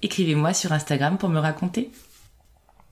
Écrivez-moi 0.00 0.54
sur 0.54 0.72
Instagram 0.72 1.18
pour 1.18 1.28
me 1.28 1.40
raconter. 1.40 1.90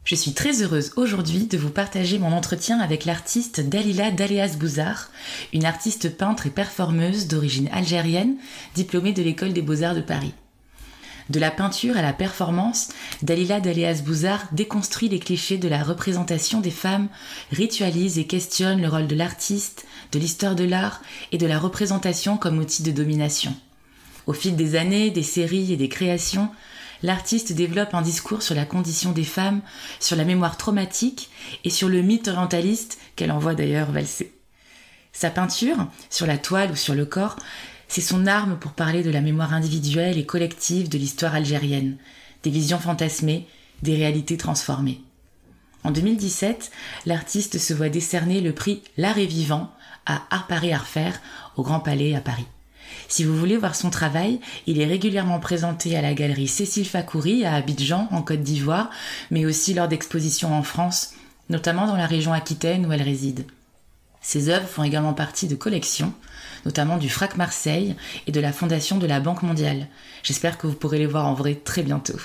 Je 0.03 0.17
suis 0.17 0.33
très 0.33 0.63
heureuse 0.63 0.93
aujourd'hui 0.97 1.47
de 1.47 1.57
vous 1.57 1.71
partager 1.71 2.19
mon 2.19 2.33
entretien 2.33 2.81
avec 2.81 3.05
l'artiste 3.05 3.61
Dalila 3.61 4.11
Daleas 4.11 4.57
Bouzar, 4.57 5.11
une 5.53 5.65
artiste 5.65 6.17
peintre 6.17 6.49
et 6.49 6.51
performeuse 6.51 7.29
d'origine 7.29 7.69
algérienne, 7.73 8.37
diplômée 8.75 9.13
de 9.13 9.23
l'école 9.23 9.53
des 9.53 9.63
beaux-arts 9.63 9.95
de 9.95 10.01
Paris. 10.01 10.35
De 11.31 11.39
la 11.39 11.53
peinture 11.53 11.97
à 11.97 12.03
la 12.03 12.13
performance, 12.13 12.89
Dalila 13.23 13.61
Daleas 13.61 14.03
Bouzar 14.05 14.49
déconstruit 14.51 15.09
les 15.09 15.21
clichés 15.21 15.59
de 15.59 15.69
la 15.69 15.85
représentation 15.85 16.61
des 16.61 16.71
femmes, 16.71 17.09
ritualise 17.53 18.19
et 18.19 18.27
questionne 18.27 18.83
le 18.83 18.89
rôle 18.89 19.07
de 19.07 19.17
l'artiste, 19.17 19.87
de 20.11 20.19
l'histoire 20.19 20.57
de 20.57 20.65
l'art 20.65 21.03
et 21.31 21.39
de 21.39 21.47
la 21.47 21.59
représentation 21.59 22.37
comme 22.37 22.59
outil 22.59 22.83
de 22.83 22.93
domination. 22.93 23.55
Au 24.27 24.33
fil 24.33 24.57
des 24.57 24.75
années, 24.75 25.11
des 25.11 25.23
séries 25.23 25.73
et 25.73 25.77
des 25.77 25.89
créations, 25.89 26.51
l'artiste 27.03 27.53
développe 27.53 27.95
un 27.95 28.03
discours 28.03 28.43
sur 28.43 28.55
la 28.55 28.65
condition 28.65 29.13
des 29.13 29.25
femmes, 29.25 29.63
sur 30.01 30.17
la 30.17 30.25
mémoire 30.25 30.57
traumatique 30.57 31.31
et 31.65 31.71
sur 31.71 31.89
le 31.89 32.03
mythe 32.03 32.29
orientaliste 32.29 32.99
qu'elle 33.17 33.33
envoie 33.33 33.55
d'ailleurs 33.55 33.91
valser. 33.91 34.33
Sa 35.13 35.31
peinture, 35.31 35.89
sur 36.11 36.27
la 36.27 36.39
toile 36.39 36.73
ou 36.73 36.77
sur 36.77 36.95
le 36.95 37.07
corps, 37.07 37.37
c'est 37.89 38.01
son 38.01 38.27
arme 38.27 38.59
pour 38.59 38.73
parler 38.73 39.03
de 39.03 39.11
la 39.11 39.21
mémoire 39.21 39.55
individuelle 39.55 40.19
et 40.19 40.27
collective 40.27 40.89
de 40.89 40.99
l'histoire 40.99 41.35
algérienne, 41.35 41.97
des 42.43 42.51
visions 42.51 42.79
fantasmées, 42.79 43.47
des 43.83 43.97
réalités 43.97 44.37
transformées. 44.37 45.01
En 45.85 45.91
2017, 45.91 46.71
l'artiste 47.07 47.59
se 47.59 47.73
voit 47.73 47.89
décerner 47.89 48.41
le 48.41 48.53
prix 48.53 48.83
L'art 48.97 49.19
est 49.19 49.27
vivant 49.27 49.73
à 50.05 50.23
Art 50.31 50.47
Paris 50.47 50.73
au 51.57 51.63
Grand 51.63 51.81
Palais 51.81 52.15
à 52.15 52.21
Paris. 52.21 52.47
Si 53.09 53.25
vous 53.25 53.37
voulez 53.37 53.57
voir 53.57 53.75
son 53.75 53.91
travail, 53.91 54.41
il 54.67 54.81
est 54.81 54.87
régulièrement 54.87 55.39
présenté 55.39 55.97
à 55.97 56.03
la 56.03 56.15
galerie 56.15 56.49
Cécile 56.49 56.87
Fakoury 56.87 57.45
à 57.45 57.55
Abidjan 57.55 58.09
en 58.11 58.23
Côte 58.23 58.43
d'Ivoire, 58.43 58.91
mais 59.31 59.47
aussi 59.47 59.75
lors 59.75 59.89
d'expositions 59.89 60.55
en 60.55 60.63
France, 60.63 61.15
notamment 61.49 61.87
dans 61.87 61.97
la 61.97 62.07
région 62.07 62.33
Aquitaine 62.33 62.87
où 62.87 62.93
elle 62.93 63.03
réside. 63.03 63.47
Ses 64.21 64.49
œuvres 64.49 64.67
font 64.67 64.83
également 64.83 65.15
partie 65.15 65.47
de 65.47 65.55
collections, 65.55 66.13
notamment 66.65 66.97
du 66.97 67.09
FRAC 67.09 67.37
Marseille 67.37 67.95
et 68.27 68.33
de 68.33 68.41
la 68.41 68.53
Fondation 68.53 68.99
de 68.99 69.07
la 69.07 69.21
Banque 69.21 69.45
mondiale. 69.45 69.87
J'espère 70.25 70.59
que 70.59 70.67
vous 70.67 70.75
pourrez 70.75 70.99
les 70.99 71.07
voir 71.07 71.27
en 71.27 71.35
vrai 71.35 71.55
très 71.55 71.85
bientôt. 71.85 72.19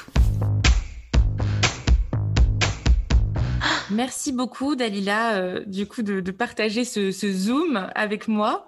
Merci 3.92 4.32
beaucoup, 4.32 4.76
Dalila, 4.76 5.36
euh, 5.36 5.64
du 5.66 5.86
coup, 5.86 6.02
de, 6.02 6.32
partager 6.32 6.86
ce, 6.86 7.12
Zoom 7.12 7.90
avec 7.94 8.28
moi. 8.28 8.68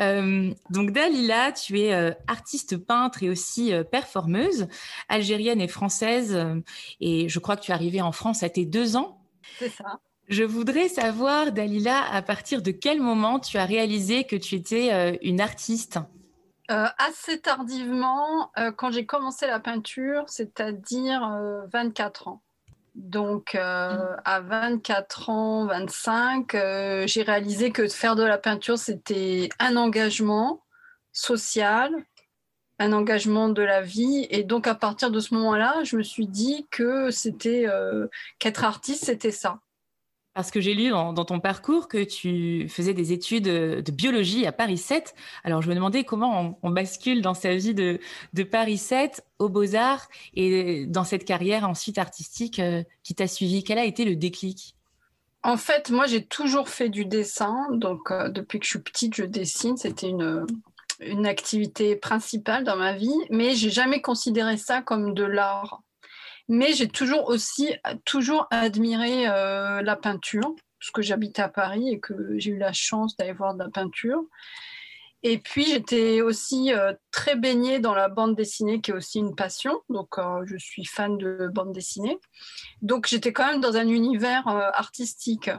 Euh, 0.00 0.50
donc, 0.70 0.92
Dalila, 0.92 1.52
tu 1.52 1.78
es 1.80 1.94
euh, 1.94 2.12
artiste 2.26 2.78
peintre 2.78 3.22
et 3.22 3.28
aussi 3.28 3.72
performeuse, 3.90 4.68
algérienne 5.08 5.60
et 5.60 5.68
française. 5.68 6.38
et 7.00 7.28
je 7.28 7.38
crois 7.38 7.56
que 7.56 7.62
tu 7.62 7.70
es 7.70 7.74
arrivée 7.74 8.02
en 8.02 8.12
France 8.12 8.42
à 8.42 8.48
tes 8.48 8.64
deux 8.64 8.96
ans. 8.96 9.22
C'est 9.58 9.68
ça. 9.68 10.00
Je 10.28 10.44
voudrais 10.44 10.88
savoir, 10.88 11.52
Dalila, 11.52 12.02
à 12.10 12.22
partir 12.22 12.62
de 12.62 12.70
quel 12.70 13.00
moment 13.00 13.38
tu 13.38 13.58
as 13.58 13.66
réalisé 13.66 14.24
que 14.24 14.36
tu 14.36 14.54
étais 14.54 15.18
une 15.22 15.40
artiste? 15.40 15.98
Euh, 16.70 16.86
Assez 16.96 17.40
tardivement, 17.40 18.50
euh, 18.56 18.72
quand 18.72 18.90
j'ai 18.92 19.04
commencé 19.04 19.46
la 19.46 19.60
peinture, 19.60 20.24
c'est-à-dire 20.28 21.20
24 21.70 22.28
ans. 22.28 22.42
Donc, 22.94 23.54
à 23.54 24.40
24 24.40 25.30
ans, 25.30 25.66
25, 25.66 26.52
j'ai 27.06 27.22
réalisé 27.22 27.72
que 27.72 27.88
faire 27.88 28.16
de 28.16 28.22
la 28.22 28.36
peinture, 28.36 28.76
c'était 28.78 29.48
un 29.58 29.76
engagement 29.76 30.62
social, 31.10 31.90
un 32.78 32.92
engagement 32.92 33.48
de 33.48 33.62
la 33.62 33.80
vie. 33.80 34.26
Et 34.28 34.44
donc, 34.44 34.66
à 34.66 34.74
partir 34.74 35.10
de 35.10 35.20
ce 35.20 35.32
moment-là, 35.34 35.82
je 35.84 35.96
me 35.96 36.02
suis 36.02 36.26
dit 36.26 36.66
que 36.70 37.10
c'était 37.10 37.66
qu'être 38.38 38.64
artiste, 38.64 39.06
c'était 39.06 39.30
ça. 39.30 39.61
Parce 40.34 40.50
que 40.50 40.62
j'ai 40.62 40.72
lu 40.72 40.88
dans, 40.88 41.12
ton 41.12 41.40
parcours 41.40 41.88
que 41.88 42.02
tu 42.02 42.66
faisais 42.68 42.94
des 42.94 43.12
études 43.12 43.44
de 43.44 43.92
biologie 43.92 44.46
à 44.46 44.52
Paris 44.52 44.78
7. 44.78 45.14
Alors 45.44 45.60
je 45.60 45.68
me 45.68 45.74
demandais 45.74 46.04
comment 46.04 46.58
on, 46.62 46.70
bascule 46.70 47.20
dans 47.20 47.34
sa 47.34 47.54
vie 47.54 47.74
de, 47.74 48.00
Paris 48.50 48.78
7 48.78 49.24
aux 49.38 49.50
Beaux-Arts 49.50 50.08
et 50.34 50.86
dans 50.86 51.04
cette 51.04 51.26
carrière 51.26 51.68
ensuite 51.68 51.98
artistique 51.98 52.60
euh, 52.60 52.82
qui 53.02 53.14
t'a 53.14 53.26
suivi. 53.26 53.62
Quel 53.62 53.78
a 53.78 53.84
été 53.84 54.04
le 54.06 54.16
déclic? 54.16 54.74
En 55.42 55.58
fait, 55.58 55.90
moi 55.90 56.06
j'ai 56.06 56.24
toujours 56.24 56.70
fait 56.70 56.88
du 56.88 57.04
dessin. 57.04 57.66
Donc 57.72 58.10
euh, 58.10 58.30
depuis 58.30 58.58
que 58.58 58.64
je 58.64 58.70
suis 58.70 58.78
petite, 58.78 59.14
je 59.14 59.24
dessine. 59.24 59.76
C'était 59.76 60.08
une, 60.08 60.46
une 61.00 61.26
activité 61.26 61.94
principale 61.94 62.64
dans 62.64 62.76
ma 62.76 62.94
vie. 62.94 63.14
Mais 63.28 63.54
j'ai 63.54 63.70
jamais 63.70 64.00
considéré 64.00 64.56
ça 64.56 64.80
comme 64.80 65.12
de 65.12 65.24
l'art. 65.24 65.82
Mais 66.48 66.72
j'ai 66.72 66.88
toujours 66.88 67.28
aussi 67.28 67.74
toujours 68.04 68.46
admiré 68.50 69.28
euh, 69.28 69.82
la 69.82 69.96
peinture, 69.96 70.54
parce 70.80 70.90
que 70.90 71.02
j'habite 71.02 71.38
à 71.38 71.48
Paris 71.48 71.88
et 71.88 72.00
que 72.00 72.38
j'ai 72.38 72.50
eu 72.50 72.58
la 72.58 72.72
chance 72.72 73.16
d'aller 73.16 73.32
voir 73.32 73.54
de 73.54 73.60
la 73.60 73.70
peinture. 73.70 74.24
Et 75.24 75.38
puis 75.38 75.64
j'étais 75.66 76.20
aussi 76.20 76.72
euh, 76.74 76.92
très 77.12 77.36
baignée 77.36 77.78
dans 77.78 77.94
la 77.94 78.08
bande 78.08 78.34
dessinée, 78.34 78.80
qui 78.80 78.90
est 78.90 78.94
aussi 78.94 79.20
une 79.20 79.36
passion. 79.36 79.80
Donc 79.88 80.18
euh, 80.18 80.42
je 80.46 80.56
suis 80.56 80.84
fan 80.84 81.16
de 81.16 81.48
bande 81.52 81.72
dessinée. 81.72 82.18
Donc 82.80 83.06
j'étais 83.06 83.32
quand 83.32 83.46
même 83.46 83.60
dans 83.60 83.76
un 83.76 83.86
univers 83.86 84.48
artistique. 84.48 85.50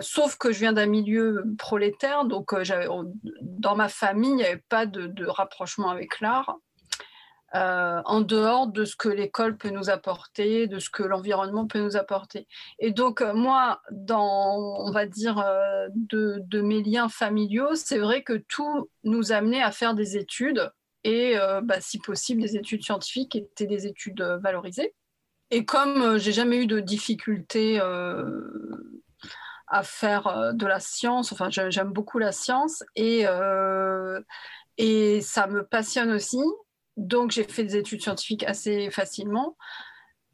sauf 0.00 0.36
que 0.36 0.52
je 0.52 0.60
viens 0.60 0.72
d'un 0.72 0.86
milieu 0.86 1.42
prolétaire, 1.58 2.26
donc 2.26 2.54
dans 3.42 3.74
ma 3.74 3.88
famille, 3.88 4.30
il 4.30 4.36
n'y 4.36 4.44
avait 4.44 4.62
pas 4.68 4.86
de 4.86 5.26
rapprochement 5.26 5.90
avec 5.90 6.20
l'art. 6.20 6.58
Euh, 7.54 8.02
en 8.04 8.20
dehors 8.20 8.66
de 8.66 8.84
ce 8.84 8.94
que 8.94 9.08
l'école 9.08 9.56
peut 9.56 9.70
nous 9.70 9.88
apporter, 9.88 10.66
de 10.66 10.78
ce 10.78 10.90
que 10.90 11.02
l'environnement 11.02 11.66
peut 11.66 11.80
nous 11.80 11.96
apporter. 11.96 12.46
Et 12.78 12.90
donc, 12.90 13.22
euh, 13.22 13.32
moi, 13.32 13.80
dans, 13.90 14.84
on 14.84 14.90
va 14.90 15.06
dire, 15.06 15.38
euh, 15.38 15.88
de, 15.94 16.60
mes 16.60 16.82
liens 16.82 17.08
familiaux, 17.08 17.74
c'est 17.74 17.98
vrai 17.98 18.22
que 18.22 18.34
tout 18.34 18.90
nous 19.02 19.32
amenait 19.32 19.62
à 19.62 19.72
faire 19.72 19.94
des 19.94 20.18
études 20.18 20.70
et, 21.04 21.36
bah, 21.62 21.80
si 21.80 21.98
possible, 21.98 22.42
des 22.42 22.56
études 22.56 22.82
scientifiques 22.82 23.34
étaient 23.34 23.66
des 23.66 23.86
études 23.86 24.20
valorisées. 24.42 24.94
Et 25.50 25.64
comme 25.64 26.18
j'ai 26.18 26.32
jamais 26.32 26.58
eu 26.58 26.66
de 26.66 26.80
difficultés 26.80 27.80
à 29.68 29.82
faire 29.84 30.52
de 30.52 30.66
la 30.66 30.80
science, 30.80 31.32
enfin, 31.32 31.48
j'aime 31.50 31.92
beaucoup 31.92 32.18
la 32.18 32.32
science 32.32 32.84
et, 32.94 33.24
et 34.76 35.20
ça 35.22 35.46
me 35.46 35.64
passionne 35.64 36.10
aussi. 36.10 36.42
Donc, 36.98 37.30
j'ai 37.30 37.44
fait 37.44 37.62
des 37.62 37.76
études 37.76 38.02
scientifiques 38.02 38.42
assez 38.42 38.90
facilement. 38.90 39.56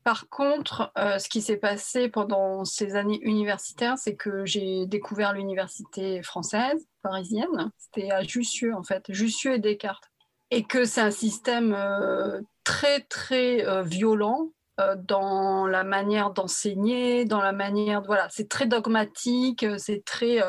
Par 0.03 0.31
contre, 0.31 0.93
euh, 0.97 1.19
ce 1.19 1.29
qui 1.29 1.43
s'est 1.43 1.59
passé 1.59 2.09
pendant 2.09 2.65
ces 2.65 2.97
années 2.97 3.21
universitaires, 3.23 3.99
c'est 3.99 4.17
que 4.17 4.47
j'ai 4.47 4.87
découvert 4.87 5.35
l'université 5.35 6.23
française, 6.23 6.87
parisienne. 7.03 7.71
C'était 7.77 8.11
à 8.11 8.23
Jussieu, 8.23 8.75
en 8.75 8.83
fait, 8.83 9.05
Jussieu 9.11 9.55
et 9.55 9.59
Descartes. 9.59 10.11
Et 10.51 10.65
que 10.65 10.87
c'est 10.87 11.03
un 11.03 11.11
système 11.11 11.75
euh, 11.75 12.41
très, 12.65 13.01
très 13.01 13.67
euh, 13.67 13.83
violent 13.83 14.51
dans 15.07 15.69
la 15.69 15.85
manière 15.85 16.31
d'enseigner, 16.31 17.25
dans 17.25 17.41
la 17.41 17.53
manière 17.53 18.03
de... 18.03 18.09
Voilà, 18.09 18.27
c'est 18.29 18.49
très 18.49 18.67
dogmatique, 18.67 19.65
c'est 19.79 20.05
très 20.05 20.41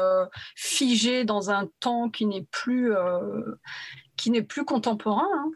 figé 0.56 1.25
dans 1.25 1.51
un 1.51 1.69
temps 1.80 2.10
qui 2.10 2.25
n'est 2.25 2.48
plus 2.50 2.92
qui 4.18 4.32
n'est 4.32 4.44
plus 4.44 4.66
contemporain. 4.66 5.28
Hein. 5.34 5.52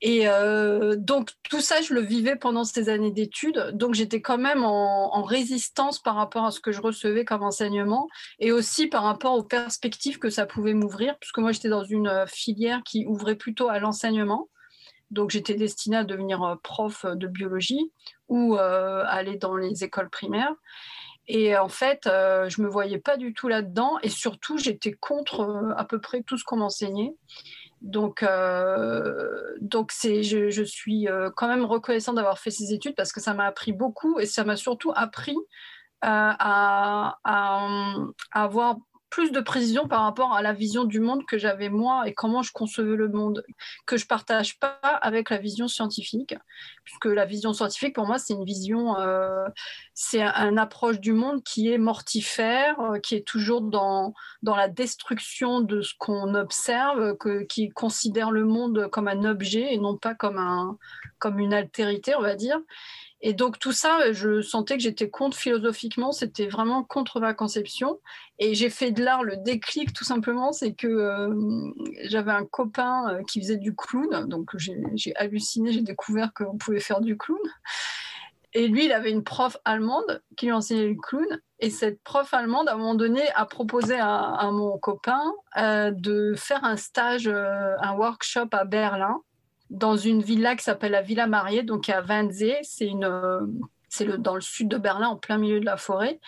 Et 0.00 0.28
euh, 0.28 0.96
donc 0.96 1.30
tout 1.48 1.60
ça, 1.60 1.80
je 1.80 1.94
le 1.94 2.00
vivais 2.00 2.36
pendant 2.36 2.64
ces 2.64 2.88
années 2.88 3.10
d'études. 3.10 3.70
Donc 3.72 3.94
j'étais 3.94 4.20
quand 4.20 4.38
même 4.38 4.64
en, 4.64 5.22
résistance 5.22 6.00
par 6.00 6.16
rapport 6.16 6.44
à 6.44 6.50
ce 6.50 6.60
que 6.60 6.72
je 6.72 6.80
recevais 6.80 7.24
comme 7.24 7.42
enseignement 7.42 8.08
et 8.40 8.50
aussi 8.50 8.88
par 8.88 9.04
rapport 9.04 9.34
aux 9.34 9.44
perspectives 9.44 10.18
que 10.18 10.30
ça 10.30 10.46
pouvait 10.46 10.74
m'ouvrir, 10.74 11.16
puisque 11.20 11.38
moi 11.38 11.52
j'étais 11.52 11.68
dans 11.68 11.84
une 11.84 12.08
euh, 12.08 12.26
filière 12.26 12.82
qui 12.84 13.06
ouvrait 13.06 13.36
plutôt 13.36 13.68
à 13.68 13.78
l'enseignement. 13.78 14.48
Donc 15.10 15.30
j'étais 15.30 15.54
destinée 15.54 15.98
à 15.98 16.04
devenir 16.04 16.42
euh, 16.42 16.56
prof 16.62 17.06
de 17.06 17.26
biologie 17.26 17.92
ou 18.28 18.56
aller 18.56 19.36
dans 19.36 19.56
les 19.56 19.84
écoles 19.84 20.08
primaires. 20.08 20.54
Et 21.28 21.54
en 21.56 21.68
fait, 21.68 22.00
je 22.04 22.62
me 22.62 22.68
voyais 22.68 22.98
pas 22.98 23.18
du 23.18 23.34
tout 23.34 23.46
là-dedans 23.46 23.98
et 24.02 24.08
surtout, 24.08 24.56
j'étais 24.56 24.92
contre 24.92 25.74
à 25.76 25.84
peu 25.84 26.00
près 26.00 26.22
tout 26.22 26.38
ce 26.38 26.44
qu'on 26.44 26.56
m'enseignait. 26.56 27.14
Donc, 27.82 28.22
euh, 28.22 29.56
donc 29.60 29.90
c'est, 29.90 30.22
je, 30.22 30.62
suis 30.62 31.08
euh, 31.08 31.30
quand 31.36 31.48
même 31.48 31.64
reconnaissante 31.64 32.14
d'avoir 32.14 32.38
fait 32.38 32.52
ces 32.52 32.72
études 32.72 32.94
parce 32.94 33.12
que 33.12 33.20
ça 33.20 33.34
m'a 33.34 33.44
appris 33.46 33.72
beaucoup 33.72 34.20
et 34.20 34.26
ça 34.26 34.44
m'a 34.44 34.56
surtout 34.56 34.92
appris 34.94 35.36
à, 36.00 37.16
à, 37.24 37.96
avoir 38.32 38.76
plus 39.12 39.30
de 39.30 39.40
précision 39.40 39.86
par 39.86 40.02
rapport 40.02 40.32
à 40.32 40.40
la 40.40 40.54
vision 40.54 40.84
du 40.84 40.98
monde 40.98 41.26
que 41.26 41.36
j'avais 41.36 41.68
moi 41.68 42.08
et 42.08 42.14
comment 42.14 42.42
je 42.42 42.50
concevais 42.50 42.96
le 42.96 43.08
monde, 43.08 43.44
que 43.84 43.98
je 43.98 44.06
partage 44.06 44.58
pas 44.58 44.78
avec 45.02 45.28
la 45.28 45.36
vision 45.36 45.68
scientifique, 45.68 46.34
puisque 46.82 47.04
la 47.04 47.26
vision 47.26 47.52
scientifique 47.52 47.94
pour 47.94 48.06
moi 48.06 48.18
c'est 48.18 48.32
une 48.32 48.46
vision, 48.46 48.96
euh, 48.98 49.46
c'est 49.92 50.22
une 50.22 50.58
approche 50.58 50.98
du 50.98 51.12
monde 51.12 51.44
qui 51.44 51.70
est 51.70 51.76
mortifère, 51.76 52.80
euh, 52.80 52.98
qui 53.00 53.14
est 53.14 53.26
toujours 53.26 53.60
dans 53.60 54.14
dans 54.42 54.56
la 54.56 54.68
destruction 54.68 55.60
de 55.60 55.82
ce 55.82 55.92
qu'on 55.98 56.34
observe, 56.34 57.14
que, 57.18 57.42
qui 57.42 57.68
considère 57.68 58.30
le 58.30 58.44
monde 58.44 58.88
comme 58.90 59.08
un 59.08 59.24
objet 59.24 59.74
et 59.74 59.78
non 59.78 59.98
pas 59.98 60.14
comme 60.14 60.38
un 60.38 60.78
comme 61.22 61.38
une 61.38 61.54
altérité, 61.54 62.16
on 62.16 62.20
va 62.20 62.34
dire. 62.34 62.58
Et 63.20 63.32
donc 63.32 63.60
tout 63.60 63.70
ça, 63.70 64.10
je 64.10 64.42
sentais 64.42 64.76
que 64.76 64.82
j'étais 64.82 65.08
contre 65.08 65.36
philosophiquement, 65.36 66.10
c'était 66.10 66.48
vraiment 66.48 66.82
contre 66.82 67.20
ma 67.20 67.32
conception. 67.32 68.00
Et 68.40 68.56
j'ai 68.56 68.68
fait 68.68 68.90
de 68.90 69.04
l'art 69.04 69.22
le 69.22 69.36
déclic 69.36 69.92
tout 69.92 70.02
simplement, 70.02 70.52
c'est 70.52 70.74
que 70.74 70.88
euh, 70.88 71.32
j'avais 72.02 72.32
un 72.32 72.44
copain 72.44 73.08
euh, 73.08 73.22
qui 73.22 73.40
faisait 73.40 73.58
du 73.58 73.76
clown, 73.76 74.28
donc 74.28 74.50
j'ai 74.56 75.14
halluciné, 75.14 75.72
j'ai 75.72 75.82
découvert 75.82 76.32
qu'on 76.34 76.58
pouvait 76.58 76.80
faire 76.80 77.00
du 77.00 77.16
clown. 77.16 77.38
Et 78.54 78.66
lui, 78.66 78.86
il 78.86 78.92
avait 78.92 79.12
une 79.12 79.22
prof 79.22 79.56
allemande 79.64 80.20
qui 80.36 80.46
lui 80.46 80.52
enseignait 80.52 80.88
le 80.88 80.96
clown. 81.00 81.40
Et 81.60 81.70
cette 81.70 82.02
prof 82.02 82.34
allemande, 82.34 82.68
à 82.68 82.74
un 82.74 82.76
moment 82.76 82.96
donné, 82.96 83.22
a 83.36 83.46
proposé 83.46 83.96
à, 84.00 84.50
mon 84.52 84.76
copain 84.78 85.22
euh, 85.56 85.92
de 85.92 86.34
faire 86.36 86.64
un 86.64 86.76
stage, 86.76 87.28
un 87.28 87.92
workshop 87.94 88.48
à 88.50 88.64
Berlin 88.64 89.22
dans 89.72 89.96
une 89.96 90.22
villa 90.22 90.54
qui 90.54 90.62
s'appelle 90.62 90.92
la 90.92 91.02
Villa 91.02 91.26
Mariée, 91.26 91.62
donc 91.62 91.88
à 91.88 92.02
Wannsee. 92.02 92.58
C'est 92.62 92.86
une, 92.86 93.04
euh, 93.04 93.40
c'est 93.88 94.04
le, 94.04 94.18
dans 94.18 94.34
le 94.34 94.40
sud 94.40 94.68
de 94.68 94.76
Berlin, 94.76 95.08
en 95.08 95.16
plein 95.16 95.38
milieu 95.38 95.60
de 95.60 95.64
la 95.64 95.78
forêt. 95.78 96.20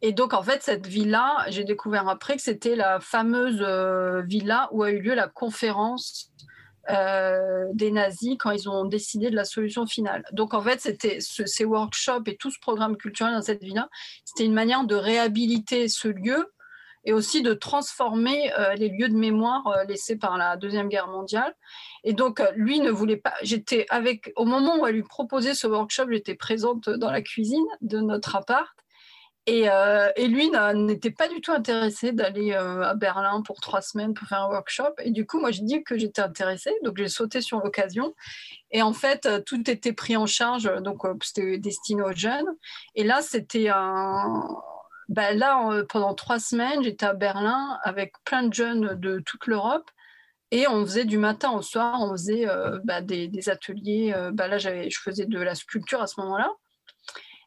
Et 0.00 0.12
donc, 0.12 0.32
en 0.32 0.42
fait, 0.42 0.62
cette 0.62 0.86
villa, 0.86 1.44
j'ai 1.48 1.64
découvert 1.64 2.08
après 2.08 2.36
que 2.36 2.42
c'était 2.42 2.76
la 2.76 3.00
fameuse 3.00 3.60
euh, 3.60 4.22
villa 4.22 4.68
où 4.72 4.82
a 4.82 4.90
eu 4.90 5.00
lieu 5.00 5.14
la 5.14 5.28
conférence 5.28 6.30
euh, 6.90 7.66
des 7.74 7.90
nazis 7.90 8.36
quand 8.38 8.50
ils 8.52 8.68
ont 8.68 8.84
décidé 8.84 9.30
de 9.30 9.36
la 9.36 9.44
solution 9.44 9.84
finale. 9.86 10.24
Donc, 10.32 10.54
en 10.54 10.62
fait, 10.62 10.80
c'était 10.80 11.20
ce, 11.20 11.44
ces 11.44 11.64
workshops 11.64 12.22
et 12.26 12.36
tout 12.36 12.50
ce 12.52 12.58
programme 12.60 12.96
culturel 12.96 13.34
dans 13.34 13.42
cette 13.42 13.62
villa, 13.62 13.88
c'était 14.24 14.44
une 14.44 14.54
manière 14.54 14.84
de 14.84 14.94
réhabiliter 14.94 15.88
ce 15.88 16.06
lieu 16.06 16.52
et 17.04 17.12
aussi 17.12 17.42
de 17.42 17.52
transformer 17.52 18.52
euh, 18.58 18.74
les 18.74 18.88
lieux 18.88 19.08
de 19.08 19.16
mémoire 19.16 19.66
euh, 19.66 19.84
laissés 19.84 20.16
par 20.16 20.36
la 20.36 20.56
Deuxième 20.56 20.88
Guerre 20.88 21.08
mondiale. 21.08 21.54
Et 22.04 22.12
donc, 22.12 22.40
euh, 22.40 22.50
lui 22.54 22.80
ne 22.80 22.90
voulait 22.90 23.16
pas. 23.16 23.34
J'étais 23.42 23.86
avec. 23.90 24.32
Au 24.36 24.44
moment 24.44 24.78
où 24.78 24.86
elle 24.86 24.94
lui 24.94 25.02
proposait 25.02 25.54
ce 25.54 25.66
workshop, 25.66 26.06
j'étais 26.10 26.34
présente 26.34 26.88
dans 26.88 27.10
la 27.10 27.22
cuisine 27.22 27.66
de 27.80 27.98
notre 27.98 28.36
appart. 28.36 28.70
Et, 29.46 29.64
et 29.64 30.28
lui 30.28 30.52
n'était 30.74 31.10
pas 31.10 31.26
du 31.26 31.40
tout 31.40 31.50
intéressé 31.50 32.12
d'aller 32.12 32.52
à 32.52 32.94
Berlin 32.94 33.42
pour 33.42 33.60
trois 33.60 33.82
semaines 33.82 34.14
pour 34.14 34.28
faire 34.28 34.42
un 34.42 34.48
workshop. 34.48 34.94
Et 35.02 35.10
du 35.10 35.26
coup, 35.26 35.40
moi, 35.40 35.50
j'ai 35.50 35.64
dit 35.64 35.82
que 35.82 35.98
j'étais 35.98 36.22
intéressée. 36.22 36.70
Donc, 36.84 36.96
j'ai 36.96 37.08
sauté 37.08 37.40
sur 37.40 37.58
l'occasion. 37.58 38.14
Et 38.70 38.82
en 38.82 38.92
fait, 38.92 39.28
tout 39.44 39.68
était 39.68 39.92
pris 39.92 40.16
en 40.16 40.26
charge. 40.26 40.72
Donc, 40.82 41.02
c'était 41.22 41.58
destiné 41.58 42.02
aux 42.02 42.14
jeunes. 42.14 42.46
Et 42.94 43.02
là, 43.02 43.20
c'était 43.20 43.68
un 43.68 44.46
ben 45.12 45.36
là, 45.36 45.84
pendant 45.88 46.14
trois 46.14 46.38
semaines, 46.38 46.82
j'étais 46.82 47.06
à 47.06 47.12
Berlin 47.12 47.78
avec 47.84 48.14
plein 48.24 48.44
de 48.44 48.54
jeunes 48.54 48.94
de 48.98 49.20
toute 49.20 49.46
l'Europe. 49.46 49.90
Et 50.50 50.66
on 50.68 50.84
faisait 50.84 51.04
du 51.04 51.18
matin 51.18 51.52
au 51.52 51.62
soir, 51.62 52.00
on 52.00 52.12
faisait 52.12 52.48
euh, 52.48 52.78
bah, 52.84 53.00
des, 53.00 53.48
ateliers. 53.48 54.12
Euh, 54.14 54.30
bah, 54.32 54.48
là, 54.48 54.58
je 54.58 54.98
faisais 55.02 55.26
de 55.26 55.38
la 55.38 55.54
sculpture 55.54 56.02
à 56.02 56.06
ce 56.06 56.20
moment-là. 56.20 56.50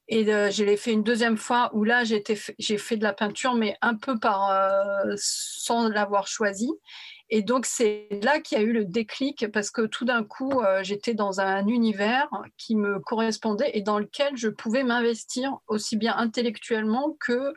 Et 0.08 0.32
euh, 0.32 0.52
je 0.52 0.64
l'ai 0.64 0.78
fait 0.78 0.92
une 0.92 1.04
deuxième 1.04 1.38
fois 1.38 1.72
où 1.74 1.84
là, 1.84 2.04
j'ai 2.04 2.78
fait 2.78 2.98
de 2.98 3.04
la 3.04 3.14
peinture, 3.14 3.56
mais 3.56 3.76
un 3.82 3.96
peu 3.96 4.20
par, 4.20 4.52
euh, 4.52 5.16
sans 5.18 5.90
l'avoir 5.90 6.28
choisi. 6.28 6.70
Et 7.30 7.42
donc, 7.42 7.66
c'est 7.66 8.08
là 8.24 8.40
qu'il 8.40 8.58
y 8.58 8.62
a 8.62 8.64
eu 8.64 8.72
le 8.72 8.86
déclic 8.86 9.52
parce 9.52 9.72
que 9.72 9.82
tout 9.82 10.06
d'un 10.06 10.24
coup, 10.24 10.62
euh, 10.62 10.84
j'étais 10.84 11.16
dans 11.16 11.42
un 11.42 11.68
univers 11.68 12.30
qui 12.58 12.76
me 12.76 13.00
correspondait 13.00 13.72
et 13.74 13.82
dans 13.82 13.98
lequel 13.98 14.38
je 14.38 14.48
pouvais 14.48 14.84
m'investir 14.84 15.58
aussi 15.68 15.98
bien 15.98 16.16
intellectuellement 16.16 17.18
que 17.20 17.54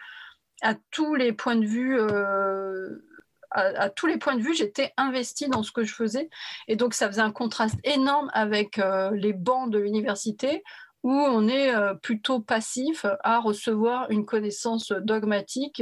à 0.63 0.75
tous 0.91 1.15
les 1.15 1.33
points 1.33 1.57
de 1.57 1.67
vue. 1.67 2.01
Euh, 2.01 3.05
à, 3.51 3.89
tous 3.89 4.07
les 4.07 4.19
points 4.19 4.37
de 4.37 4.43
vue, 4.43 4.55
j'étais 4.55 4.93
investie 4.99 5.49
dans 5.49 5.63
ce 5.63 5.73
que 5.73 5.83
je 5.83 5.95
faisais. 5.95 6.29
Et 6.67 6.77
donc, 6.77 6.93
ça 6.93 7.09
faisait 7.09 7.23
un 7.23 7.33
contraste 7.33 7.79
énorme 7.83 8.31
avec 8.35 8.79
euh, 8.79 9.11
les 9.13 9.33
bancs 9.33 9.71
de 9.71 9.79
l'université 9.79 10.63
où 11.03 11.13
on 11.13 11.49
est 11.49 11.73
plutôt 12.03 12.41
passif 12.41 13.07
à 13.23 13.39
recevoir 13.39 14.11
une 14.11 14.27
connaissance 14.27 14.91
dogmatique 14.91 15.81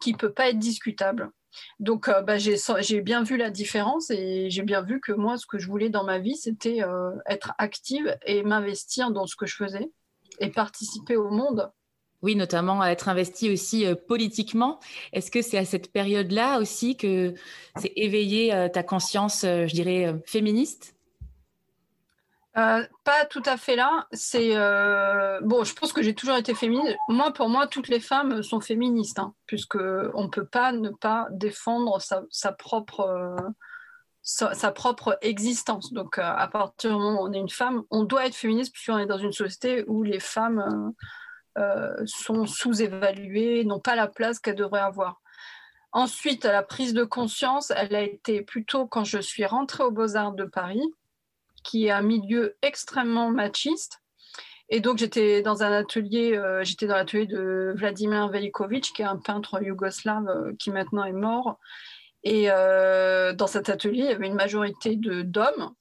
qui 0.00 0.14
peut 0.14 0.32
pas 0.32 0.48
être 0.48 0.58
discutable. 0.58 1.32
Donc, 1.80 2.08
euh, 2.08 2.22
bah, 2.22 2.36
j'ai 2.38 3.00
bien 3.00 3.22
vu 3.22 3.36
la 3.36 3.50
différence 3.50 4.10
et 4.10 4.50
j'ai 4.50 4.62
bien 4.62 4.82
vu 4.82 5.00
que 5.00 5.12
moi, 5.12 5.36
ce 5.36 5.46
que 5.46 5.58
je 5.58 5.66
voulais 5.66 5.90
dans 5.90 6.04
ma 6.04 6.18
vie, 6.18 6.36
c'était 6.36 6.82
euh, 6.82 7.10
être 7.26 7.52
active 7.58 8.16
et 8.26 8.42
m'investir 8.42 9.10
dans 9.10 9.26
ce 9.26 9.36
que 9.36 9.46
je 9.46 9.56
faisais 9.56 9.90
et 10.40 10.50
participer 10.50 11.16
au 11.16 11.30
monde. 11.30 11.70
Oui, 12.20 12.34
notamment 12.34 12.80
à 12.80 12.88
être 12.88 13.08
investi 13.08 13.50
aussi 13.50 13.86
euh, 13.86 13.94
politiquement. 13.94 14.80
Est-ce 15.12 15.30
que 15.30 15.40
c'est 15.40 15.58
à 15.58 15.64
cette 15.64 15.92
période-là 15.92 16.58
aussi 16.58 16.96
que 16.96 17.34
c'est 17.76 17.92
éveillé 17.94 18.68
ta 18.72 18.82
conscience, 18.82 19.42
je 19.42 19.72
dirais, 19.72 20.14
féministe? 20.26 20.97
Euh, 22.58 22.84
pas 23.04 23.24
tout 23.26 23.42
à 23.44 23.56
fait 23.56 23.76
là. 23.76 24.06
C'est 24.12 24.56
euh, 24.56 25.40
bon. 25.42 25.64
Je 25.64 25.74
pense 25.74 25.92
que 25.92 26.02
j'ai 26.02 26.14
toujours 26.14 26.36
été 26.36 26.54
féministe. 26.54 26.96
Moi, 27.08 27.32
pour 27.32 27.48
moi, 27.48 27.66
toutes 27.68 27.88
les 27.88 28.00
femmes 28.00 28.42
sont 28.42 28.60
féministes, 28.60 29.20
hein, 29.20 29.34
puisque 29.46 29.78
on 30.14 30.28
peut 30.28 30.46
pas 30.46 30.72
ne 30.72 30.90
pas 30.90 31.28
défendre 31.30 32.00
sa, 32.00 32.52
propre 32.52 33.00
euh, 33.00 33.36
sa, 34.22 34.72
propre 34.72 35.18
existence. 35.20 35.92
Donc, 35.92 36.18
à 36.18 36.48
partir 36.48 36.90
du 36.90 36.96
moment 36.96 37.22
où 37.22 37.28
on 37.28 37.32
est 37.32 37.38
une 37.38 37.48
femme, 37.48 37.84
on 37.90 38.02
doit 38.02 38.26
être 38.26 38.34
féministe 38.34 38.72
puisqu'on 38.72 38.98
est 38.98 39.06
dans 39.06 39.18
une 39.18 39.32
société 39.32 39.84
où 39.86 40.02
les 40.02 40.20
femmes 40.20 40.92
sont 42.04 42.46
sous-évaluées, 42.46 43.64
n'ont 43.64 43.80
pas 43.80 43.96
la 43.96 44.06
place 44.06 44.38
qu'elles 44.38 44.54
devraient 44.54 44.80
avoir. 44.80 45.20
Ensuite, 45.90 46.44
la 46.44 46.62
prise 46.62 46.94
de 46.94 47.02
conscience, 47.02 47.72
elle 47.74 47.96
a 47.96 48.02
été 48.02 48.42
plutôt 48.42 48.86
quand 48.86 49.04
je 49.04 49.18
suis 49.18 49.44
rentrée 49.44 49.82
aux 49.82 49.90
Beaux-Arts 49.90 50.34
de 50.34 50.44
Paris 50.44 50.82
qui 51.64 51.86
est 51.86 51.90
un 51.90 52.02
milieu 52.02 52.56
extrêmement 52.62 53.30
machiste. 53.30 54.00
Et 54.70 54.80
donc 54.80 54.98
j'étais 54.98 55.42
dans 55.42 55.62
un 55.62 55.72
atelier, 55.72 56.36
euh, 56.36 56.62
j'étais 56.62 56.86
dans 56.86 56.96
l'atelier 56.96 57.26
de 57.26 57.72
Vladimir 57.76 58.28
Velikovic, 58.28 58.92
qui 58.94 59.02
est 59.02 59.06
un 59.06 59.16
peintre 59.16 59.62
yougoslave 59.62 60.28
euh, 60.28 60.52
qui 60.58 60.70
maintenant 60.70 61.04
est 61.04 61.12
mort. 61.12 61.58
Et 62.22 62.50
euh, 62.50 63.32
dans 63.32 63.46
cet 63.46 63.70
atelier, 63.70 64.00
il 64.00 64.10
y 64.10 64.12
avait 64.12 64.26
une 64.26 64.34
majorité 64.34 64.96
d'hommes 64.96 65.72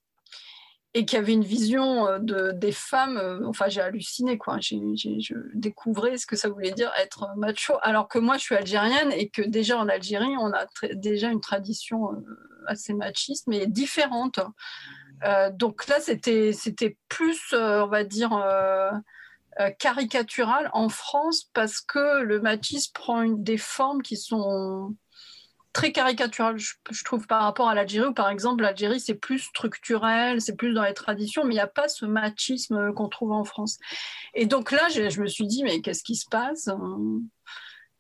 et 0.94 1.06
qui 1.06 1.18
avaient 1.18 1.34
une 1.34 1.44
vision 1.44 2.20
de, 2.20 2.52
des 2.54 2.72
femmes. 2.72 3.42
Enfin, 3.46 3.68
j'ai 3.68 3.82
halluciné, 3.82 4.38
quoi. 4.38 4.58
J'ai, 4.60 4.80
je 4.96 5.34
découvrais 5.54 6.18
ce 6.18 6.26
que 6.26 6.36
ça 6.36 6.48
voulait 6.48 6.72
dire 6.72 6.92
être 6.98 7.28
macho, 7.36 7.74
alors 7.82 8.08
que 8.08 8.18
moi, 8.18 8.38
je 8.38 8.44
suis 8.44 8.56
algérienne 8.56 9.12
et 9.12 9.30
que 9.30 9.42
déjà 9.42 9.78
en 9.78 9.90
Algérie, 9.90 10.36
on 10.40 10.54
a 10.54 10.66
déjà 10.94 11.30
une 11.30 11.42
tradition 11.42 12.12
assez 12.68 12.94
machiste, 12.94 13.48
mais 13.48 13.68
différente. 13.68 14.40
Euh, 15.24 15.50
donc 15.52 15.88
là, 15.88 16.00
c'était 16.00 16.98
plus, 17.10 17.54
euh, 17.54 17.84
on 17.84 17.88
va 17.88 18.04
dire, 18.04 18.34
euh, 18.34 18.92
caricatural 19.80 20.70
en 20.74 20.90
France 20.90 21.50
parce 21.54 21.82
que 21.82 22.22
le 22.22 22.40
machisme 22.40 22.92
prend 22.94 23.26
des 23.26 23.58
formes 23.58 24.02
qui 24.04 24.16
sont 24.16 24.96
très 25.74 25.92
caricaturales, 25.92 26.58
je, 26.58 27.04
trouve, 27.04 27.28
par 27.28 27.44
rapport 27.44 27.70
à 27.70 27.76
l'Algérie, 27.76 28.08
où 28.08 28.14
par 28.14 28.30
exemple, 28.30 28.64
l'Algérie, 28.64 29.00
c'est 29.00 29.16
plus 29.16 29.40
structurel, 29.40 30.42
c'est 30.42 30.56
plus 30.56 30.74
dans 30.74 30.84
les 30.84 30.94
traditions, 30.94 31.44
mais 31.44 31.54
il 31.54 31.58
n'y 31.58 31.62
a 31.62 31.68
pas 31.68 31.88
ce 31.88 32.06
machisme 32.06 32.94
qu'on 32.94 33.10
trouve 33.10 33.32
en 33.32 33.44
France. 33.44 33.78
Et 34.34 34.46
donc 34.48 34.72
là, 34.72 34.88
je 34.90 35.22
me 35.22 35.28
suis 35.28 35.46
dit, 35.46 35.64
mais 35.64 35.82
qu'est-ce 35.82 36.04
qui 36.04 36.16
se 36.16 36.28
passe? 36.30 36.70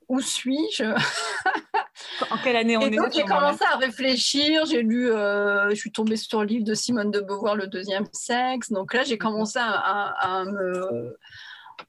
Où 0.07 0.21
suis-je? 0.21 0.83
En 2.31 2.37
quelle 2.37 2.55
année 2.55 2.77
on 2.77 2.81
et 2.81 2.85
est 2.85 2.95
donc 2.95 3.13
j'ai 3.13 3.23
commencé 3.23 3.63
à 3.63 3.77
réfléchir, 3.77 4.65
j'ai 4.65 4.81
lu, 4.81 5.09
euh, 5.11 5.69
je 5.69 5.75
suis 5.75 5.91
tombée 5.91 6.17
sur 6.17 6.41
le 6.41 6.47
livre 6.47 6.65
de 6.65 6.73
Simone 6.73 7.11
de 7.11 7.19
Beauvoir, 7.19 7.55
Le 7.55 7.67
deuxième 7.67 8.05
sexe. 8.11 8.71
Donc 8.71 8.93
là, 8.93 9.03
j'ai 9.03 9.17
commencé 9.17 9.59
à, 9.59 9.71
à, 9.71 10.39
à 10.39 10.45
me, 10.45 11.17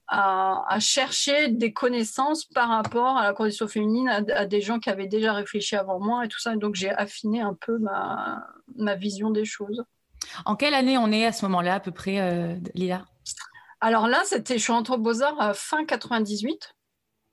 à, 0.06 0.64
à, 0.68 0.80
chercher 0.80 1.48
des 1.48 1.72
connaissances 1.72 2.44
par 2.44 2.68
rapport 2.68 3.16
à 3.16 3.24
la 3.24 3.32
condition 3.32 3.68
féminine, 3.68 4.08
à, 4.08 4.22
à, 4.34 4.46
des 4.46 4.60
gens 4.60 4.78
qui 4.78 4.90
avaient 4.90 5.06
déjà 5.06 5.32
réfléchi 5.32 5.76
avant 5.76 6.00
moi 6.00 6.24
et 6.24 6.28
tout 6.28 6.40
ça. 6.40 6.56
Donc 6.56 6.74
j'ai 6.74 6.90
affiné 6.90 7.40
un 7.40 7.54
peu 7.54 7.78
ma, 7.78 8.46
ma 8.76 8.94
vision 8.94 9.30
des 9.30 9.44
choses. 9.44 9.84
En 10.44 10.56
quelle 10.56 10.74
année 10.74 10.98
on 10.98 11.12
est 11.12 11.26
à 11.26 11.32
ce 11.32 11.44
moment-là, 11.46 11.74
à 11.74 11.80
peu 11.80 11.92
près, 11.92 12.20
euh, 12.20 12.54
Lila? 12.74 13.04
Alors 13.80 14.08
là, 14.08 14.22
c'était, 14.24 14.58
je 14.58 14.62
suis 14.62 14.72
rentrée 14.72 14.94
au 14.94 14.98
Beaux-Arts 14.98 15.40
à 15.40 15.54
fin 15.54 15.84
98 15.84 16.74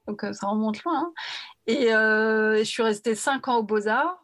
donc 0.08 0.24
euh, 0.24 0.34
ça 0.34 0.48
remonte 0.48 0.84
loin. 0.84 1.00
Hein. 1.00 1.13
Et 1.67 1.93
euh, 1.93 2.57
je 2.60 2.63
suis 2.63 2.84
restée 2.84 3.15
cinq 3.15 3.48
ans 3.48 3.57
aux 3.57 3.63
Beaux-Arts. 3.63 4.24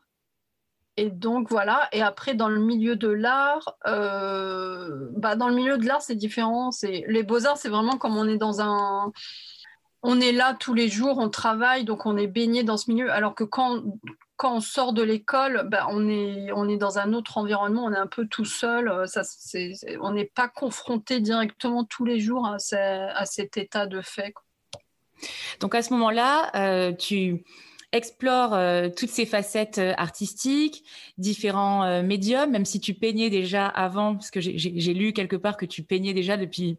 Et 0.98 1.10
donc 1.10 1.50
voilà. 1.50 1.88
Et 1.94 2.02
après, 2.02 2.36
dans 2.36 2.50
le 2.50 2.60
milieu 2.60 2.96
de 2.96 3.08
l'art, 3.08 3.78
euh, 3.88 5.08
bah, 5.16 5.36
dans 5.36 5.48
le 5.48 5.56
milieu 5.56 5.78
de 5.78 5.86
l'art, 5.86 6.02
c'est 6.02 6.16
différent. 6.16 6.72
C'est 6.72 7.06
les 7.08 7.24
beaux 7.24 7.46
arts, 7.46 7.58
c'est 7.58 7.70
vraiment 7.70 7.98
comme 7.98 8.18
on 8.18 8.28
est 8.28 8.38
dans 8.38 8.62
un, 8.62 9.12
on 10.04 10.20
est 10.20 10.34
là 10.34 10.56
tous 10.60 10.74
les 10.74 10.90
jours, 10.90 11.18
on 11.18 11.30
travaille, 11.30 11.86
donc 11.86 12.06
on 12.06 12.18
est 12.18 12.28
baigné 12.28 12.64
dans 12.64 12.78
ce 12.78 12.92
milieu. 12.92 13.12
Alors 13.12 13.36
que 13.36 13.44
quand 13.44 13.84
quand 14.42 14.56
on 14.56 14.60
sort 14.60 14.94
de 14.94 15.04
l'école, 15.04 15.68
bah, 15.70 15.86
on, 15.92 16.10
est, 16.10 16.52
on 16.54 16.68
est 16.68 16.78
dans 16.78 16.98
un 16.98 17.14
autre 17.14 17.38
environnement, 17.38 17.86
on 17.86 17.94
est 17.94 17.98
un 17.98 18.08
peu 18.08 18.26
tout 18.26 18.44
seul. 18.44 18.88
Euh, 18.90 19.06
ça, 19.06 19.22
on 20.02 20.14
n'est 20.14 20.26
pas 20.34 20.48
confronté 20.48 21.20
directement 21.20 21.84
tous 21.84 22.06
les 22.06 22.20
jours 22.20 22.48
à 22.48 22.58
cet 22.58 23.58
état 23.58 23.86
de 23.86 24.02
fait. 24.02 24.34
Donc 25.60 25.76
à 25.76 25.82
ce 25.82 25.92
moment-là, 25.94 26.52
euh, 26.56 26.94
tu 26.94 27.44
explores 27.92 28.54
euh, 28.54 28.90
toutes 28.90 29.10
ces 29.10 29.26
facettes 29.26 29.82
artistiques, 29.98 30.84
différents 31.18 32.04
médiums, 32.04 32.52
même 32.52 32.66
si 32.66 32.80
tu 32.80 32.94
peignais 32.94 33.30
déjà 33.30 33.68
avant, 33.68 34.16
parce 34.16 34.32
que 34.32 34.40
j'ai 34.42 34.94
lu 34.94 35.14
quelque 35.14 35.36
part 35.36 35.58
que 35.58 35.66
tu 35.66 35.84
peignais 35.84 36.14
déjà 36.14 36.38
depuis 36.38 36.78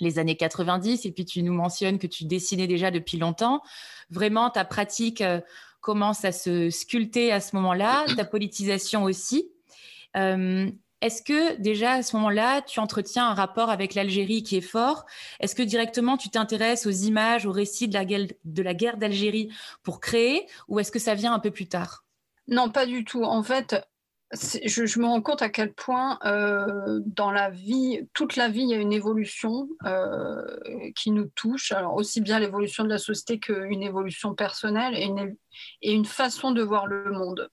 les 0.00 0.18
années 0.18 0.36
90, 0.36 1.06
et 1.06 1.12
puis 1.12 1.24
tu 1.24 1.42
nous 1.42 1.54
mentionnes 1.54 1.98
que 1.98 2.06
tu 2.06 2.24
dessinais 2.24 2.66
déjà 2.66 2.90
depuis 2.90 3.18
longtemps. 3.18 3.62
Vraiment, 4.10 4.50
ta 4.50 4.64
pratique 4.64 5.22
commence 5.80 6.24
à 6.24 6.32
se 6.32 6.70
sculpter 6.70 7.32
à 7.32 7.40
ce 7.40 7.56
moment-là, 7.56 8.04
ta 8.16 8.24
politisation 8.24 9.04
aussi. 9.04 9.50
Est-ce 11.02 11.20
que 11.20 11.60
déjà 11.60 11.94
à 11.94 12.02
ce 12.02 12.14
moment-là, 12.16 12.62
tu 12.62 12.78
entretiens 12.78 13.26
un 13.26 13.34
rapport 13.34 13.70
avec 13.70 13.94
l'Algérie 13.94 14.44
qui 14.44 14.56
est 14.56 14.60
fort? 14.60 15.04
Est-ce 15.40 15.56
que 15.56 15.62
directement 15.62 16.16
tu 16.16 16.30
t'intéresses 16.30 16.86
aux 16.86 16.90
images, 16.90 17.44
aux 17.44 17.50
récits 17.50 17.88
de 17.88 18.62
la 18.62 18.74
guerre, 18.74 18.96
d'Algérie 18.96 19.52
pour 19.82 20.00
créer, 20.00 20.46
ou 20.68 20.78
est-ce 20.78 20.92
que 20.92 21.00
ça 21.00 21.16
vient 21.16 21.34
un 21.34 21.40
peu 21.40 21.50
plus 21.50 21.66
tard? 21.66 22.04
Non, 22.46 22.70
pas 22.70 22.86
du 22.86 23.04
tout. 23.04 23.24
En 23.24 23.42
fait, 23.42 23.74
je, 24.32 24.98
me 25.00 25.06
rends 25.06 25.22
compte 25.22 25.42
à 25.42 25.48
quel 25.48 25.72
point 25.72 26.20
euh, 26.24 27.00
dans 27.04 27.32
la 27.32 27.50
vie, 27.50 28.08
toute 28.14 28.36
la 28.36 28.48
vie, 28.48 28.62
il 28.62 28.68
y 28.68 28.74
a 28.74 28.78
une 28.78 28.92
évolution 28.92 29.68
euh, 29.84 30.40
qui 30.94 31.10
nous 31.10 31.26
touche. 31.34 31.72
Alors 31.72 31.96
aussi 31.96 32.20
bien 32.20 32.38
l'évolution 32.38 32.84
de 32.84 32.88
la 32.88 32.98
société 32.98 33.40
qu'une 33.40 33.82
évolution 33.82 34.34
personnelle 34.36 34.94
et 35.82 35.92
une 35.92 36.04
façon 36.04 36.52
de 36.52 36.62
voir 36.62 36.86
le 36.86 37.10
monde. 37.10 37.50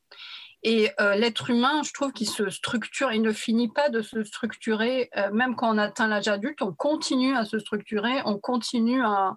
Et 0.64 0.90
euh, 1.00 1.16
l'être 1.16 1.50
humain, 1.50 1.84
je 1.84 1.94
trouve 1.94 2.12
qu'il 2.12 2.28
se 2.28 2.50
structure, 2.50 3.14
il 3.14 3.22
ne 3.22 3.32
finit 3.32 3.70
pas 3.70 3.90
de 3.90 4.02
se 4.02 4.24
structurer, 4.24 5.10
euh, 5.16 5.32
même 5.32 5.56
quand 5.56 5.74
on 5.74 5.78
atteint 5.78 6.08
l'âge 6.08 6.28
adulte, 6.28 6.62
on 6.62 6.74
continue 6.74 7.36
à 7.36 7.46
se 7.46 7.60
structurer, 7.60 8.22
on 8.26 8.38
continue 8.38 9.04
à, 9.04 9.36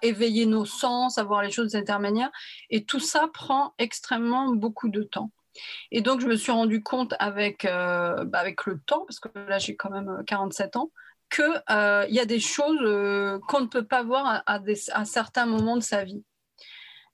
éveiller 0.00 0.46
nos 0.46 0.64
sens, 0.64 1.18
à 1.18 1.24
voir 1.24 1.42
les 1.42 1.50
choses 1.50 1.74
intermédiaires, 1.74 2.30
et 2.70 2.84
tout 2.84 3.00
ça 3.00 3.28
prend 3.34 3.74
extrêmement 3.78 4.54
beaucoup 4.54 4.88
de 4.88 5.02
temps. 5.02 5.30
Et 5.90 6.00
donc, 6.00 6.20
je 6.20 6.26
me 6.26 6.36
suis 6.36 6.52
rendu 6.52 6.82
compte 6.82 7.14
avec, 7.18 7.66
euh, 7.66 8.24
bah, 8.24 8.38
avec 8.38 8.64
le 8.64 8.80
temps, 8.80 9.04
parce 9.06 9.20
que 9.20 9.28
là, 9.46 9.58
j'ai 9.58 9.76
quand 9.76 9.90
même 9.90 10.22
47 10.26 10.76
ans, 10.76 10.90
qu'il 11.30 11.62
y 12.14 12.18
a 12.18 12.24
des 12.24 12.40
choses 12.40 13.40
qu'on 13.48 13.60
ne 13.60 13.66
peut 13.66 13.84
pas 13.84 14.02
voir 14.02 14.42
à 14.46 15.04
certains 15.04 15.46
moments 15.46 15.76
de 15.76 15.82
sa 15.82 16.04
vie. 16.04 16.22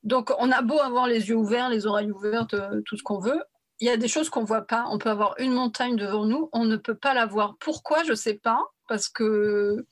Donc, 0.03 0.33
on 0.39 0.51
a 0.51 0.63
beau 0.63 0.79
avoir 0.79 1.07
les 1.07 1.29
yeux 1.29 1.37
ouverts, 1.37 1.69
les 1.69 1.87
oreilles 1.87 2.11
ouvertes, 2.11 2.55
euh, 2.55 2.81
tout 2.87 2.97
ce 2.97 3.03
qu'on 3.03 3.21
veut. 3.21 3.43
Il 3.81 3.87
y 3.87 3.91
a 3.91 3.97
des 3.97 4.09
choses 4.09 4.31
qu'on 4.31 4.43
ne 4.43 4.47
voit 4.47 4.67
pas. 4.67 4.87
On 4.91 4.99
peut 4.99 5.11
avoir 5.11 5.35
une 5.39 5.53
montagne 5.53 5.97
devant 5.97 6.25
nous, 6.25 6.49
on 6.53 6.65
ne 6.65 6.77
peut 6.77 6.95
pas 6.95 7.15
la 7.15 7.27
voir. 7.27 7.57
Pourquoi? 7.61 8.03
Je 8.05 8.11
ne 8.11 8.17
sais 8.17 8.35
pas. 8.35 8.63
Parce 8.89 9.09
que 9.09 9.87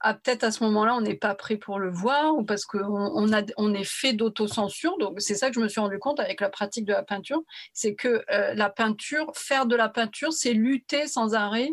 ah, 0.00 0.14
peut-être 0.14 0.44
à 0.44 0.50
ce 0.50 0.62
moment-là, 0.64 0.94
on 0.94 1.00
n'est 1.00 1.14
pas 1.14 1.34
prêt 1.34 1.56
pour 1.56 1.78
le 1.78 1.90
voir 1.90 2.36
ou 2.36 2.44
parce 2.44 2.64
qu'on 2.64 2.80
on, 2.84 3.74
est 3.74 3.84
fait 3.84 4.12
d'autocensure. 4.12 4.98
Donc, 4.98 5.20
c'est 5.20 5.34
ça 5.34 5.48
que 5.48 5.54
je 5.54 5.60
me 5.60 5.68
suis 5.68 5.80
rendu 5.80 5.98
compte 5.98 6.20
avec 6.20 6.40
la 6.40 6.50
pratique 6.50 6.84
de 6.84 6.92
la 6.92 7.02
peinture. 7.02 7.42
C'est 7.72 7.94
que 7.94 8.22
euh, 8.30 8.54
la 8.54 8.68
peinture, 8.68 9.32
faire 9.34 9.64
de 9.64 9.76
la 9.76 9.88
peinture, 9.88 10.32
c'est 10.32 10.52
lutter 10.52 11.06
sans 11.06 11.34
arrêt 11.34 11.70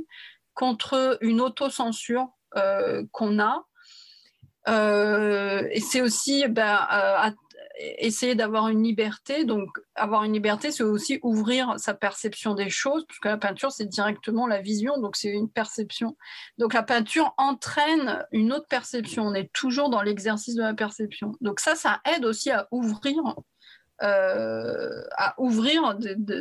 contre 0.54 1.18
une 1.22 1.42
autocensure 1.42 2.30
euh, 2.56 3.04
qu'on 3.12 3.40
a. 3.40 3.66
et 4.68 5.82
c'est 5.82 6.02
aussi 6.02 6.48
ben, 6.48 6.88
essayer 7.98 8.36
d'avoir 8.36 8.70
une 8.70 8.84
liberté. 8.84 9.46
Donc, 9.46 9.70
avoir 9.96 10.24
une 10.24 10.34
liberté, 10.34 10.72
c'est 10.72 10.84
aussi 10.84 11.20
ouvrir 11.24 11.76
sa 11.78 11.94
perception 11.94 12.54
des 12.54 12.70
choses, 12.70 13.06
puisque 13.08 13.26
la 13.26 13.38
peinture, 13.38 13.72
c'est 13.72 13.88
directement 13.88 14.48
la 14.48 14.62
vision, 14.62 15.00
donc 15.00 15.16
c'est 15.16 15.30
une 15.30 15.50
perception. 15.50 16.18
Donc, 16.58 16.74
la 16.74 16.84
peinture 16.84 17.34
entraîne 17.38 18.26
une 18.32 18.54
autre 18.54 18.68
perception. 18.68 19.24
On 19.24 19.34
est 19.34 19.52
toujours 19.54 19.90
dans 19.90 20.02
l'exercice 20.02 20.56
de 20.56 20.62
la 20.62 20.74
perception. 20.74 21.34
Donc, 21.42 21.60
ça, 21.60 21.76
ça 21.76 22.02
aide 22.06 22.26
aussi 22.26 22.52
à 22.52 22.68
ouvrir 22.72 23.22
euh, 24.04 25.04
à 25.16 25.36
ouvrir 25.38 25.96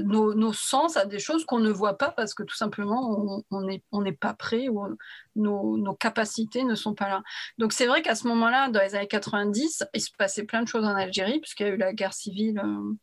nos, 0.05 0.53
sens 0.55 0.97
à 0.97 1.05
des 1.05 1.19
choses 1.19 1.45
qu'on 1.45 1.59
ne 1.59 1.71
voit 1.71 1.99
pas 1.99 2.11
parce 2.11 2.33
que 2.33 2.43
tout 2.43 2.57
simplement 2.57 3.43
on 3.51 4.01
n'est 4.01 4.13
pas 4.13 4.33
prêt 4.33 4.69
ou 4.69 4.97
nos, 5.37 5.95
capacités 5.95 6.65
ne 6.65 6.75
sont 6.75 6.95
pas 6.95 7.09
là. 7.09 7.23
Donc 7.59 7.75
c'est 7.75 7.87
vrai 7.87 8.01
qu'à 8.01 8.15
ce 8.15 8.27
moment-là, 8.29 8.71
dans 8.71 8.81
les 8.81 8.95
années 8.95 9.07
90, 9.07 9.85
il 9.93 10.01
se 10.01 10.11
passait 10.17 10.45
plein 10.45 10.63
de 10.63 10.69
choses 10.69 10.85
en 10.85 10.95
Algérie 10.95 11.39
puisqu'il 11.41 11.67
y 11.67 11.71
a 11.71 11.73
eu 11.75 11.77
la 11.77 11.93
guerre 11.93 12.15
civile 12.15 12.63
euh, 12.65 12.95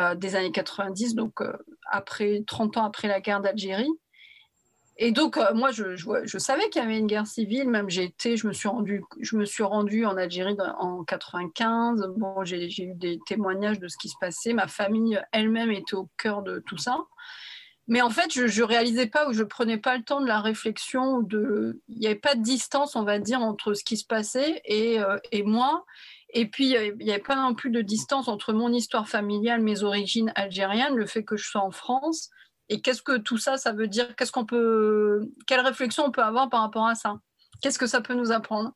euh, 0.00 0.14
des 0.16 0.34
années 0.34 0.52
90, 0.52 1.14
donc 1.14 1.40
après 1.88 2.42
30 2.46 2.78
ans 2.78 2.84
après 2.84 3.06
la 3.06 3.20
guerre 3.20 3.40
d'Algérie. 3.40 3.90
Et 5.00 5.12
donc, 5.12 5.36
euh, 5.36 5.54
moi, 5.54 5.70
je, 5.70 6.38
savais 6.38 6.68
qu'il 6.70 6.82
y 6.82 6.84
avait 6.84 6.98
une 6.98 7.06
guerre 7.06 7.26
civile. 7.26 7.68
Même 7.68 7.88
j'ai 7.88 8.02
été, 8.02 8.36
je 8.36 8.48
me 8.48 8.52
suis 8.52 8.66
rendue, 8.66 9.04
je 9.20 9.36
me 9.36 9.44
suis 9.44 9.62
rendue 9.62 10.04
en 10.04 10.16
Algérie 10.16 10.56
en 10.78 11.04
95. 11.04 12.14
Bon, 12.16 12.44
j'ai 12.44 12.68
eu 12.82 12.94
des 12.94 13.20
témoignages 13.24 13.78
de 13.78 13.86
ce 13.86 13.96
qui 13.96 14.08
se 14.08 14.16
passait. 14.20 14.52
Ma 14.52 14.66
famille 14.66 15.20
elle-même 15.30 15.70
était 15.70 15.94
au 15.94 16.08
cœur 16.18 16.42
de 16.42 16.58
tout 16.66 16.78
ça. 16.78 17.04
Mais 17.86 18.02
en 18.02 18.10
fait, 18.10 18.32
je 18.34 18.42
ne 18.42 18.66
réalisais 18.66 19.06
pas 19.06 19.28
ou 19.28 19.32
je 19.32 19.44
prenais 19.44 19.78
pas 19.78 19.96
le 19.96 20.02
temps 20.02 20.20
de 20.20 20.26
la 20.26 20.40
réflexion. 20.40 21.26
Il 21.30 21.78
n'y 21.88 22.06
avait 22.06 22.16
pas 22.16 22.34
de 22.34 22.42
distance, 22.42 22.96
on 22.96 23.04
va 23.04 23.20
dire, 23.20 23.40
entre 23.40 23.74
ce 23.74 23.84
qui 23.84 23.96
se 23.96 24.04
passait 24.04 24.60
et, 24.64 25.00
euh, 25.00 25.16
et 25.30 25.44
moi. 25.44 25.86
Et 26.34 26.46
puis, 26.46 26.74
il 26.74 26.96
n'y 27.04 27.10
avait 27.12 27.22
pas 27.22 27.36
non 27.36 27.54
plus 27.54 27.70
de 27.70 27.82
distance 27.82 28.26
entre 28.26 28.52
mon 28.52 28.72
histoire 28.72 29.08
familiale, 29.08 29.62
mes 29.62 29.84
origines 29.84 30.32
algériennes, 30.34 30.96
le 30.96 31.06
fait 31.06 31.22
que 31.22 31.36
je 31.36 31.48
sois 31.48 31.62
en 31.62 31.70
France 31.70 32.30
et 32.68 32.80
qu'est-ce 32.80 33.02
que 33.02 33.16
tout 33.16 33.38
ça, 33.38 33.56
ça 33.56 33.72
veut 33.72 33.88
dire? 33.88 34.14
Qu'est-ce 34.16 34.32
qu'on 34.32 34.46
peut, 34.46 35.28
quelle 35.46 35.60
réflexion 35.60 36.04
on 36.06 36.10
peut 36.10 36.22
avoir 36.22 36.50
par 36.50 36.60
rapport 36.60 36.86
à 36.86 36.94
ça? 36.94 37.16
Qu'est-ce 37.60 37.78
que 37.78 37.86
ça 37.86 38.00
peut 38.00 38.14
nous 38.14 38.32
apprendre? 38.32 38.72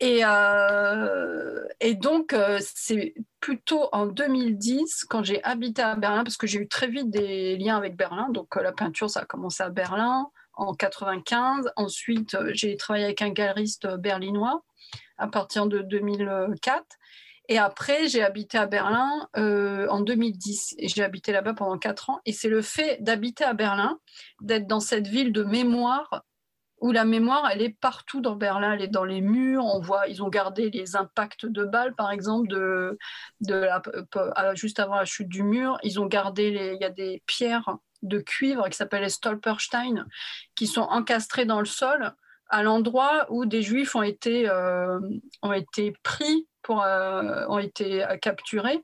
Et, 0.00 0.20
euh, 0.24 1.64
donc, 2.00 2.32
euh, 2.32 2.58
c'est 2.60 3.14
plutôt 3.40 3.88
en 3.92 4.06
2010, 4.06 5.04
quand 5.08 5.22
j'ai 5.22 5.42
habité 5.44 5.82
à 5.82 5.94
Berlin, 5.94 6.24
parce 6.24 6.36
que 6.36 6.46
j'ai 6.46 6.58
eu 6.58 6.68
très 6.68 6.88
vite 6.88 7.10
des 7.10 7.56
liens 7.56 7.76
avec 7.76 7.96
Berlin. 7.96 8.28
Donc, 8.30 8.56
euh, 8.56 8.62
la 8.62 8.72
peinture, 8.72 9.08
ça 9.08 9.20
a 9.20 9.24
commencé 9.24 9.62
à 9.62 9.70
Berlin 9.70 10.26
en 10.54 10.74
95. 10.74 11.70
Ensuite, 11.76 12.36
j'ai 12.52 12.76
travaillé 12.76 13.04
avec 13.04 13.22
un 13.22 13.30
galeriste 13.30 13.86
berlinois 13.96 14.62
à 15.18 15.28
partir 15.28 15.66
de 15.66 15.80
2004. 15.80 16.84
Et 17.48 17.58
après, 17.58 18.08
j'ai 18.08 18.22
habité 18.22 18.56
à 18.56 18.66
Berlin 18.66 19.28
euh, 19.36 19.86
en 19.88 20.00
2010 20.00 20.76
et 20.78 20.88
j'ai 20.88 21.02
habité 21.02 21.30
là-bas 21.32 21.54
pendant 21.54 21.78
quatre 21.78 22.10
ans. 22.10 22.20
Et 22.24 22.32
c'est 22.32 22.48
le 22.48 22.62
fait 22.62 23.02
d'habiter 23.02 23.44
à 23.44 23.52
Berlin, 23.52 23.98
d'être 24.40 24.66
dans 24.66 24.80
cette 24.80 25.06
ville 25.06 25.32
de 25.32 25.42
mémoire 25.42 26.24
où 26.80 26.92
la 26.92 27.06
mémoire, 27.06 27.48
elle 27.50 27.62
est 27.62 27.74
partout 27.80 28.20
dans 28.20 28.36
Berlin, 28.36 28.72
elle 28.72 28.82
est 28.82 28.88
dans 28.88 29.04
les 29.04 29.22
murs. 29.22 29.64
On 29.64 29.80
voit, 29.80 30.06
ils 30.08 30.22
ont 30.22 30.28
gardé 30.28 30.68
les 30.68 30.96
impacts 30.96 31.46
de 31.46 31.64
balles, 31.64 31.94
par 31.94 32.10
exemple, 32.10 32.48
de, 32.48 32.98
euh, 33.50 34.54
juste 34.54 34.78
avant 34.80 34.96
la 34.96 35.06
chute 35.06 35.28
du 35.28 35.42
mur. 35.42 35.78
Ils 35.82 35.98
ont 35.98 36.04
gardé, 36.04 36.50
les, 36.50 36.74
il 36.74 36.80
y 36.82 36.84
a 36.84 36.90
des 36.90 37.22
pierres 37.26 37.78
de 38.02 38.18
cuivre 38.18 38.68
qui 38.68 38.76
s'appellent 38.76 39.02
les 39.02 39.08
Stolperstein, 39.08 40.04
qui 40.56 40.66
sont 40.66 40.82
encastrées 40.82 41.46
dans 41.46 41.60
le 41.60 41.64
sol 41.64 42.12
à 42.50 42.62
l'endroit 42.62 43.26
où 43.30 43.46
des 43.46 43.62
juifs 43.62 43.96
ont 43.96 44.02
été, 44.02 44.48
euh, 44.50 45.00
ont 45.40 45.52
été 45.52 45.94
pris 46.02 46.46
euh, 46.70 47.46
ont 47.48 47.58
été 47.58 48.04
euh, 48.04 48.16
capturés 48.16 48.82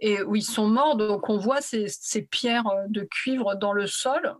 et 0.00 0.22
où 0.22 0.36
ils 0.36 0.42
sont 0.42 0.66
morts. 0.66 0.96
Donc 0.96 1.28
on 1.28 1.38
voit 1.38 1.60
ces, 1.60 1.86
ces 1.88 2.22
pierres 2.22 2.66
euh, 2.68 2.84
de 2.88 3.02
cuivre 3.02 3.54
dans 3.56 3.72
le 3.72 3.86
sol. 3.86 4.34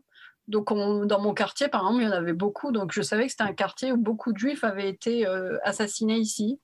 Donc 0.46 0.68
dans 0.72 1.20
mon 1.20 1.34
quartier, 1.34 1.68
par 1.68 1.82
exemple, 1.82 2.02
il 2.02 2.06
y 2.06 2.08
en 2.08 2.12
avait 2.12 2.32
beaucoup. 2.32 2.72
Donc 2.72 2.92
je 2.92 3.02
savais 3.02 3.26
que 3.26 3.32
c'était 3.32 3.42
un 3.42 3.52
quartier 3.52 3.92
où 3.92 3.98
beaucoup 3.98 4.32
de 4.32 4.38
juifs 4.38 4.64
avaient 4.64 4.88
été 4.88 5.26
assassinés 5.62 6.16
ici. 6.16 6.58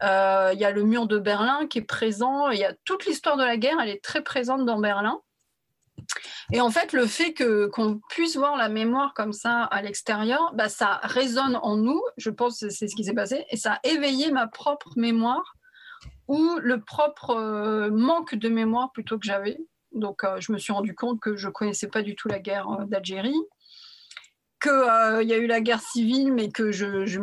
Il 0.00 0.58
y 0.58 0.64
a 0.64 0.72
le 0.72 0.82
mur 0.82 1.06
de 1.06 1.18
Berlin 1.20 1.68
qui 1.68 1.78
est 1.78 1.82
présent. 1.82 2.50
Il 2.50 2.58
y 2.58 2.64
a 2.64 2.74
toute 2.84 3.06
l'histoire 3.06 3.36
de 3.36 3.44
la 3.44 3.56
guerre, 3.58 3.76
elle 3.80 3.90
est 3.90 4.02
très 4.02 4.22
présente 4.22 4.66
dans 4.66 4.80
Berlin. 4.80 5.20
Et 6.52 6.60
en 6.60 6.70
fait, 6.70 6.92
le 6.92 7.06
fait 7.06 7.32
que 7.32 7.66
qu'on 7.66 8.00
puisse 8.08 8.36
voir 8.36 8.56
la 8.56 8.68
mémoire 8.68 9.14
comme 9.14 9.32
ça 9.32 9.64
à 9.64 9.82
l'extérieur, 9.82 10.52
bah, 10.54 10.68
ça 10.68 11.00
résonne 11.02 11.56
en 11.62 11.76
nous. 11.76 12.02
Je 12.16 12.30
pense 12.30 12.60
que 12.60 12.68
c'est 12.68 12.88
ce 12.88 12.96
qui 12.96 13.04
s'est 13.04 13.14
passé, 13.14 13.44
et 13.50 13.56
ça 13.56 13.74
a 13.74 13.88
éveillé 13.88 14.30
ma 14.30 14.46
propre 14.46 14.90
mémoire 14.96 15.54
ou 16.28 16.58
le 16.60 16.80
propre 16.80 17.30
euh, 17.30 17.90
manque 17.90 18.34
de 18.34 18.48
mémoire 18.48 18.92
plutôt 18.92 19.18
que 19.18 19.26
j'avais. 19.26 19.58
Donc, 19.92 20.24
euh, 20.24 20.40
je 20.40 20.52
me 20.52 20.58
suis 20.58 20.72
rendu 20.72 20.94
compte 20.94 21.20
que 21.20 21.36
je 21.36 21.48
connaissais 21.48 21.88
pas 21.88 22.02
du 22.02 22.14
tout 22.16 22.28
la 22.28 22.38
guerre 22.38 22.68
euh, 22.70 22.84
d'Algérie, 22.86 23.40
qu'il 24.62 25.28
y 25.28 25.32
a 25.32 25.36
eu 25.36 25.46
la 25.46 25.60
guerre 25.60 25.82
civile, 25.82 26.32
mais 26.32 26.50
que 26.50 26.70
je 26.70 27.04
je, 27.04 27.20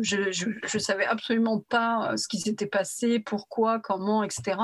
je, 0.00 0.32
je, 0.32 0.46
je 0.64 0.78
savais 0.78 1.06
absolument 1.06 1.60
pas 1.60 2.16
ce 2.16 2.26
qui 2.26 2.40
s'était 2.40 2.66
passé, 2.66 3.20
pourquoi, 3.20 3.78
comment, 3.78 4.24
etc. 4.24 4.56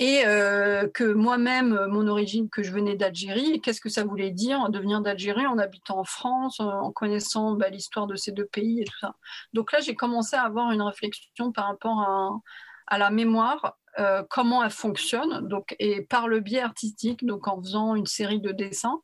et 0.00 0.22
euh, 0.24 0.88
que 0.88 1.04
moi-même, 1.04 1.86
mon 1.88 2.08
origine, 2.08 2.48
que 2.48 2.62
je 2.62 2.72
venais 2.72 2.96
d'Algérie, 2.96 3.60
qu'est-ce 3.60 3.82
que 3.82 3.90
ça 3.90 4.02
voulait 4.02 4.30
dire 4.30 4.70
de 4.70 4.78
venir 4.78 5.02
d'Algérie 5.02 5.46
en 5.46 5.58
habitant 5.58 5.98
en 5.98 6.04
France, 6.04 6.58
en 6.58 6.90
connaissant 6.90 7.52
bah, 7.52 7.68
l'histoire 7.68 8.06
de 8.06 8.16
ces 8.16 8.32
deux 8.32 8.46
pays 8.46 8.80
et 8.80 8.84
tout 8.84 8.98
ça. 8.98 9.14
Donc 9.52 9.72
là, 9.72 9.80
j'ai 9.80 9.94
commencé 9.94 10.36
à 10.36 10.44
avoir 10.44 10.72
une 10.72 10.80
réflexion 10.80 11.52
par 11.52 11.66
rapport 11.66 12.40
à, 12.86 12.98
la 12.98 13.10
mémoire, 13.10 13.76
euh, 13.98 14.22
comment 14.30 14.64
elle 14.64 14.70
fonctionne, 14.70 15.46
donc, 15.46 15.76
et 15.78 16.00
par 16.00 16.28
le 16.28 16.40
biais 16.40 16.62
artistique, 16.62 17.26
donc 17.26 17.46
en 17.46 17.60
faisant 17.60 17.94
une 17.94 18.06
série 18.06 18.40
de 18.40 18.52
dessins 18.52 19.02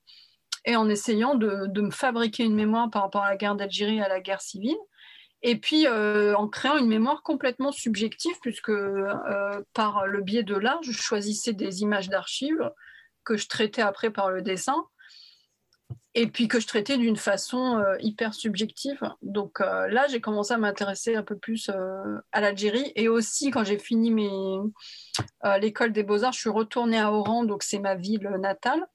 et 0.65 0.77
en 0.77 0.89
essayant 0.89 1.35
de, 1.35 1.67
de 1.67 1.81
me 1.83 1.91
fabriquer 1.91 2.45
une 2.45 2.55
mémoire 2.55 2.89
par 2.89 3.03
rapport 3.03 3.23
à 3.23 3.29
la 3.29 3.37
guerre 3.37 3.55
d'Algérie 3.55 3.99
et 3.99 4.03
à 4.03 4.09
la 4.09 4.21
guerre 4.21 4.41
civile 4.41 4.79
et 5.43 5.57
puis 5.57 5.87
euh, 5.87 6.35
en 6.35 6.49
créant 6.49 6.77
une 6.77 6.89
mémoire 6.89 7.23
complètement 7.23 7.73
subjective, 7.73 8.35
puisque 8.41 8.71
euh, 8.71 9.63
par 9.75 10.07
le 10.07 10.23
biais 10.23 10.43
de 10.43 10.57
l'art, 10.57 10.83
je 10.83 10.93
choisissais 10.93 11.53
des 11.53 11.83
images 11.83 12.09
d'archives 12.09 12.71
que 13.25 13.37
je 13.37 13.49
traitais 13.49 13.83
après 13.83 14.11
par 14.11 14.31
le 14.31 14.43
dessin, 14.43 14.87
et 16.15 16.27
puis 16.27 16.49
que 16.49 16.59
je 16.59 16.67
traitais 16.67 16.97
d'une 16.97 17.17
façon 17.17 17.79
euh, 17.79 17.97
hyper 18.01 18.33
subjective. 18.33 18.99
Donc 19.21 19.61
là, 19.61 20.07
j'ai 20.09 20.21
commencé 20.21 20.55
à 20.55 20.59
m'intéresser 20.59 21.17
un 21.17 21.23
peu 21.23 21.37
plus 21.37 21.71
à 22.33 22.41
l'Algérie, 22.41 22.93
et 22.95 23.09
aussi 23.09 23.51
quand 23.51 23.65
j'ai 23.65 23.79
fini 23.79 24.15
l'école 25.61 25.93
des 25.93 26.03
beaux-arts, 26.03 26.33
je 26.33 26.41
suis 26.41 26.51
retournée 26.51 26.99
à 26.99 27.13
Oran, 27.13 27.45
donc 27.45 27.63
c'est 27.63 27.79
ma 27.79 27.95
ville 27.95 28.29
natale 28.41 28.87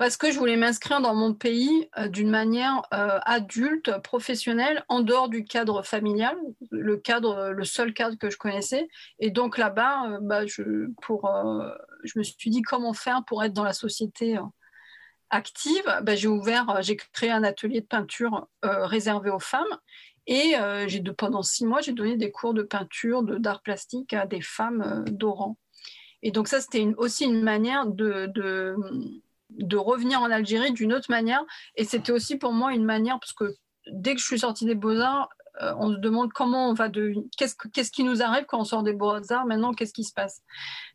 parce 0.00 0.16
que 0.16 0.32
je 0.32 0.38
voulais 0.38 0.56
m'inscrire 0.56 1.02
dans 1.02 1.14
mon 1.14 1.34
pays 1.34 1.90
euh, 1.98 2.08
d'une 2.08 2.30
manière 2.30 2.80
euh, 2.94 3.18
adulte, 3.26 4.00
professionnelle, 4.02 4.82
en 4.88 5.00
dehors 5.00 5.28
du 5.28 5.44
cadre 5.44 5.82
familial, 5.82 6.38
le 6.70 6.96
cadre, 6.96 7.50
le 7.50 7.64
seul 7.64 7.92
cadre 7.92 8.16
que 8.16 8.30
je 8.30 8.38
connaissais. 8.38 8.88
Et 9.18 9.28
donc 9.30 9.58
là-bas, 9.58 10.08
euh, 10.08 10.18
bah, 10.22 10.46
je, 10.46 10.86
pour, 11.02 11.30
je 12.02 12.18
me 12.18 12.22
suis 12.22 12.48
dit 12.48 12.62
comment 12.62 12.94
faire 12.94 13.24
pour 13.26 13.44
être 13.44 13.52
dans 13.52 13.62
la 13.62 13.74
société 13.74 14.38
active? 15.28 15.84
Bah, 16.02 16.16
j'ai 16.16 16.28
ouvert, 16.28 16.78
j'ai 16.80 16.96
créé 16.96 17.30
un 17.30 17.44
atelier 17.44 17.82
de 17.82 17.86
peinture 17.86 18.48
réservé 18.62 19.28
aux 19.28 19.38
femmes. 19.38 19.76
Et 20.26 20.54
j'ai 20.86 21.02
pendant 21.02 21.42
six 21.42 21.66
mois, 21.66 21.82
j'ai 21.82 21.92
donné 21.92 22.16
des 22.16 22.30
cours 22.30 22.54
de 22.54 22.62
peinture, 22.62 23.22
d'art 23.22 23.60
plastique 23.60 24.14
à 24.14 24.24
des 24.24 24.40
femmes 24.40 25.04
d'Oran. 25.10 25.58
Et 26.22 26.30
donc 26.30 26.48
ça, 26.48 26.62
c'était 26.62 26.86
aussi 26.96 27.24
une 27.24 27.42
manière 27.42 27.84
de 27.84 28.32
de 29.58 29.76
revenir 29.76 30.20
en 30.20 30.30
Algérie 30.30 30.72
d'une 30.72 30.92
autre 30.92 31.10
manière. 31.10 31.42
Et 31.76 31.84
c'était 31.84 32.12
aussi 32.12 32.36
pour 32.36 32.52
moi 32.52 32.72
une 32.72 32.84
manière, 32.84 33.18
parce 33.18 33.32
que 33.32 33.54
dès 33.90 34.14
que 34.14 34.20
je 34.20 34.26
suis 34.26 34.38
sortie 34.40 34.64
des 34.64 34.74
beaux-arts, 34.74 35.28
euh, 35.62 35.74
on 35.78 35.92
se 35.92 35.98
demande 35.98 36.32
comment 36.32 36.70
on 36.70 36.74
va 36.74 36.88
de 36.88 37.14
qu'est-ce, 37.36 37.90
qui 37.90 38.04
nous 38.04 38.22
arrive 38.22 38.44
quand 38.46 38.60
on 38.60 38.64
sort 38.64 38.82
des 38.82 38.92
beaux-arts 38.92 39.46
maintenant 39.46 39.72
qu'est-ce 39.72 39.92
qui 39.92 40.04
se 40.04 40.12
passe. 40.12 40.42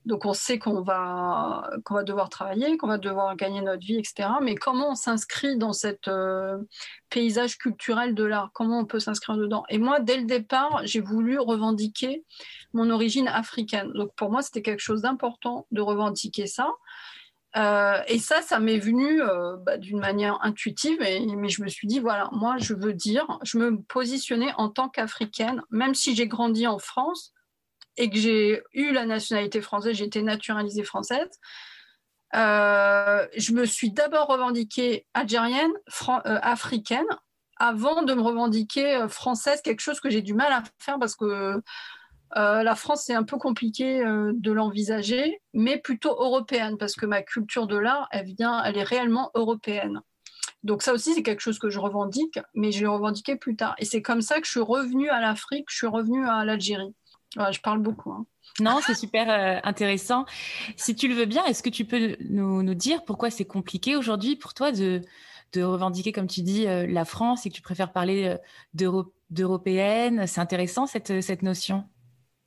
Donc 0.05 0.25
on 0.25 0.33
sait 0.33 0.59
qu'on 0.59 0.81
va 0.81 1.69
va 1.89 2.03
devoir 2.03 2.29
travailler 2.29 2.77
qu'on 2.77 2.87
va 2.87 2.97
devoir 2.97 3.35
gagner 3.35 3.61
notre 3.61 3.85
vie 3.85 3.97
etc 3.97 4.29
mais 4.41 4.55
comment 4.55 4.91
on 4.91 4.95
s'inscrit 4.95 5.57
dans 5.57 5.73
cet 5.73 6.07
euh, 6.07 6.57
paysage 7.09 7.57
culturel 7.57 8.15
de 8.15 8.23
l'art? 8.23 8.49
Comment 8.53 8.79
on 8.79 8.85
peut 8.85 8.99
s'inscrire 8.99 9.37
dedans? 9.37 9.65
Et 9.69 9.77
moi 9.77 9.99
dès 9.99 10.17
le 10.17 10.25
départ 10.25 10.81
j'ai 10.85 11.01
voulu 11.01 11.37
revendiquer 11.37 12.23
mon 12.73 12.89
origine 12.89 13.27
africaine. 13.27 13.91
Donc 13.93 14.15
pour 14.15 14.31
moi 14.31 14.41
c'était 14.41 14.61
quelque 14.61 14.81
chose 14.81 15.01
d'important 15.01 15.67
de 15.71 15.81
revendiquer 15.81 16.47
ça 16.47 16.69
euh, 17.55 18.01
et 18.07 18.19
ça, 18.19 18.41
ça 18.41 18.59
m'est 18.59 18.79
venu 18.79 19.21
euh, 19.21 19.55
bah, 19.57 19.77
d'une 19.77 19.99
manière 19.99 20.37
intuitive, 20.41 20.97
mais 20.99 21.49
je 21.49 21.63
me 21.63 21.69
suis 21.69 21.87
dit, 21.87 21.99
voilà, 21.99 22.29
moi, 22.33 22.57
je 22.57 22.73
veux 22.73 22.93
dire, 22.93 23.39
je 23.43 23.57
me 23.57 23.81
positionnais 23.83 24.51
en 24.57 24.69
tant 24.69 24.89
qu'africaine, 24.89 25.61
même 25.69 25.95
si 25.95 26.15
j'ai 26.15 26.27
grandi 26.27 26.67
en 26.67 26.79
France 26.79 27.33
et 27.95 28.09
que 28.09 28.17
j'ai 28.17 28.61
eu 28.73 28.91
la 28.91 29.05
nationalité 29.05 29.61
française, 29.61 29.95
j'ai 29.95 30.05
été 30.05 30.21
naturalisée 30.21 30.83
française. 30.83 31.29
Euh, 32.35 33.25
je 33.37 33.53
me 33.53 33.65
suis 33.65 33.91
d'abord 33.91 34.27
revendiquée 34.27 35.05
algérienne, 35.13 35.71
africaine, 36.25 37.05
avant 37.57 38.03
de 38.03 38.13
me 38.13 38.21
revendiquer 38.21 39.05
française, 39.07 39.61
quelque 39.61 39.79
chose 39.79 40.01
que 40.01 40.09
j'ai 40.09 40.21
du 40.21 40.33
mal 40.33 40.51
à 40.51 40.63
faire 40.79 40.99
parce 40.99 41.15
que 41.15 41.61
euh, 42.37 42.63
la 42.63 42.75
France, 42.75 43.03
c'est 43.05 43.13
un 43.13 43.23
peu 43.23 43.37
compliqué 43.37 44.01
euh, 44.05 44.33
de 44.35 44.51
l'envisager, 44.51 45.41
mais 45.53 45.77
plutôt 45.77 46.11
européenne, 46.11 46.77
parce 46.77 46.95
que 46.95 47.05
ma 47.05 47.21
culture 47.21 47.65
de 47.65 47.77
l'art, 47.77 48.07
elle 48.11 48.25
vient, 48.25 48.61
elle 48.63 48.77
est 48.77 48.83
réellement 48.83 49.31
européenne. 49.35 50.01
Donc 50.63 50.81
ça 50.81 50.93
aussi, 50.93 51.13
c'est 51.13 51.23
quelque 51.23 51.41
chose 51.41 51.59
que 51.59 51.69
je 51.69 51.79
revendique, 51.79 52.39
mais 52.53 52.71
je 52.71 52.81
l'ai 52.81 52.87
revendiqué 52.87 53.35
plus 53.35 53.55
tard. 53.55 53.75
Et 53.77 53.85
c'est 53.85 54.01
comme 54.01 54.21
ça 54.21 54.39
que 54.41 54.47
je 54.47 54.51
suis 54.51 54.59
revenue 54.59 55.09
à 55.09 55.21
l'Afrique, 55.21 55.67
je 55.69 55.77
suis 55.77 55.87
revenue 55.87 56.27
à 56.27 56.43
l'Algérie. 56.43 56.93
je 57.37 57.59
parle 57.61 57.79
beaucoup. 57.79 58.11
Hein. 58.11 58.25
Non, 58.59 58.79
c'est 58.85 58.95
super 58.95 59.29
euh, 59.29 59.59
intéressant. 59.63 60.25
Si 60.75 60.95
tu 60.95 61.07
le 61.07 61.13
veux 61.13 61.25
bien, 61.25 61.45
est-ce 61.45 61.63
que 61.63 61.69
tu 61.69 61.85
peux 61.85 62.17
nous, 62.29 62.73
dire 62.73 63.05
pourquoi 63.05 63.29
c'est 63.29 63.45
compliqué 63.45 63.95
aujourd'hui 63.95 64.35
pour 64.35 64.53
toi 64.53 64.71
de, 64.71 65.01
revendiquer, 65.55 66.11
comme 66.11 66.27
tu 66.27 66.41
dis, 66.41 66.65
la 66.65 67.05
France 67.05 67.45
et 67.45 67.49
que 67.49 67.55
tu 67.55 67.61
préfères 67.61 67.93
parler 67.93 68.35
d'européenne? 68.73 70.27
C'est 70.27 70.41
intéressant 70.41 70.85
cette 70.85 71.43
notion 71.43 71.85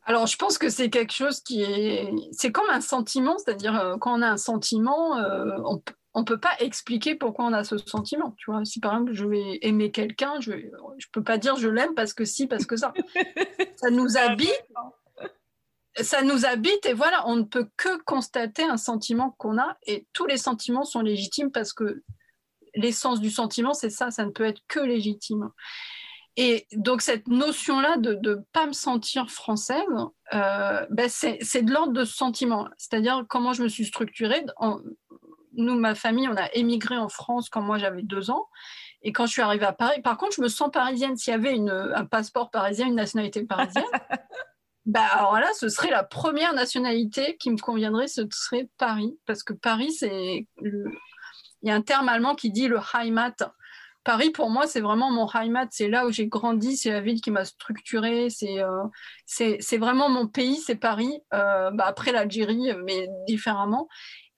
alors, 0.08 0.26
je 0.26 0.36
pense 0.38 0.56
que 0.56 0.70
c'est 0.70 0.88
quelque 0.88 1.12
chose 1.12 1.40
qui 1.40 1.62
est. 1.62 2.10
C'est 2.32 2.50
comme 2.50 2.70
un 2.70 2.80
sentiment, 2.80 3.36
c'est-à-dire 3.36 3.78
euh, 3.78 3.98
quand 3.98 4.18
on 4.18 4.22
a 4.22 4.28
un 4.30 4.38
sentiment, 4.38 5.18
euh, 5.18 5.58
on 6.14 6.20
ne 6.20 6.24
peut 6.24 6.40
pas 6.40 6.56
expliquer 6.60 7.14
pourquoi 7.14 7.44
on 7.44 7.52
a 7.52 7.62
ce 7.62 7.76
sentiment. 7.76 8.34
Tu 8.38 8.50
vois, 8.50 8.64
si 8.64 8.80
par 8.80 8.94
exemple 8.94 9.12
je 9.12 9.26
vais 9.26 9.58
aimer 9.60 9.90
quelqu'un, 9.90 10.40
je 10.40 10.52
ne 10.52 11.10
peux 11.12 11.22
pas 11.22 11.36
dire 11.36 11.56
je 11.56 11.68
l'aime 11.68 11.94
parce 11.94 12.14
que 12.14 12.24
si, 12.24 12.46
parce 12.46 12.64
que 12.64 12.74
ça. 12.74 12.94
ça 13.76 13.90
nous 13.90 14.16
habite. 14.16 14.64
Ça 16.00 16.22
nous 16.22 16.46
habite 16.46 16.86
et 16.86 16.94
voilà, 16.94 17.28
on 17.28 17.36
ne 17.36 17.42
peut 17.42 17.68
que 17.76 18.02
constater 18.04 18.62
un 18.62 18.78
sentiment 18.78 19.34
qu'on 19.36 19.58
a 19.58 19.76
et 19.86 20.06
tous 20.14 20.24
les 20.24 20.38
sentiments 20.38 20.84
sont 20.84 21.02
légitimes 21.02 21.50
parce 21.50 21.74
que 21.74 22.02
l'essence 22.74 23.20
du 23.20 23.30
sentiment, 23.30 23.74
c'est 23.74 23.90
ça, 23.90 24.10
ça 24.10 24.24
ne 24.24 24.30
peut 24.30 24.44
être 24.44 24.62
que 24.68 24.80
légitime. 24.80 25.50
Et 26.40 26.68
donc 26.72 27.02
cette 27.02 27.26
notion-là 27.26 27.96
de 27.96 28.14
ne 28.14 28.36
pas 28.52 28.66
me 28.66 28.72
sentir 28.72 29.28
française, 29.28 29.82
euh, 30.32 30.86
ben 30.88 31.08
c'est 31.08 31.62
de 31.62 31.72
l'ordre 31.72 31.92
de 31.92 32.04
ce 32.04 32.14
sentiment. 32.14 32.68
C'est-à-dire 32.76 33.24
comment 33.28 33.52
je 33.52 33.64
me 33.64 33.68
suis 33.68 33.84
structurée. 33.84 34.44
nous, 35.54 35.74
ma 35.76 35.96
famille, 35.96 36.28
on 36.28 36.36
a 36.36 36.48
émigré 36.54 36.96
en 36.96 37.08
France 37.08 37.50
quand 37.50 37.60
moi 37.60 37.78
j'avais 37.78 38.02
deux 38.02 38.30
ans. 38.30 38.46
Et 39.02 39.10
quand 39.10 39.26
je 39.26 39.32
suis 39.32 39.42
arrivée 39.42 39.66
à 39.66 39.72
Paris, 39.72 40.00
par 40.00 40.16
contre, 40.16 40.36
je 40.36 40.42
me 40.42 40.46
sens 40.46 40.70
parisienne. 40.72 41.16
S'il 41.16 41.32
y 41.32 41.34
avait 41.34 41.56
une, 41.56 41.70
un 41.70 42.04
passeport 42.04 42.52
parisien, 42.52 42.86
une 42.86 42.94
nationalité 42.94 43.42
parisienne, 43.42 43.82
bah 44.86 45.06
alors 45.14 45.40
là, 45.40 45.48
ce 45.54 45.68
serait 45.68 45.90
la 45.90 46.04
première 46.04 46.52
nationalité 46.52 47.36
qui 47.38 47.50
me 47.50 47.58
conviendrait, 47.58 48.06
ce 48.06 48.22
serait 48.30 48.68
Paris. 48.78 49.18
Parce 49.26 49.42
que 49.42 49.54
Paris, 49.54 49.90
c'est. 49.90 50.46
Il 50.62 51.68
y 51.68 51.72
a 51.72 51.74
un 51.74 51.82
terme 51.82 52.08
allemand 52.08 52.36
qui 52.36 52.52
dit 52.52 52.68
le 52.68 52.78
Heimat. 52.94 53.34
Paris, 54.08 54.30
pour 54.30 54.48
moi, 54.48 54.66
c'est 54.66 54.80
vraiment 54.80 55.10
mon 55.10 55.28
Heimat. 55.28 55.66
C'est 55.70 55.86
là 55.86 56.06
où 56.06 56.10
j'ai 56.10 56.28
grandi. 56.28 56.78
C'est 56.78 56.90
la 56.90 57.02
ville 57.02 57.20
qui 57.20 57.30
m'a 57.30 57.44
structurée. 57.44 58.28
C'est 58.30 58.58
euh, 58.58 59.78
vraiment 59.78 60.08
mon 60.08 60.26
pays. 60.26 60.56
C'est 60.56 60.76
Paris. 60.76 61.20
Euh, 61.34 61.70
bah, 61.72 61.84
après 61.86 62.10
l'Algérie, 62.10 62.72
mais 62.86 63.06
différemment. 63.26 63.86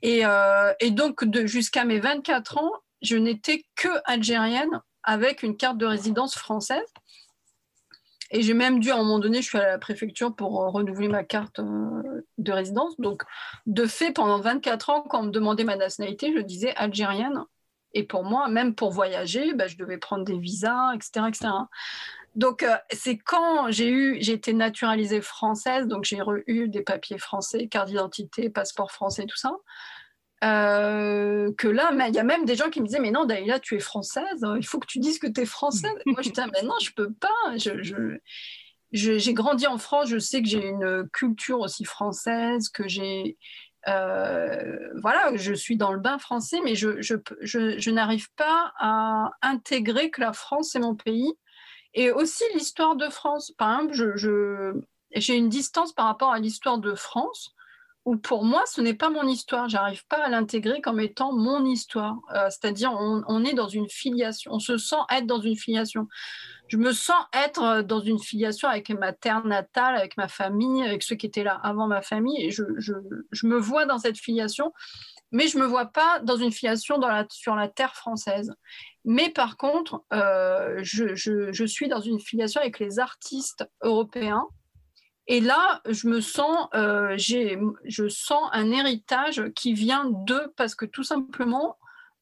Et, 0.03 0.27
euh, 0.27 0.73
et 0.81 0.91
donc, 0.91 1.25
jusqu'à 1.47 1.85
mes 1.85 2.01
24 2.01 2.59
ans, 2.59 2.73
je 3.01 3.17
n'étais 3.17 3.65
que 3.77 3.87
algérienne 4.07 4.83
avec 5.05 5.45
une 5.45 5.57
carte 5.57 5.79
de 5.79 5.87
résidence 5.87 6.35
française. 6.35 6.93
Et 8.33 8.43
j'ai 8.43 8.55
même 8.55 8.81
dû, 8.81 8.91
à 8.91 8.97
un 8.97 8.99
moment 8.99 9.21
donné, 9.21 9.41
je 9.41 9.47
suis 9.47 9.59
à 9.59 9.69
la 9.69 9.79
préfecture 9.79 10.35
pour 10.35 10.51
renouveler 10.73 11.07
ma 11.07 11.23
carte 11.23 11.61
de 12.39 12.53
résidence. 12.53 12.99
Donc, 12.99 13.23
de 13.67 13.87
fait, 13.87 14.11
pendant 14.11 14.41
24 14.41 14.91
ans, 14.91 15.03
quand 15.03 15.21
on 15.21 15.27
me 15.27 15.31
demandait 15.31 15.63
ma 15.63 15.77
nationalité, 15.77 16.33
je 16.35 16.41
disais 16.41 16.75
algérienne 16.75 17.45
et 17.93 18.05
pour 18.05 18.25
moi, 18.25 18.49
même 18.49 18.75
pour 18.75 18.91
voyager, 18.91 19.55
bah, 19.55 19.67
je 19.67 19.77
devais 19.77 19.99
prendre 19.99 20.25
des 20.25 20.39
visas, 20.39 20.95
etc. 20.95 21.27
etc. 21.29 21.49
Donc, 22.37 22.63
euh, 22.63 22.77
c'est 22.93 23.19
quand 23.19 23.71
j'ai 23.71 23.89
eu, 23.91 24.19
j'ai 24.21 24.33
été 24.33 24.53
naturalisée 24.53 25.21
française, 25.21 25.87
donc 25.87 26.05
j'ai 26.05 26.21
eu 26.47 26.69
des 26.69 26.83
papiers 26.83 27.19
français, 27.19 27.67
carte 27.67 27.89
d'identité, 27.89 28.51
passeport 28.51 28.93
français, 28.93 29.27
tout 29.27 29.37
ça, 29.37 29.53
euh, 30.45 31.53
que 31.59 31.67
là, 31.67 31.91
il 32.09 32.15
y 32.15 32.19
a 32.19 32.25
même 32.25 32.45
des 32.45 32.55
gens 32.55 32.71
qui 32.71 32.81
me 32.81 32.87
disaient, 32.87 33.01
mais 33.01 33.11
non, 33.11 33.25
Daïla, 33.25 33.59
tu 33.59 33.75
es 33.75 33.81
française, 33.81 34.47
il 34.57 34.65
faut 34.65 34.79
que 34.79 34.87
tu 34.87 35.01
dises 35.01 35.19
que 35.19 35.27
tu 35.27 35.41
es 35.41 35.47
française. 35.47 35.91
moi, 36.07 36.23
je 36.23 36.31
disais, 36.31 36.47
mais 36.53 36.63
non, 36.63 36.79
je 36.81 36.93
peux 36.93 37.13
pas. 37.13 37.57
Je, 37.57 37.83
je, 37.83 38.19
j'ai 38.93 39.35
grandi 39.35 39.67
en 39.67 39.79
France, 39.79 40.09
je 40.09 40.19
sais 40.19 40.41
que 40.41 40.49
j'ai 40.49 40.67
une 40.67 41.09
culture 41.13 41.61
aussi 41.61 41.85
française, 41.85 42.69
que 42.69 42.87
j'ai 42.87 43.37
euh, 43.89 44.91
voilà, 45.01 45.37
je 45.37 45.55
suis 45.55 45.77
dans 45.77 45.93
le 45.93 46.01
bain 46.01 46.19
français, 46.19 46.59
mais 46.65 46.75
je, 46.75 47.01
je, 47.01 47.15
je, 47.41 47.91
n'arrive 47.91 48.31
pas 48.35 48.73
à 48.79 49.31
intégrer 49.43 50.11
que 50.11 50.21
la 50.21 50.33
France 50.33 50.75
est 50.75 50.81
mon 50.81 50.95
pays. 50.95 51.33
Et 51.95 52.13
aussi 52.13 52.45
l'histoire 52.55 52.95
de 52.95 53.09
France. 53.09 53.53
Par 53.59 53.81
exemple, 53.81 54.15
j'ai 55.15 55.37
une 55.37 55.49
distance 55.49 55.93
par 55.93 56.07
rapport 56.07 56.33
à 56.33 56.39
l'histoire 56.39 56.79
de 56.79 56.95
France, 56.95 57.55
où 58.05 58.17
pour 58.17 58.45
moi, 58.45 58.63
ce 58.67 58.81
n'est 58.81 58.95
pas 58.95 59.11
mon 59.11 59.27
histoire. 59.27 59.69
J'arrive 59.69 60.07
pas 60.07 60.25
à 60.25 60.29
l'intégrer 60.29 60.81
comme 60.81 61.01
étant 61.01 61.33
mon 61.33 61.65
histoire. 61.65 62.17
Euh, 62.35 62.49
c'est-à-dire, 62.49 62.93
on, 62.93 63.45
est 63.45 63.53
dans 63.53 63.69
une 63.69 63.89
filiation. 63.89 64.53
On 64.55 64.59
se 64.59 64.79
sent 64.79 64.97
être 65.11 65.27
dans 65.27 65.41
une 65.41 65.57
filiation. 65.57 66.09
je 66.69 66.77
me 66.79 66.93
sens 66.93 67.23
être 67.35 67.83
dans 67.83 68.01
une 68.01 68.19
filiation 68.19 68.69
avec 68.69 68.89
ma 68.91 69.13
terre 69.13 69.45
natale, 69.45 69.97
avec 69.97 70.17
ma 70.17 70.29
famille, 70.29 70.83
avec 70.83 71.03
ceux 71.03 71.17
qui 71.17 71.27
étaient 71.27 71.45
là 71.45 71.61
avant 71.63 71.87
ma 71.87 72.01
famille. 72.01 72.51
Je, 72.51 72.63
me 73.47 73.59
vois 73.59 73.85
dans 73.85 73.99
cette 73.99 74.19
filiation, 74.19 74.73
mais 75.31 75.47
je 75.47 75.59
me 75.59 75.67
vois 75.67 75.87
pas 75.87 76.21
dans 76.21 76.37
une 76.37 76.53
filiation 76.53 76.97
sur 77.29 77.55
la 77.55 77.69
terre 77.69 77.95
française. 77.95 78.55
Mais 79.05 79.31
par 79.31 79.57
contre, 79.57 80.05
euh, 80.13 80.79
je, 80.83 81.65
suis 81.67 81.89
dans 81.89 82.01
une 82.01 82.21
filiation 82.21 82.61
avec 82.61 82.79
les 82.79 82.99
artistes 82.99 83.69
européens. 83.83 84.47
Et 85.31 85.41
là, 85.41 85.81
je 85.89 86.09
me 86.09 86.21
sens, 86.21 86.67
euh, 86.75 87.17
sens 88.09 88.51
un 88.53 88.73
héritage 88.73 89.45
qui 89.55 89.75
vient 89.75 90.07
d'eux 90.11 90.53
parce 90.57 90.75
que 90.75 90.85
tout 90.85 91.05
simplement, 91.05 91.79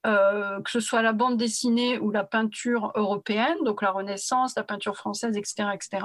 euh, 0.06 0.60
que 0.60 0.70
ce 0.70 0.78
soit 0.78 1.00
la 1.00 1.14
bande 1.14 1.38
dessinée 1.38 1.98
ou 2.00 2.10
la 2.10 2.22
peinture 2.22 2.92
européenne, 2.96 3.56
donc 3.64 3.80
la 3.80 3.92
Renaissance, 3.92 4.54
la 4.56 4.62
peinture 4.62 4.94
française, 4.94 5.38
etc., 5.38 5.70
etc. 5.72 6.04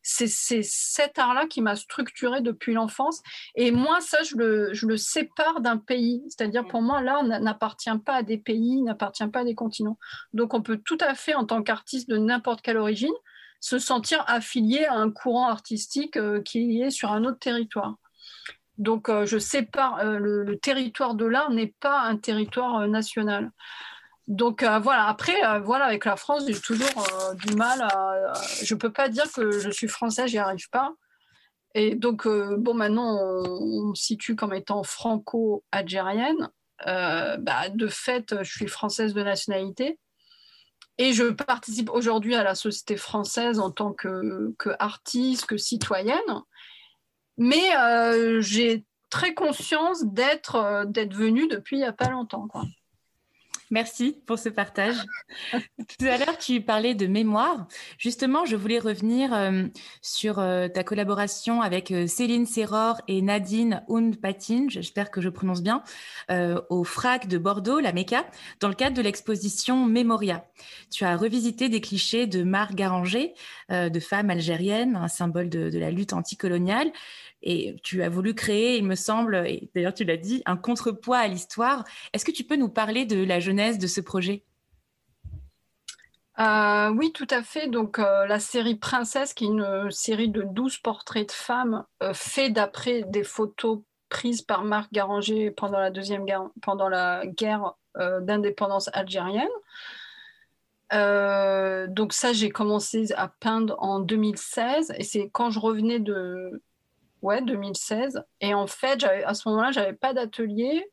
C'est 0.00 0.62
cet 0.62 1.18
art-là 1.18 1.46
qui 1.48 1.60
m'a 1.60 1.76
structuré 1.76 2.40
depuis 2.40 2.72
l'enfance. 2.72 3.20
Et 3.54 3.70
moi, 3.70 4.00
ça, 4.00 4.22
je 4.22 4.34
le, 4.36 4.72
je 4.72 4.86
le 4.86 4.96
sépare 4.96 5.60
d'un 5.60 5.76
pays. 5.76 6.22
C'est-à-dire, 6.30 6.66
pour 6.66 6.80
moi, 6.80 7.02
l'art 7.02 7.24
n'appartient 7.24 7.98
pas 8.06 8.14
à 8.14 8.22
des 8.22 8.38
pays, 8.38 8.80
n'appartient 8.80 9.28
pas 9.28 9.40
à 9.40 9.44
des 9.44 9.54
continents. 9.54 9.98
Donc, 10.32 10.54
on 10.54 10.62
peut 10.62 10.78
tout 10.78 10.98
à 11.02 11.14
fait, 11.14 11.34
en 11.34 11.44
tant 11.44 11.62
qu'artiste 11.62 12.08
de 12.08 12.16
n'importe 12.16 12.62
quelle 12.62 12.78
origine, 12.78 13.12
se 13.60 13.78
sentir 13.78 14.24
affilié 14.26 14.84
à 14.84 14.94
un 14.94 15.10
courant 15.10 15.48
artistique 15.48 16.16
euh, 16.16 16.40
qui 16.42 16.82
est 16.82 16.90
sur 16.90 17.10
un 17.12 17.24
autre 17.24 17.38
territoire. 17.38 17.96
Donc, 18.76 19.08
euh, 19.08 19.26
je 19.26 19.38
sépare 19.38 19.98
euh, 19.98 20.18
le, 20.18 20.58
territoire 20.58 21.14
de 21.14 21.24
l'art 21.24 21.50
n'est 21.50 21.74
pas 21.80 22.00
un 22.02 22.16
territoire 22.16 22.86
national. 22.86 23.50
Donc 24.28 24.62
voilà. 24.62 25.06
Après, 25.06 25.36
voilà, 25.60 25.86
avec 25.86 26.04
la 26.04 26.16
France, 26.16 26.44
j'ai 26.46 26.60
toujours 26.60 27.02
du 27.42 27.54
mal. 27.54 27.80
À, 27.80 28.34
je 28.62 28.74
peux 28.74 28.92
pas 28.92 29.08
dire 29.08 29.24
que 29.32 29.50
je 29.50 29.70
suis 29.70 29.88
française, 29.88 30.28
j'y 30.28 30.36
arrive 30.36 30.68
pas. 30.68 30.92
Et 31.74 31.94
donc 31.94 32.28
bon, 32.28 32.74
maintenant, 32.74 33.16
on, 33.16 33.86
me 33.86 33.94
situe 33.94 34.36
comme 34.36 34.52
étant 34.52 34.82
franco-algérienne. 34.82 36.50
Bah, 36.84 37.70
de 37.70 37.86
fait, 37.86 38.34
je 38.42 38.50
suis 38.52 38.68
française 38.68 39.14
de 39.14 39.22
nationalité. 39.22 39.98
Et 40.98 41.12
je 41.12 41.24
participe 41.24 41.90
aujourd'hui 41.90 42.34
à 42.34 42.42
la 42.42 42.56
société 42.56 42.96
française 42.96 43.60
en 43.60 43.70
tant 43.70 43.92
que, 43.92 44.54
que 44.58 44.70
artiste, 44.80 45.56
citoyenne. 45.56 46.18
Mais 47.36 47.76
euh, 47.76 48.40
j'ai 48.40 48.84
très 49.10 49.32
conscience 49.32 50.04
d'être 50.04 50.56
euh, 50.56 50.84
venue 51.12 51.46
depuis 51.46 51.76
il 51.76 51.80
n'y 51.80 51.84
a 51.84 51.92
pas 51.92 52.10
longtemps. 52.10 52.48
Merci 53.70 54.16
pour 54.26 54.38
ce 54.38 54.48
partage. 54.48 54.96
Tout 55.52 56.06
à 56.06 56.18
l'heure, 56.18 56.38
tu 56.38 56.60
parlais 56.60 56.94
de 56.94 57.06
mémoire. 57.06 57.66
Justement, 57.98 58.44
je 58.44 58.56
voulais 58.56 58.78
revenir 58.78 59.34
euh, 59.34 59.64
sur 60.02 60.36
ta 60.36 60.84
collaboration 60.84 61.60
avec 61.60 61.92
Céline 62.06 62.46
Serror 62.46 63.00
et 63.08 63.22
Nadine 63.22 63.82
Hounpatin, 63.88 64.66
j'espère 64.68 65.10
que 65.10 65.20
je 65.20 65.28
prononce 65.28 65.62
bien, 65.62 65.82
au 66.70 66.84
FRAC 66.84 67.26
de 67.26 67.38
Bordeaux, 67.38 67.80
la 67.80 67.92
MECA, 67.92 68.26
dans 68.60 68.68
le 68.68 68.74
cadre 68.74 68.96
de 68.96 69.02
l'exposition 69.02 69.84
Memoria. 69.86 70.46
Tu 70.90 71.04
as 71.04 71.16
revisité 71.16 71.68
des 71.68 71.80
clichés 71.80 72.26
de 72.26 72.42
Marc 72.42 72.74
Garanger, 72.74 73.34
de 73.70 74.00
femme 74.00 74.30
algérienne, 74.30 74.96
un 74.96 75.08
symbole 75.08 75.48
de 75.48 75.78
la 75.78 75.90
lutte 75.90 76.12
anticoloniale. 76.12 76.90
Et 77.42 77.76
tu 77.82 78.02
as 78.02 78.08
voulu 78.08 78.34
créer, 78.34 78.78
il 78.78 78.84
me 78.84 78.96
semble, 78.96 79.36
et 79.46 79.70
d'ailleurs 79.74 79.94
tu 79.94 80.04
l'as 80.04 80.16
dit, 80.16 80.42
un 80.46 80.56
contrepoids 80.56 81.18
à 81.18 81.28
l'histoire. 81.28 81.84
Est-ce 82.12 82.24
que 82.24 82.32
tu 82.32 82.44
peux 82.44 82.56
nous 82.56 82.68
parler 82.68 83.04
de 83.04 83.22
la 83.22 83.40
genèse 83.40 83.78
de 83.78 83.86
ce 83.86 84.00
projet? 84.00 84.44
Euh, 86.38 86.90
oui, 86.90 87.12
tout 87.12 87.26
à 87.30 87.42
fait. 87.42 87.68
Donc, 87.68 87.98
euh, 87.98 88.26
la 88.26 88.38
série 88.38 88.76
Princesse, 88.76 89.34
qui 89.34 89.44
est 89.44 89.48
une 89.48 89.90
série 89.90 90.28
de 90.28 90.42
12 90.42 90.78
portraits 90.78 91.26
de 91.26 91.32
femmes 91.32 91.84
euh, 92.02 92.14
faits 92.14 92.52
d'après 92.52 93.02
des 93.02 93.24
photos 93.24 93.80
prises 94.08 94.42
par 94.42 94.62
Marc 94.62 94.92
Garanger 94.92 95.50
pendant 95.50 95.80
la 95.80 95.90
deuxième 95.90 96.24
guerre, 96.24 96.48
pendant 96.62 96.88
la 96.88 97.26
guerre 97.26 97.74
d'indépendance 98.20 98.88
algérienne. 98.92 99.48
donc 101.88 102.12
ça, 102.12 102.32
j'ai 102.32 102.48
commencé 102.48 103.12
à 103.16 103.26
peindre 103.26 103.74
en 103.80 103.98
2016 103.98 104.94
et 104.96 105.02
c'est 105.02 105.28
quand 105.30 105.50
je 105.50 105.58
revenais 105.58 105.98
de, 105.98 106.62
ouais, 107.22 107.42
2016. 107.42 108.22
Et 108.40 108.54
en 108.54 108.66
fait, 108.66 109.04
à 109.04 109.34
ce 109.34 109.48
moment-là, 109.48 109.70
j'avais 109.72 109.92
pas 109.92 110.12
d'atelier. 110.14 110.90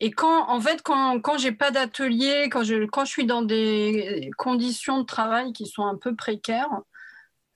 Et 0.00 0.10
quand, 0.10 0.48
en 0.48 0.60
fait, 0.60 0.82
quand, 0.82 1.20
quand 1.20 1.38
j'ai 1.38 1.52
pas 1.52 1.70
d'atelier, 1.70 2.48
quand 2.50 2.62
je, 2.62 2.86
quand 2.86 3.04
je 3.04 3.10
suis 3.10 3.26
dans 3.26 3.42
des 3.42 4.30
conditions 4.38 5.00
de 5.00 5.04
travail 5.04 5.52
qui 5.52 5.66
sont 5.66 5.84
un 5.84 5.96
peu 5.96 6.14
précaires, 6.14 6.70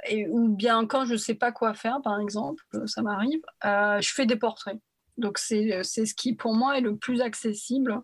et, 0.09 0.27
ou 0.29 0.49
bien 0.49 0.87
quand 0.87 1.05
je 1.05 1.15
sais 1.17 1.35
pas 1.35 1.53
quoi 1.53 1.75
faire, 1.75 2.01
par 2.03 2.19
exemple, 2.19 2.65
ça 2.87 3.03
m'arrive, 3.03 3.41
euh, 3.65 4.01
je 4.01 4.13
fais 4.13 4.27
des 4.27 4.37
portraits. 4.37 4.79
Donc 5.19 5.39
c'est 5.39 5.85
ce 5.85 6.15
qui, 6.15 6.35
pour 6.35 6.55
moi, 6.55 6.79
est 6.79 6.81
le 6.81 6.97
plus 6.97 7.21
accessible 7.21 8.01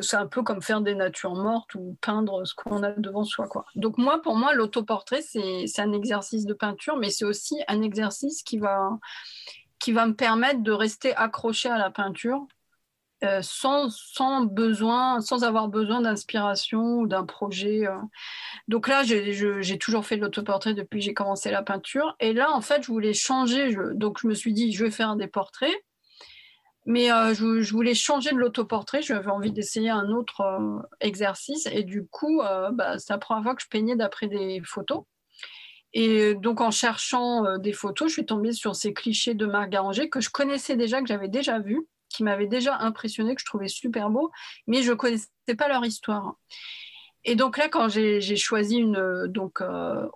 c'est 0.00 0.16
un 0.16 0.26
peu 0.26 0.42
comme 0.42 0.62
faire 0.62 0.80
des 0.80 0.94
natures 0.94 1.34
mortes 1.34 1.74
ou 1.74 1.96
peindre 2.00 2.46
ce 2.46 2.54
qu'on 2.54 2.82
a 2.82 2.92
devant 2.92 3.24
soi. 3.24 3.48
Quoi. 3.48 3.64
Donc 3.74 3.98
moi, 3.98 4.22
pour 4.22 4.36
moi, 4.36 4.54
l'autoportrait, 4.54 5.22
c'est, 5.22 5.66
un 5.78 5.92
exercice 5.92 6.46
de 6.46 6.54
peinture, 6.54 6.96
mais 6.96 7.10
c'est 7.10 7.24
aussi 7.24 7.56
un 7.68 7.82
exercice 7.82 8.42
qui 8.42 8.58
va, 8.58 8.98
qui 9.78 9.92
va 9.92 10.06
me 10.06 10.14
permettre 10.14 10.62
de 10.62 10.72
rester 10.72 11.14
accroché 11.16 11.68
à 11.68 11.78
la 11.78 11.90
peinture 11.90 12.46
euh, 13.24 13.40
sans, 13.40 13.88
sans, 13.90 14.44
besoin, 14.44 15.20
sans 15.20 15.44
avoir 15.44 15.68
besoin 15.68 16.00
d'inspiration 16.00 16.98
ou 16.98 17.06
d'un 17.06 17.24
projet. 17.24 17.86
Euh. 17.86 17.96
Donc 18.66 18.88
là, 18.88 19.04
j'ai, 19.04 19.78
toujours 19.78 20.04
fait 20.04 20.16
de 20.16 20.22
l'autoportrait 20.22 20.74
depuis 20.74 20.98
que 20.98 21.04
j'ai 21.04 21.14
commencé 21.14 21.50
la 21.50 21.62
peinture. 21.62 22.16
Et 22.18 22.32
là, 22.32 22.52
en 22.52 22.60
fait, 22.60 22.82
je 22.82 22.88
voulais 22.88 23.14
changer. 23.14 23.74
donc 23.94 24.18
je 24.20 24.26
me 24.26 24.34
suis 24.34 24.52
dit, 24.52 24.72
je 24.72 24.84
vais 24.84 24.90
faire 24.90 25.14
des 25.16 25.28
portraits. 25.28 25.74
Mais 26.84 27.12
euh, 27.12 27.32
je, 27.32 27.72
voulais 27.72 27.94
changer 27.94 28.30
de 28.32 28.36
l'autoportrait, 28.36 29.02
j'avais 29.02 29.30
envie 29.30 29.52
d'essayer 29.52 29.90
un 29.90 30.10
autre 30.10 30.40
euh, 30.40 30.82
exercice. 31.00 31.66
Et 31.70 31.84
du 31.84 32.06
coup, 32.06 32.40
euh, 32.40 32.70
bah, 32.72 32.98
c'est 32.98 33.12
la 33.12 33.18
première 33.18 33.44
fois 33.44 33.54
que 33.54 33.62
je 33.62 33.68
peignais 33.68 33.94
d'après 33.94 34.26
des 34.26 34.60
photos. 34.64 35.04
Et 35.92 36.34
donc, 36.34 36.60
en 36.60 36.70
cherchant 36.70 37.58
des 37.58 37.74
photos, 37.74 38.08
je 38.08 38.14
suis 38.14 38.26
tombée 38.26 38.52
sur 38.52 38.74
ces 38.74 38.94
clichés 38.94 39.34
de 39.34 39.44
Marc 39.44 39.68
Garanger 39.68 40.08
que 40.08 40.20
je 40.20 40.30
connaissais 40.30 40.74
déjà, 40.74 41.02
que 41.02 41.06
j'avais 41.06 41.28
déjà 41.28 41.58
vus, 41.58 41.86
qui 42.08 42.24
m'avaient 42.24 42.46
déjà 42.46 42.78
impressionné, 42.78 43.34
que 43.34 43.42
je 43.42 43.46
trouvais 43.46 43.68
super 43.68 44.08
beaux, 44.08 44.30
mais 44.66 44.82
je 44.82 44.92
ne 44.92 44.96
connaissais 44.96 45.28
pas 45.56 45.68
leur 45.68 45.84
histoire. 45.84 46.36
Et 47.24 47.36
donc 47.36 47.58
là, 47.58 47.68
quand 47.68 47.88
j'ai 47.90 48.36
choisi 48.36 48.78
une, 48.78 49.26
donc, 49.28 49.62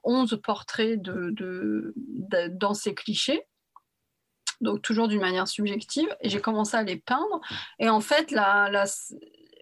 11 0.03 0.41
portraits 0.43 1.01
de, 1.01 1.93
dans 2.53 2.73
ces 2.73 2.95
clichés, 2.95 3.45
donc 4.61 4.83
toujours 4.83 5.09
d'une 5.09 5.21
manière 5.21 5.49
subjective, 5.49 6.09
et 6.21 6.29
j'ai 6.29 6.41
commencé 6.41 6.77
à 6.77 6.83
les 6.83 6.97
peindre. 6.97 7.41
Et 7.79 7.89
en 7.89 8.01
fait, 8.01 8.31
la, 8.31 8.87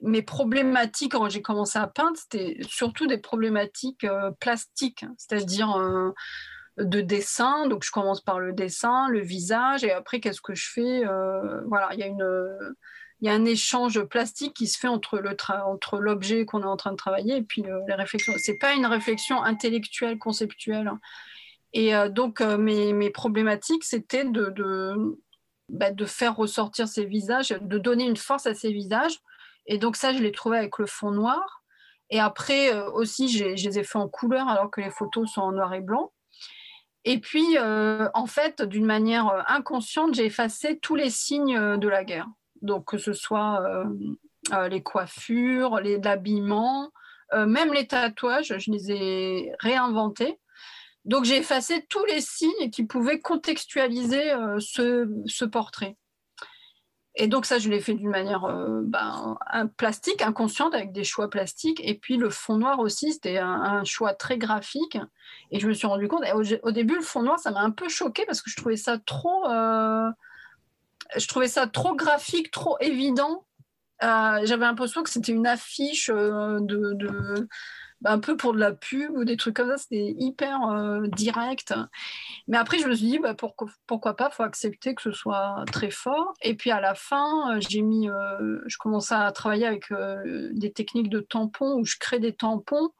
mes 0.02 0.22
problématiques 0.22 1.12
quand 1.12 1.28
j'ai 1.28 1.42
commencé 1.42 1.78
à 1.78 1.87
peindre, 1.87 2.16
c'était 2.16 2.59
surtout 2.68 3.07
des 3.07 3.18
problématiques 3.18 4.04
euh, 4.04 4.30
plastiques, 4.33 5.04
c'est-à-dire 5.16 5.76
euh, 5.76 6.11
de 6.78 7.00
dessin. 7.00 7.66
Donc 7.68 7.85
je 7.85 7.90
commence 7.90 8.20
par 8.20 8.38
le 8.38 8.52
dessin, 8.52 9.09
le 9.09 9.20
visage, 9.20 9.85
et 9.85 9.92
après 9.92 10.20
qu'est-ce 10.20 10.42
que 10.42 10.54
je 10.54 10.70
fais 10.70 11.07
euh, 11.07 11.62
Voilà, 11.66 11.88
il 11.94 12.00
y 12.00 12.02
a 12.02 12.07
une 12.07 12.74
il 13.20 13.28
y 13.28 13.30
a 13.30 13.33
un 13.33 13.44
échange 13.46 14.02
plastique 14.02 14.54
qui 14.54 14.66
se 14.66 14.78
fait 14.78 14.88
entre 14.88 15.18
le 15.18 15.35
entre 15.66 15.98
l'objet 15.98 16.44
qu'on 16.44 16.62
est 16.62 16.66
en 16.66 16.76
train 16.76 16.90
de 16.90 16.96
travailler 16.96 17.37
et 17.37 17.42
puis 17.42 17.64
les 17.87 17.94
réflexions. 17.94 18.35
C'est 18.37 18.59
pas 18.59 18.74
une 18.74 18.87
réflexion 18.87 19.42
intellectuelle, 19.42 20.18
conceptuelle. 20.18 20.90
Et 21.74 21.94
euh, 21.94 22.08
donc, 22.08 22.40
euh, 22.40 22.56
mes, 22.56 23.10
problématiques, 23.10 23.84
c'était 23.84 24.24
de, 24.24 24.54
bah, 25.68 25.90
de, 25.90 26.04
faire 26.06 26.37
ressortir 26.37 26.87
ces 26.87 27.04
visages, 27.04 27.48
de 27.48 27.78
donner 27.78 28.04
une 28.04 28.16
force 28.16 28.46
à 28.46 28.54
ces 28.54 28.72
visages. 28.72 29.18
Et 29.66 29.78
donc, 29.78 29.96
ça, 29.96 30.12
je 30.12 30.22
l'ai 30.22 30.32
trouvé 30.32 30.56
avec 30.56 30.78
le 30.78 30.87
fond 30.87 31.10
noir. 31.10 31.64
Et 32.10 32.20
après, 32.20 32.72
euh, 32.72 32.88
aussi, 32.92 33.28
je 33.28 33.44
les 33.44 33.78
ai 33.78 33.82
fait 33.82 33.98
en 33.98 34.08
couleur 34.08 34.48
alors 34.48 34.70
que 34.70 34.80
les 34.80 34.90
photos 34.90 35.32
sont 35.32 35.42
en 35.42 35.52
noir 35.52 35.74
et 35.74 35.80
blanc. 35.80 36.12
Et 37.06 37.18
puis, 37.18 37.58
en 37.58 38.26
fait, 38.26 38.62
d'une 38.62 38.87
manière 38.87 39.44
inconsciente, 39.46 40.14
j'ai 40.14 40.24
effacé 40.24 40.78
tous 40.78 40.94
les 40.94 41.10
signes 41.10 41.76
de 41.76 41.87
la 41.87 42.02
guerre. 42.02 42.26
Donc, 42.62 42.87
que 42.87 42.96
ce 42.96 43.12
soit 43.12 43.62
les 44.70 44.82
coiffures, 44.82 45.80
l'habillement, 45.82 46.90
même 47.34 47.74
les 47.74 47.87
tatouages, 47.87 48.54
je 48.56 48.70
les 48.70 48.90
ai 48.90 49.52
réinventés 49.58 50.38
donc 51.04 51.24
j'ai 51.24 51.36
effacé 51.36 51.84
tous 51.88 52.04
les 52.06 52.20
signes 52.20 52.70
qui 52.70 52.84
pouvaient 52.84 53.20
contextualiser 53.20 54.32
euh, 54.32 54.58
ce, 54.58 55.44
portrait. 55.44 55.96
Et 57.14 57.28
donc 57.28 57.46
ça, 57.46 57.58
je 57.58 57.68
l'ai 57.68 57.80
fait 57.80 57.94
d'une 57.94 58.08
manière 58.08 58.44
euh, 58.44 58.80
ben, 58.82 59.36
plastique, 59.76 60.22
inconsciente, 60.22 60.74
avec 60.74 60.92
des 60.92 61.04
choix 61.04 61.28
plastiques. 61.28 61.80
Et 61.84 61.94
puis 61.94 62.16
le 62.16 62.30
fond 62.30 62.56
noir 62.56 62.78
aussi, 62.80 63.12
c'était 63.12 63.38
un, 63.38 63.84
choix 63.84 64.14
très 64.14 64.38
graphique. 64.38 64.98
Et 65.50 65.60
je 65.60 65.68
me 65.68 65.74
suis 65.74 65.86
rendu 65.86 66.08
compte, 66.08 66.24
au, 66.62 66.72
début, 66.72 66.96
le 66.96 67.02
fond 67.02 67.22
noir, 67.22 67.38
ça 67.38 67.50
m'a 67.50 67.60
un 67.60 67.70
peu 67.70 67.88
choqué 67.88 68.24
parce 68.26 68.40
que 68.40 68.50
je 68.50 68.56
trouvais 68.56 68.76
ça 68.76 68.98
trop, 68.98 69.48
euh, 69.48 70.10
je 71.16 71.28
trouvais 71.28 71.48
ça 71.48 71.66
trop 71.66 71.94
graphique, 71.94 72.50
trop 72.50 72.78
évident. 72.80 73.44
J'avais 74.00 74.66
l'impression 74.66 75.02
que 75.02 75.08
c'était 75.10 75.32
une 75.32 75.46
affiche 75.46 76.08
de 76.08 77.48
un 78.04 78.18
peu 78.18 78.36
pour 78.36 78.52
de 78.54 78.58
la 78.58 78.72
pub 78.72 79.16
ou 79.16 79.24
des 79.24 79.36
trucs 79.36 79.56
comme 79.56 79.68
ça. 79.68 79.78
C'était 79.78 80.14
hyper 80.18 80.68
euh, 80.68 81.06
direct. 81.08 81.74
Mais 82.48 82.56
après, 82.56 82.78
je 82.78 82.86
me 82.86 82.94
suis 82.94 83.06
dit, 83.06 83.18
bah, 83.18 83.34
pourquoi, 83.34 83.68
pourquoi 83.86 84.16
pas, 84.16 84.30
faut 84.30 84.42
accepter 84.42 84.94
que 84.94 85.02
ce 85.02 85.12
soit 85.12 85.64
très 85.72 85.90
fort. 85.90 86.34
Et 86.42 86.54
puis 86.54 86.70
à 86.70 86.80
la 86.80 86.94
fin, 86.94 87.58
j'ai 87.60 87.82
mis, 87.82 88.08
je 88.66 88.76
commençais 88.78 89.14
à 89.14 89.30
travailler 89.32 89.66
avec 89.66 89.92
des 90.52 90.72
techniques 90.72 91.08
de 91.08 91.20
tampons 91.20 91.78
où 91.78 91.84
je 91.84 91.96
crée 91.98 92.18
des 92.18 92.34
tampons 92.34 92.90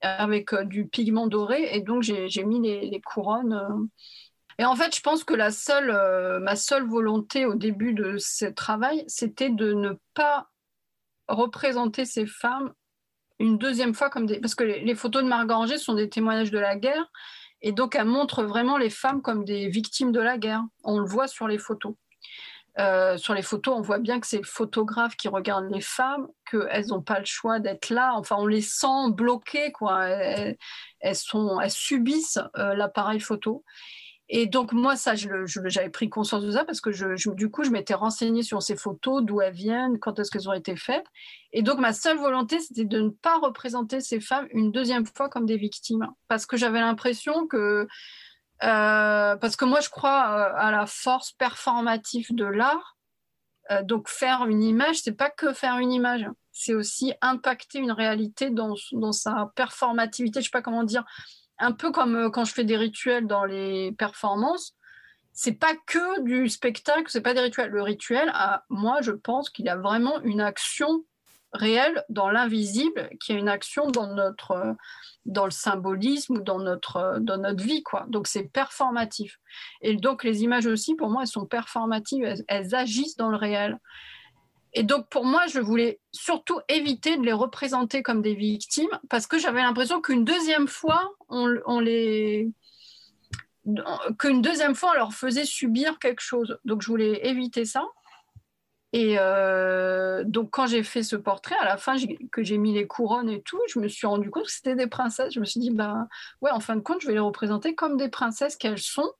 avec 0.00 0.54
du 0.64 0.86
pigment 0.86 1.26
doré. 1.26 1.76
Et 1.76 1.80
donc, 1.80 2.02
j'ai 2.02 2.44
mis 2.44 2.60
les, 2.60 2.88
les 2.90 3.00
couronnes 3.00 3.88
et 4.58 4.64
en 4.64 4.74
fait, 4.74 4.94
je 4.94 5.00
pense 5.00 5.24
que 5.24 5.34
la 5.34 5.50
seule, 5.50 5.90
euh, 5.90 6.38
ma 6.40 6.56
seule 6.56 6.86
volonté 6.86 7.44
au 7.44 7.54
début 7.54 7.92
de 7.92 8.16
ce 8.18 8.46
travail, 8.46 9.04
c'était 9.06 9.50
de 9.50 9.72
ne 9.74 9.92
pas 10.14 10.50
représenter 11.28 12.04
ces 12.04 12.26
femmes 12.26 12.72
une 13.38 13.58
deuxième 13.58 13.94
fois. 13.94 14.10
Parce 14.10 14.54
que 14.54 14.64
les, 14.64 14.94
photos 14.94 15.22
de 15.22 15.28
Margot 15.28 15.66
sont 15.78 15.94
des 15.94 16.08
témoignages 16.08 16.50
de 16.50 16.58
la 16.58 16.76
guerre, 16.76 17.10
et 17.62 17.72
donc 17.72 17.94
elles 17.94 18.04
montrent 18.04 18.44
vraiment 18.44 18.78
les 18.78 18.90
femmes 18.90 19.22
comme 19.22 19.44
des 19.44 19.68
victimes 19.68 20.12
de 20.12 20.20
la 20.20 20.38
guerre. 20.38 20.64
On 20.84 20.98
le 20.98 21.06
voit 21.06 21.28
sur 21.28 21.48
les 21.48 21.58
photos. 21.58 21.94
Euh, 22.78 23.16
sur 23.16 23.32
les 23.32 23.42
photos, 23.42 23.74
on 23.74 23.80
voit 23.80 23.98
bien 23.98 24.20
que 24.20 24.26
c'est 24.26 24.36
le 24.36 24.44
photographe 24.44 25.16
qui 25.16 25.28
regarde 25.28 25.64
les 25.70 25.80
femmes, 25.80 26.28
qu'elles 26.50 26.88
n'ont 26.88 27.00
pas 27.00 27.18
le 27.18 27.24
choix 27.24 27.58
d'être 27.58 27.88
là. 27.88 28.12
Enfin, 28.16 28.36
on 28.38 28.46
les 28.46 28.60
sent 28.60 29.12
bloquées, 29.12 29.72
quoi. 29.72 30.04
Elles, 30.04 30.56
sont, 31.14 31.58
elles 31.58 31.70
subissent 31.70 32.38
euh, 32.58 32.74
l'appareil 32.74 33.20
photo. 33.20 33.64
Et 34.28 34.46
donc, 34.46 34.72
moi, 34.72 34.96
ça, 34.96 35.14
j'avais 35.14 35.90
pris 35.90 36.10
conscience 36.10 36.42
de 36.42 36.50
ça 36.50 36.64
parce 36.64 36.80
que 36.80 36.90
du 37.34 37.50
coup, 37.50 37.62
je 37.62 37.70
m'étais 37.70 37.94
renseignée 37.94 38.42
sur 38.42 38.60
ces 38.60 38.76
photos, 38.76 39.22
d'où 39.22 39.40
elles 39.40 39.54
viennent, 39.54 39.98
quand 40.00 40.18
est-ce 40.18 40.30
qu'elles 40.32 40.48
ont 40.48 40.52
été 40.52 40.74
faites. 40.74 41.06
Et 41.52 41.62
donc, 41.62 41.78
ma 41.78 41.92
seule 41.92 42.18
volonté, 42.18 42.58
c'était 42.58 42.84
de 42.84 43.00
ne 43.00 43.10
pas 43.10 43.38
représenter 43.38 44.00
ces 44.00 44.18
femmes 44.18 44.48
une 44.50 44.72
deuxième 44.72 45.06
fois 45.06 45.28
comme 45.28 45.46
des 45.46 45.56
victimes. 45.56 46.08
Parce 46.26 46.44
que 46.44 46.56
j'avais 46.56 46.80
l'impression 46.80 47.46
que. 47.46 47.86
Euh, 48.62 49.36
parce 49.36 49.54
que 49.54 49.64
moi, 49.64 49.80
je 49.80 49.90
crois 49.90 50.30
euh, 50.30 50.52
à 50.56 50.70
la 50.72 50.86
force 50.86 51.32
performative 51.32 52.34
de 52.34 52.46
l'art. 52.46 52.96
Euh, 53.70 53.82
donc, 53.82 54.08
faire 54.08 54.46
une 54.46 54.62
image, 54.62 55.02
c'est 55.02 55.16
pas 55.16 55.30
que 55.30 55.52
faire 55.52 55.78
une 55.78 55.92
image, 55.92 56.26
c'est 56.52 56.74
aussi 56.74 57.12
impacter 57.20 57.78
une 57.78 57.92
réalité 57.92 58.50
dans, 58.50 58.74
dans 58.92 59.12
sa 59.12 59.52
performativité. 59.54 60.40
Je 60.40 60.46
sais 60.46 60.50
pas 60.50 60.62
comment 60.62 60.84
dire 60.84 61.04
un 61.58 61.72
peu 61.72 61.90
comme 61.90 62.16
euh, 62.16 62.30
quand 62.30 62.44
je 62.44 62.52
fais 62.52 62.64
des 62.64 62.76
rituels 62.76 63.26
dans 63.26 63.44
les 63.44 63.92
performances, 63.92 64.74
c'est 65.32 65.52
pas 65.52 65.74
que 65.86 66.22
du 66.22 66.48
spectacle, 66.48 67.04
c'est 67.08 67.20
pas 67.20 67.34
des 67.34 67.40
rituels. 67.40 67.70
Le 67.70 67.82
rituel, 67.82 68.32
moi, 68.70 69.02
je 69.02 69.12
pense 69.12 69.50
qu'il 69.50 69.66
y 69.66 69.68
a 69.68 69.76
vraiment 69.76 70.20
une 70.22 70.40
action 70.40 71.04
réelle 71.52 72.04
dans 72.08 72.30
l'invisible, 72.30 73.10
qui 73.20 73.32
a 73.32 73.36
une 73.36 73.48
action 73.48 73.90
dans 73.90 74.06
notre 74.06 74.76
dans 75.24 75.44
le 75.44 75.50
symbolisme 75.50 76.36
ou 76.36 76.40
dans 76.40 76.58
notre 76.58 77.18
dans 77.20 77.38
notre 77.38 77.62
vie 77.62 77.82
quoi. 77.82 78.06
Donc 78.08 78.26
c'est 78.26 78.44
performatif. 78.44 79.38
Et 79.82 79.96
donc 79.96 80.24
les 80.24 80.42
images 80.42 80.66
aussi 80.66 80.94
pour 80.94 81.10
moi 81.10 81.22
elles 81.22 81.28
sont 81.28 81.46
performatives, 81.46 82.42
elles 82.48 82.74
agissent 82.74 83.16
dans 83.16 83.30
le 83.30 83.36
réel. 83.36 83.78
Et 84.78 84.82
donc, 84.82 85.08
pour 85.08 85.24
moi, 85.24 85.46
je 85.46 85.58
voulais 85.58 86.00
surtout 86.12 86.60
éviter 86.68 87.16
de 87.16 87.22
les 87.22 87.32
représenter 87.32 88.02
comme 88.02 88.20
des 88.20 88.34
victimes 88.34 88.90
parce 89.08 89.26
que 89.26 89.38
j'avais 89.38 89.62
l'impression 89.62 90.02
qu'une 90.02 90.22
deuxième 90.22 90.68
fois, 90.68 91.14
on, 91.30 91.48
qu'une 94.18 94.42
deuxième 94.42 94.74
fois, 94.74 94.90
on 94.90 94.98
leur 94.98 95.14
faisait 95.14 95.46
subir 95.46 95.98
quelque 95.98 96.20
chose. 96.20 96.58
Donc, 96.66 96.82
je 96.82 96.88
voulais 96.88 97.26
éviter 97.26 97.64
ça. 97.64 97.86
Et 98.92 99.16
euh, 99.18 100.24
donc, 100.26 100.50
quand 100.50 100.66
j'ai 100.66 100.82
fait 100.82 101.02
ce 101.02 101.16
portrait, 101.16 101.56
à 101.58 101.64
la 101.64 101.78
fin, 101.78 101.96
que 102.30 102.42
j'ai 102.42 102.58
mis 102.58 102.74
les 102.74 102.86
couronnes 102.86 103.30
et 103.30 103.40
tout, 103.40 103.60
je 103.68 103.78
me 103.78 103.88
suis 103.88 104.06
rendu 104.06 104.30
compte 104.30 104.44
que 104.44 104.52
c'était 104.52 104.76
des 104.76 104.88
princesses. 104.88 105.32
Je 105.32 105.40
me 105.40 105.46
suis 105.46 105.58
dit, 105.58 105.70
ben 105.70 106.06
ouais, 106.42 106.50
en 106.50 106.60
fin 106.60 106.76
de 106.76 106.82
compte, 106.82 107.00
je 107.00 107.06
vais 107.06 107.14
les 107.14 107.18
représenter 107.18 107.74
comme 107.74 107.96
des 107.96 108.10
princesses 108.10 108.56
qu'elles 108.56 108.78
sont 108.78 109.10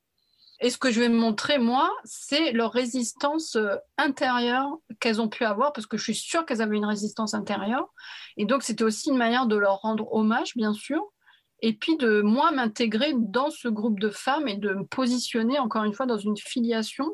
et 0.61 0.71
ce 0.71 0.79
que 0.79 0.91
je 0.91 1.01
vais 1.01 1.09
montrer, 1.09 1.59
moi, 1.59 1.91
c'est 2.05 2.53
leur 2.53 2.73
résistance 2.73 3.57
euh, 3.57 3.77
intérieure 3.99 4.79
qu'elles 5.01 5.21
ont 5.21 5.29
pu 5.29 5.45
avoir, 5.45 5.73
parce 5.73 5.87
que 5.87 5.99
je 5.99 6.05
suis 6.05 6.15
sûre 6.15 6.47
qu'elles 6.47 6.63
avaient 6.63 6.77
une 6.77 6.87
résistance 6.87 7.35
intérieure. 7.35 7.93
Et 8.39 8.47
donc, 8.47 8.63
c'était 8.63 8.85
aussi 8.85 9.11
une 9.11 9.19
manière 9.19 9.47
de 9.47 9.57
leur 9.57 9.81
rendre 9.81 10.11
hommage, 10.13 10.57
bien 10.57 10.73
sûr, 10.73 11.03
et 11.61 11.75
puis 11.75 11.97
de 11.97 12.23
moi 12.23 12.53
m'intégrer 12.53 13.13
dans 13.17 13.51
ce 13.51 13.69
groupe 13.69 14.01
de 14.01 14.11
femmes 14.11 14.49
et 14.49 14.57
de 14.57 14.73
me 14.73 14.87
positionner, 14.87 15.59
encore 15.59 15.85
une 15.85 15.95
fois, 15.95 16.07
dans 16.07 16.19
une 16.19 16.37
filiation 16.37 17.11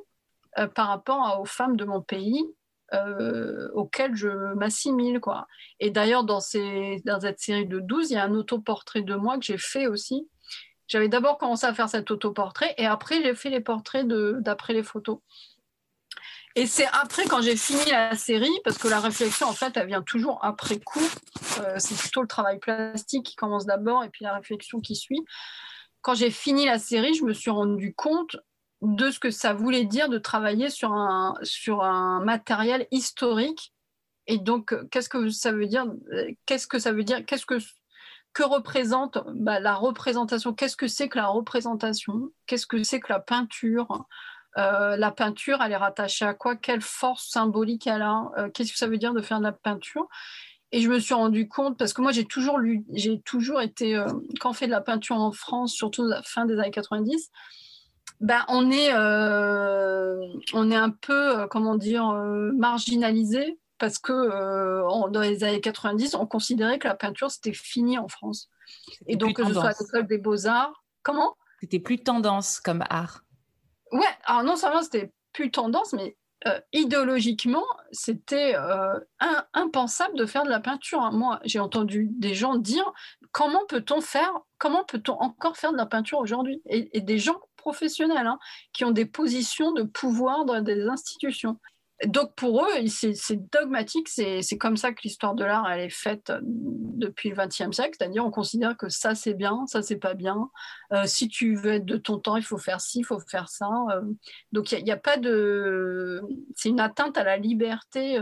euh, 0.58 0.68
par 0.68 0.88
rapport 0.88 1.40
aux 1.40 1.46
femmes 1.46 1.76
de 1.76 1.84
mon 1.84 2.00
pays. 2.00 2.44
Euh, 2.94 3.70
auxquelles 3.72 4.14
je 4.14 4.52
m'assimile 4.52 5.18
quoi. 5.18 5.46
Et 5.80 5.88
d'ailleurs 5.88 6.24
dans, 6.24 6.40
dans 7.06 7.20
cette 7.20 7.38
série 7.38 7.64
de 7.64 7.80
12, 7.80 8.10
il 8.10 8.14
y 8.14 8.16
a 8.18 8.24
un 8.24 8.34
autoportrait 8.34 9.00
de 9.00 9.14
moi 9.14 9.38
que 9.38 9.46
j'ai 9.46 9.56
fait 9.56 9.86
aussi 9.86 10.28
j'avais 10.92 11.08
d'abord 11.08 11.38
commencé 11.38 11.64
à 11.64 11.72
faire 11.72 11.88
cet 11.88 12.10
autoportrait 12.10 12.74
et 12.76 12.84
après 12.84 13.22
j'ai 13.22 13.34
fait 13.34 13.48
les 13.48 13.60
portraits 13.60 14.06
d'après 14.06 14.74
les 14.74 14.82
photos. 14.82 15.20
Et 16.54 16.66
c'est 16.66 16.86
après, 16.92 17.24
quand 17.24 17.40
j'ai 17.40 17.56
fini 17.56 17.82
la 17.90 18.14
série, 18.14 18.52
parce 18.62 18.76
que 18.76 18.86
la 18.86 19.00
réflexion, 19.00 19.46
en 19.46 19.54
fait, 19.54 19.74
elle 19.74 19.86
vient 19.86 20.02
toujours 20.02 20.38
après 20.44 20.78
coup. 20.78 21.00
Euh, 21.60 21.76
c'est 21.78 21.96
plutôt 21.96 22.20
le 22.20 22.28
travail 22.28 22.58
plastique 22.58 23.24
qui 23.24 23.36
commence 23.36 23.64
d'abord 23.64 24.04
et 24.04 24.10
puis 24.10 24.22
la 24.22 24.34
réflexion 24.34 24.80
qui 24.80 24.94
suit. 24.94 25.24
Quand 26.02 26.12
j'ai 26.12 26.30
fini 26.30 26.66
la 26.66 26.78
série, 26.78 27.14
je 27.14 27.24
me 27.24 27.32
suis 27.32 27.50
rendu 27.50 27.94
compte 27.94 28.36
de 28.82 29.10
ce 29.10 29.18
que 29.18 29.30
ça 29.30 29.54
voulait 29.54 29.86
dire 29.86 30.10
de 30.10 30.18
travailler 30.18 30.68
sur 30.68 30.92
un, 30.92 31.36
sur 31.42 31.84
un 31.84 32.22
matériel 32.22 32.86
historique. 32.90 33.72
Et 34.26 34.36
donc, 34.36 34.74
qu'est-ce 34.90 35.08
que 35.08 35.30
ça 35.30 35.52
veut 35.52 35.66
dire 35.66 35.86
Qu'est-ce 36.44 36.66
que 36.66 36.78
ça 36.78 36.92
veut 36.92 37.04
dire 37.04 37.24
Qu'est-ce 37.24 37.46
que 37.46 37.56
que 38.32 38.42
représente 38.42 39.18
bah, 39.34 39.60
la 39.60 39.74
représentation? 39.74 40.52
Qu'est-ce 40.54 40.76
que 40.76 40.88
c'est 40.88 41.08
que 41.08 41.18
la 41.18 41.26
représentation? 41.26 42.30
Qu'est-ce 42.46 42.66
que 42.66 42.82
c'est 42.82 43.00
que 43.00 43.12
la 43.12 43.20
peinture? 43.20 44.06
Euh, 44.58 44.96
La 44.96 45.10
peinture, 45.10 45.62
elle 45.62 45.72
est 45.72 45.76
rattachée 45.76 46.24
à 46.24 46.34
quoi? 46.34 46.56
Quelle 46.56 46.82
force 46.82 47.28
symbolique 47.28 47.86
elle 47.86 48.02
a? 48.02 48.30
Euh, 48.36 48.50
Qu'est-ce 48.50 48.72
que 48.72 48.78
ça 48.78 48.86
veut 48.86 48.98
dire 48.98 49.14
de 49.14 49.22
faire 49.22 49.38
de 49.38 49.44
la 49.44 49.52
peinture? 49.52 50.08
Et 50.72 50.80
je 50.80 50.88
me 50.88 50.98
suis 50.98 51.14
rendu 51.14 51.48
compte, 51.48 51.78
parce 51.78 51.92
que 51.92 52.00
moi 52.00 52.12
j'ai 52.12 52.24
toujours 52.24 52.58
lu, 52.58 52.84
j'ai 52.94 53.20
toujours 53.20 53.60
été, 53.60 53.94
euh, 53.96 54.06
quand 54.40 54.50
on 54.50 54.52
fait 54.54 54.66
de 54.66 54.70
la 54.70 54.80
peinture 54.80 55.16
en 55.16 55.32
France, 55.32 55.72
surtout 55.72 56.02
à 56.02 56.08
la 56.08 56.22
fin 56.22 56.46
des 56.46 56.58
années 56.58 56.70
90, 56.70 57.30
ben, 58.20 58.44
on, 58.48 58.70
est, 58.70 58.94
on 58.94 60.70
est 60.70 60.76
un 60.76 60.90
peu, 60.90 61.46
comment 61.48 61.74
dire, 61.74 62.04
marginalisé 62.56 63.58
parce 63.82 63.98
que 63.98 64.12
euh, 64.12 65.08
dans 65.10 65.22
les 65.22 65.42
années 65.42 65.60
90, 65.60 66.14
on 66.14 66.24
considérait 66.24 66.78
que 66.78 66.86
la 66.86 66.94
peinture 66.94 67.32
c'était 67.32 67.52
fini 67.52 67.98
en 67.98 68.06
France. 68.06 68.48
Et 69.08 69.16
donc 69.16 69.34
que 69.34 69.44
ce 69.44 69.54
soit 69.54 69.70
à 69.70 69.74
l'école 69.80 70.06
des 70.06 70.18
beaux-arts, 70.18 70.84
comment? 71.02 71.36
C'était 71.60 71.80
plus 71.80 71.98
tendance 71.98 72.60
comme 72.60 72.84
art. 72.90 73.24
Ouais, 73.90 74.06
alors 74.22 74.44
non 74.44 74.54
seulement 74.54 74.84
c'était 74.84 75.12
plus 75.32 75.50
tendance, 75.50 75.94
mais 75.94 76.16
euh, 76.46 76.60
idéologiquement, 76.72 77.64
c'était 77.90 78.54
euh, 78.54 79.00
impensable 79.52 80.16
de 80.16 80.26
faire 80.26 80.44
de 80.44 80.50
la 80.50 80.60
peinture. 80.60 81.00
Moi, 81.10 81.40
j'ai 81.42 81.58
entendu 81.58 82.08
des 82.12 82.34
gens 82.34 82.54
dire 82.54 82.88
comment 83.32 83.66
peut-on 83.68 84.00
faire, 84.00 84.32
comment 84.58 84.84
peut-on 84.84 85.14
encore 85.14 85.56
faire 85.56 85.72
de 85.72 85.76
la 85.76 85.86
peinture 85.86 86.20
aujourd'hui? 86.20 86.62
Et, 86.66 87.00
des 87.00 87.18
gens 87.18 87.40
professionnels 87.56 88.28
hein, 88.28 88.38
qui 88.72 88.84
ont 88.84 88.92
des 88.92 89.06
positions 89.06 89.72
de 89.72 89.82
pouvoir 89.82 90.44
dans 90.44 90.60
des 90.60 90.86
institutions 90.86 91.58
donc 92.06 92.34
pour 92.34 92.64
eux, 92.64 92.86
c'est 92.86 93.50
dogmatique, 93.52 94.08
c'est 94.08 94.58
comme 94.58 94.76
ça 94.76 94.92
que 94.92 95.02
l'histoire 95.04 95.34
de 95.34 95.44
l'art 95.44 95.70
elle 95.70 95.80
est 95.80 95.90
faite 95.90 96.30
euh, 96.30 96.40
depuis 96.42 97.30
le 97.30 97.36
XXe 97.36 97.70
siècle, 97.70 97.96
c'est-à-dire 97.98 98.24
on 98.24 98.30
considère 98.30 98.76
que 98.76 98.88
ça 98.88 99.14
c'est 99.14 99.34
bien, 99.34 99.64
ça 99.66 99.82
c'est 99.82 99.96
pas 99.96 100.14
bien. 100.14 100.50
Euh, 100.92 101.04
si 101.06 101.28
tu 101.28 101.54
veux 101.54 101.74
être 101.74 101.84
de 101.84 101.96
ton 101.96 102.18
temps, 102.18 102.36
il 102.36 102.42
faut 102.42 102.58
faire 102.58 102.80
ci, 102.80 103.00
il 103.00 103.04
faut 103.04 103.20
faire 103.20 103.48
ça. 103.48 103.68
Euh. 103.90 104.00
donc 104.52 104.72
il 104.72 104.82
n'y 104.84 104.90
a, 104.90 104.96
pas 104.96 105.16
de, 105.16 106.22
c'est 106.56 106.70
une 106.70 106.80
atteinte 106.80 107.16
à 107.16 107.24
la 107.24 107.36
liberté. 107.36 108.20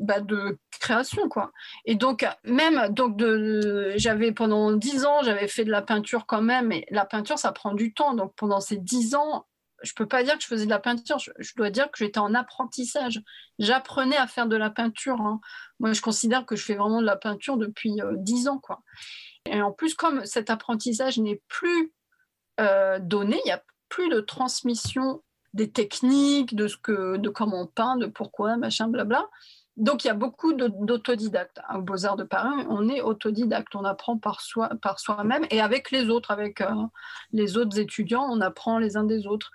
Bah, 0.00 0.20
de 0.20 0.60
création 0.78 1.28
quoi 1.28 1.50
et 1.84 1.96
donc 1.96 2.24
même 2.44 2.86
donc 2.90 3.20
j'avais 3.96 4.30
pendant 4.30 4.70
dix 4.70 5.04
ans 5.04 5.22
j'avais 5.24 5.48
fait 5.48 5.64
de 5.64 5.72
la 5.72 5.82
peinture 5.82 6.24
quand 6.24 6.40
même 6.40 6.70
et 6.70 6.86
la 6.90 7.04
peinture 7.04 7.36
ça 7.36 7.50
prend 7.50 7.74
du 7.74 7.92
temps 7.92 8.14
donc 8.14 8.32
pendant 8.36 8.60
ces 8.60 8.76
dix 8.76 9.16
ans 9.16 9.44
je 9.82 9.92
peux 9.94 10.06
pas 10.06 10.22
dire 10.22 10.36
que 10.36 10.42
je 10.42 10.48
faisais 10.48 10.64
de 10.64 10.70
la 10.70 10.78
peinture, 10.78 11.18
je, 11.18 11.54
dois 11.56 11.70
dire 11.70 11.90
que 11.90 11.98
j'étais 11.98 12.18
en 12.18 12.34
apprentissage. 12.34 13.22
J'apprenais 13.58 14.16
à 14.16 14.26
faire 14.26 14.46
de 14.46 14.56
la 14.56 14.70
peinture. 14.70 15.20
Hein. 15.20 15.40
Moi, 15.78 15.92
je 15.92 16.00
considère 16.00 16.46
que 16.46 16.56
je 16.56 16.64
fais 16.64 16.74
vraiment 16.74 17.00
de 17.00 17.06
la 17.06 17.16
peinture 17.16 17.56
depuis 17.56 18.00
euh, 18.00 18.14
dix 18.16 18.48
ans. 18.48 18.58
Quoi. 18.58 18.82
Et 19.46 19.62
en 19.62 19.72
plus, 19.72 19.94
comme 19.94 20.24
cet 20.26 20.50
apprentissage 20.50 21.18
n'est 21.18 21.42
plus 21.48 21.92
euh, 22.60 22.98
donné, 23.00 23.40
il 23.44 23.48
n'y 23.48 23.52
a 23.52 23.62
plus 23.88 24.08
de 24.08 24.20
transmission 24.20 25.22
des 25.54 25.70
techniques, 25.70 26.54
de, 26.54 26.68
ce 26.68 26.76
que, 26.76 27.16
de 27.16 27.28
comment 27.28 27.62
on 27.62 27.66
peint, 27.66 27.96
de 27.96 28.06
pourquoi, 28.06 28.56
machin, 28.56 28.88
blabla. 28.88 29.28
Donc, 29.78 30.02
il 30.02 30.08
y 30.08 30.10
a 30.10 30.14
beaucoup 30.14 30.52
d'autodidactes. 30.54 31.60
Au 31.72 31.80
Beaux-Arts 31.80 32.16
de 32.16 32.24
Paris, 32.24 32.66
on 32.68 32.88
est 32.88 33.00
autodidacte. 33.00 33.76
On 33.76 33.84
apprend 33.84 34.18
par, 34.18 34.40
soi, 34.40 34.70
par 34.82 34.98
soi-même 34.98 35.46
et 35.50 35.60
avec 35.60 35.92
les 35.92 36.08
autres, 36.08 36.32
avec 36.32 36.60
euh, 36.60 36.74
les 37.32 37.56
autres 37.56 37.78
étudiants, 37.78 38.26
on 38.28 38.40
apprend 38.40 38.78
les 38.78 38.96
uns 38.96 39.04
des 39.04 39.28
autres. 39.28 39.52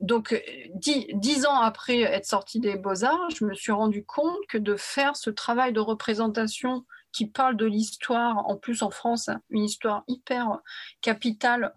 donc, 0.00 0.34
dix, 0.74 1.46
ans 1.46 1.60
après 1.60 2.00
être 2.00 2.26
sortie 2.26 2.58
des 2.58 2.76
beaux-arts, 2.76 3.30
je 3.30 3.44
me 3.44 3.54
suis 3.54 3.70
rendu 3.70 4.04
compte 4.04 4.36
que 4.48 4.58
de 4.58 4.74
faire 4.74 5.14
ce 5.14 5.30
travail 5.30 5.72
de 5.72 5.78
représentation 5.80 6.84
qui 7.12 7.26
parle 7.26 7.56
de 7.56 7.66
l'histoire, 7.66 8.48
en 8.48 8.56
plus 8.56 8.82
en 8.82 8.90
France, 8.90 9.30
une 9.50 9.62
histoire 9.62 10.02
hyper 10.08 10.58
capitale, 11.02 11.72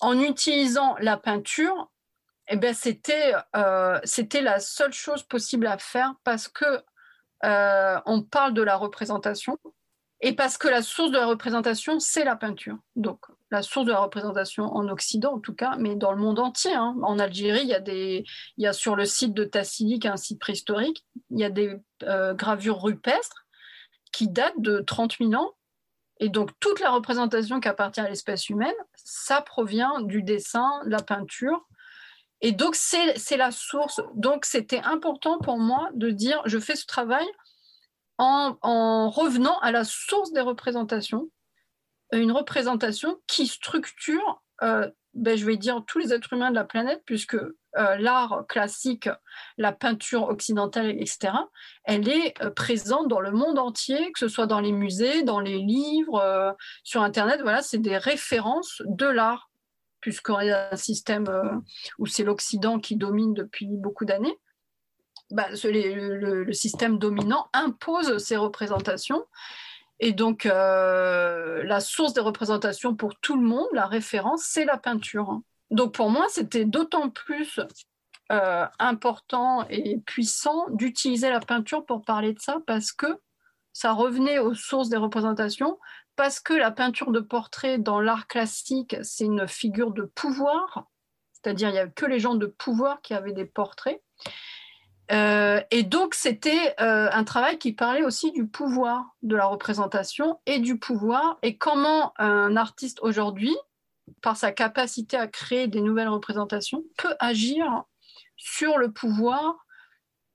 en 0.00 0.20
utilisant 0.20 0.94
la 1.00 1.16
peinture, 1.16 1.90
eh 2.48 2.56
ben, 2.56 2.74
euh, 3.56 4.00
c'était 4.04 4.40
la 4.40 4.60
seule 4.60 4.92
chose 4.92 5.24
possible 5.24 5.66
à 5.66 5.78
faire 5.78 6.14
parce 6.22 6.46
que 6.46 6.64
euh, 7.44 8.00
on 8.06 8.22
parle 8.22 8.54
de 8.54 8.62
la 8.62 8.76
représentation 8.76 9.58
et 10.20 10.32
parce 10.32 10.58
que 10.58 10.66
la 10.66 10.82
source 10.82 11.12
de 11.12 11.16
la 11.16 11.26
représentation, 11.26 12.00
c'est 12.00 12.24
la 12.24 12.34
peinture. 12.34 12.76
Donc, 12.96 13.20
la 13.52 13.62
source 13.62 13.86
de 13.86 13.92
la 13.92 14.00
représentation 14.00 14.64
en 14.64 14.88
Occident, 14.88 15.34
en 15.34 15.38
tout 15.38 15.54
cas, 15.54 15.76
mais 15.78 15.94
dans 15.94 16.10
le 16.10 16.18
monde 16.18 16.40
entier. 16.40 16.74
Hein. 16.74 16.96
En 17.02 17.20
Algérie, 17.20 17.62
il 17.62 18.24
y, 18.56 18.66
a 18.66 18.72
sur 18.72 18.96
le 18.96 19.04
site 19.04 19.32
de 19.32 19.44
Tassili, 19.44 20.00
qui 20.00 20.08
est 20.08 20.10
un 20.10 20.16
site 20.16 20.40
préhistorique, 20.40 21.06
il 21.30 21.38
y 21.38 21.44
a 21.44 21.50
des 21.50 21.76
euh, 22.02 22.34
gravures 22.34 22.82
rupestres 22.82 23.46
qui 24.12 24.28
datent 24.28 24.60
de 24.60 24.80
30 24.80 25.18
000 25.18 25.34
ans. 25.34 25.52
Et 26.18 26.30
donc, 26.30 26.50
toute 26.58 26.80
la 26.80 26.90
représentation 26.90 27.60
qui 27.60 27.68
appartient 27.68 28.00
à 28.00 28.08
l'espèce 28.08 28.48
humaine, 28.48 28.74
ça 28.96 29.40
provient 29.40 30.00
du 30.00 30.24
dessin, 30.24 30.82
de 30.84 30.90
la 30.90 31.00
peinture. 31.00 31.64
Et 32.40 32.52
donc, 32.52 32.76
c'est 32.76 33.36
la 33.36 33.50
source. 33.50 34.00
Donc, 34.14 34.44
c'était 34.44 34.82
important 34.82 35.38
pour 35.38 35.58
moi 35.58 35.90
de 35.94 36.10
dire, 36.10 36.40
je 36.46 36.58
fais 36.58 36.76
ce 36.76 36.86
travail 36.86 37.26
en, 38.18 38.56
en 38.62 39.10
revenant 39.10 39.58
à 39.60 39.72
la 39.72 39.84
source 39.84 40.32
des 40.32 40.40
représentations 40.40 41.28
une 42.12 42.32
représentation 42.32 43.20
qui 43.26 43.46
structure, 43.46 44.42
euh, 44.62 44.90
ben, 45.14 45.36
je 45.36 45.44
vais 45.44 45.56
dire, 45.56 45.82
tous 45.86 45.98
les 45.98 46.12
êtres 46.12 46.32
humains 46.32 46.50
de 46.50 46.54
la 46.54 46.64
planète, 46.64 47.02
puisque 47.04 47.34
euh, 47.34 47.96
l'art 47.96 48.44
classique, 48.48 49.08
la 49.56 49.72
peinture 49.72 50.24
occidentale, 50.24 50.90
etc., 50.90 51.32
elle 51.84 52.08
est 52.08 52.34
euh, 52.42 52.50
présente 52.50 53.08
dans 53.08 53.20
le 53.20 53.30
monde 53.30 53.58
entier, 53.58 54.12
que 54.12 54.18
ce 54.18 54.28
soit 54.28 54.46
dans 54.46 54.60
les 54.60 54.72
musées, 54.72 55.22
dans 55.22 55.40
les 55.40 55.58
livres, 55.58 56.56
sur 56.82 57.02
Internet. 57.02 57.40
Voilà, 57.42 57.62
c'est 57.62 57.78
des 57.78 57.98
références 57.98 58.82
de 58.86 59.06
l'art, 59.06 59.47
puisqu'on 60.00 60.40
est 60.40 60.52
un 60.52 60.76
système 60.76 61.28
où 61.98 62.06
c'est 62.06 62.24
l'Occident 62.24 62.78
qui 62.78 62.96
domine 62.96 63.34
depuis 63.34 63.66
beaucoup 63.66 64.04
d'années. 64.04 64.38
Bah, 65.30 65.48
le, 65.64 66.52
système 66.52 66.98
dominant 66.98 67.48
impose 67.52 68.18
ces 68.18 68.36
représentations 68.36 69.24
et 70.00 70.12
donc, 70.12 70.46
euh, 70.46 71.62
la 71.64 71.80
source 71.80 72.12
des 72.12 72.20
représentations 72.20 72.94
pour 72.94 73.18
tout 73.18 73.36
le 73.36 73.46
monde, 73.46 73.66
la 73.72 73.86
référence, 73.86 74.44
c'est 74.44 74.64
la 74.64 74.76
peinture. 74.76 75.40
Donc, 75.70 75.94
pour 75.94 76.10
moi, 76.10 76.26
c'était 76.28 76.64
d'autant 76.64 77.10
plus 77.10 77.58
euh, 78.30 78.66
important 78.78 79.66
et 79.68 79.98
puissant 80.06 80.66
d'utiliser 80.70 81.30
la 81.30 81.40
peinture 81.40 81.84
pour 81.84 82.04
parler 82.04 82.32
de 82.32 82.38
ça 82.38 82.58
parce 82.66 82.92
que 82.92 83.06
ça 83.72 83.92
revenait 83.92 84.38
aux 84.38 84.54
sources 84.54 84.88
des 84.88 84.96
représentations, 84.96 85.78
parce 86.18 86.40
que 86.40 86.52
la 86.52 86.72
peinture 86.72 87.12
de 87.12 87.20
portrait 87.20 87.78
dans 87.78 88.00
l'art 88.00 88.26
classique, 88.26 88.96
c'est 89.02 89.24
une 89.24 89.46
figure 89.46 89.92
de 89.92 90.02
pouvoir, 90.02 90.88
c'est-à-dire 91.32 91.68
il 91.68 91.74
n'y 91.74 91.78
a 91.78 91.86
que 91.86 92.06
les 92.06 92.18
gens 92.18 92.34
de 92.34 92.46
pouvoir 92.46 93.00
qui 93.02 93.14
avaient 93.14 93.32
des 93.32 93.44
portraits. 93.44 94.02
Euh, 95.12 95.60
et 95.70 95.84
donc, 95.84 96.14
c'était 96.14 96.74
euh, 96.80 97.08
un 97.12 97.22
travail 97.22 97.56
qui 97.58 97.72
parlait 97.72 98.02
aussi 98.02 98.32
du 98.32 98.48
pouvoir 98.48 99.14
de 99.22 99.36
la 99.36 99.46
représentation 99.46 100.40
et 100.44 100.58
du 100.58 100.76
pouvoir, 100.76 101.38
et 101.42 101.56
comment 101.56 102.12
un 102.18 102.56
artiste 102.56 102.98
aujourd'hui, 103.00 103.56
par 104.20 104.36
sa 104.36 104.50
capacité 104.50 105.16
à 105.16 105.28
créer 105.28 105.68
des 105.68 105.82
nouvelles 105.82 106.08
représentations, 106.08 106.82
peut 106.96 107.14
agir 107.20 107.84
sur 108.36 108.76
le 108.76 108.90
pouvoir. 108.90 109.64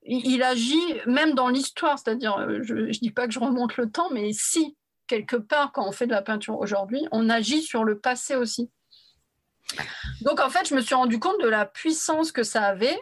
Il, 0.06 0.42
agit 0.42 0.80
même 1.06 1.34
dans 1.34 1.48
l'histoire, 1.48 1.98
c'est-à-dire, 1.98 2.38
euh, 2.38 2.60
je 2.62 2.74
ne 2.74 2.90
dis 2.90 3.10
pas 3.10 3.26
que 3.26 3.34
je 3.34 3.38
remonte 3.38 3.76
le 3.76 3.90
temps, 3.90 4.08
mais 4.10 4.32
si, 4.32 4.78
quelque 5.14 5.36
part, 5.36 5.72
quand 5.72 5.86
on 5.86 5.92
fait 5.92 6.06
de 6.06 6.12
la 6.12 6.22
peinture 6.22 6.58
aujourd'hui, 6.58 7.06
on 7.12 7.28
agit 7.30 7.62
sur 7.62 7.84
le 7.84 7.98
passé 7.98 8.34
aussi. 8.34 8.70
Donc, 10.22 10.40
en 10.40 10.50
fait, 10.50 10.68
je 10.68 10.74
me 10.74 10.80
suis 10.80 10.94
rendu 10.94 11.18
compte 11.18 11.40
de 11.40 11.48
la 11.48 11.66
puissance 11.66 12.32
que 12.32 12.42
ça 12.42 12.62
avait 12.62 12.98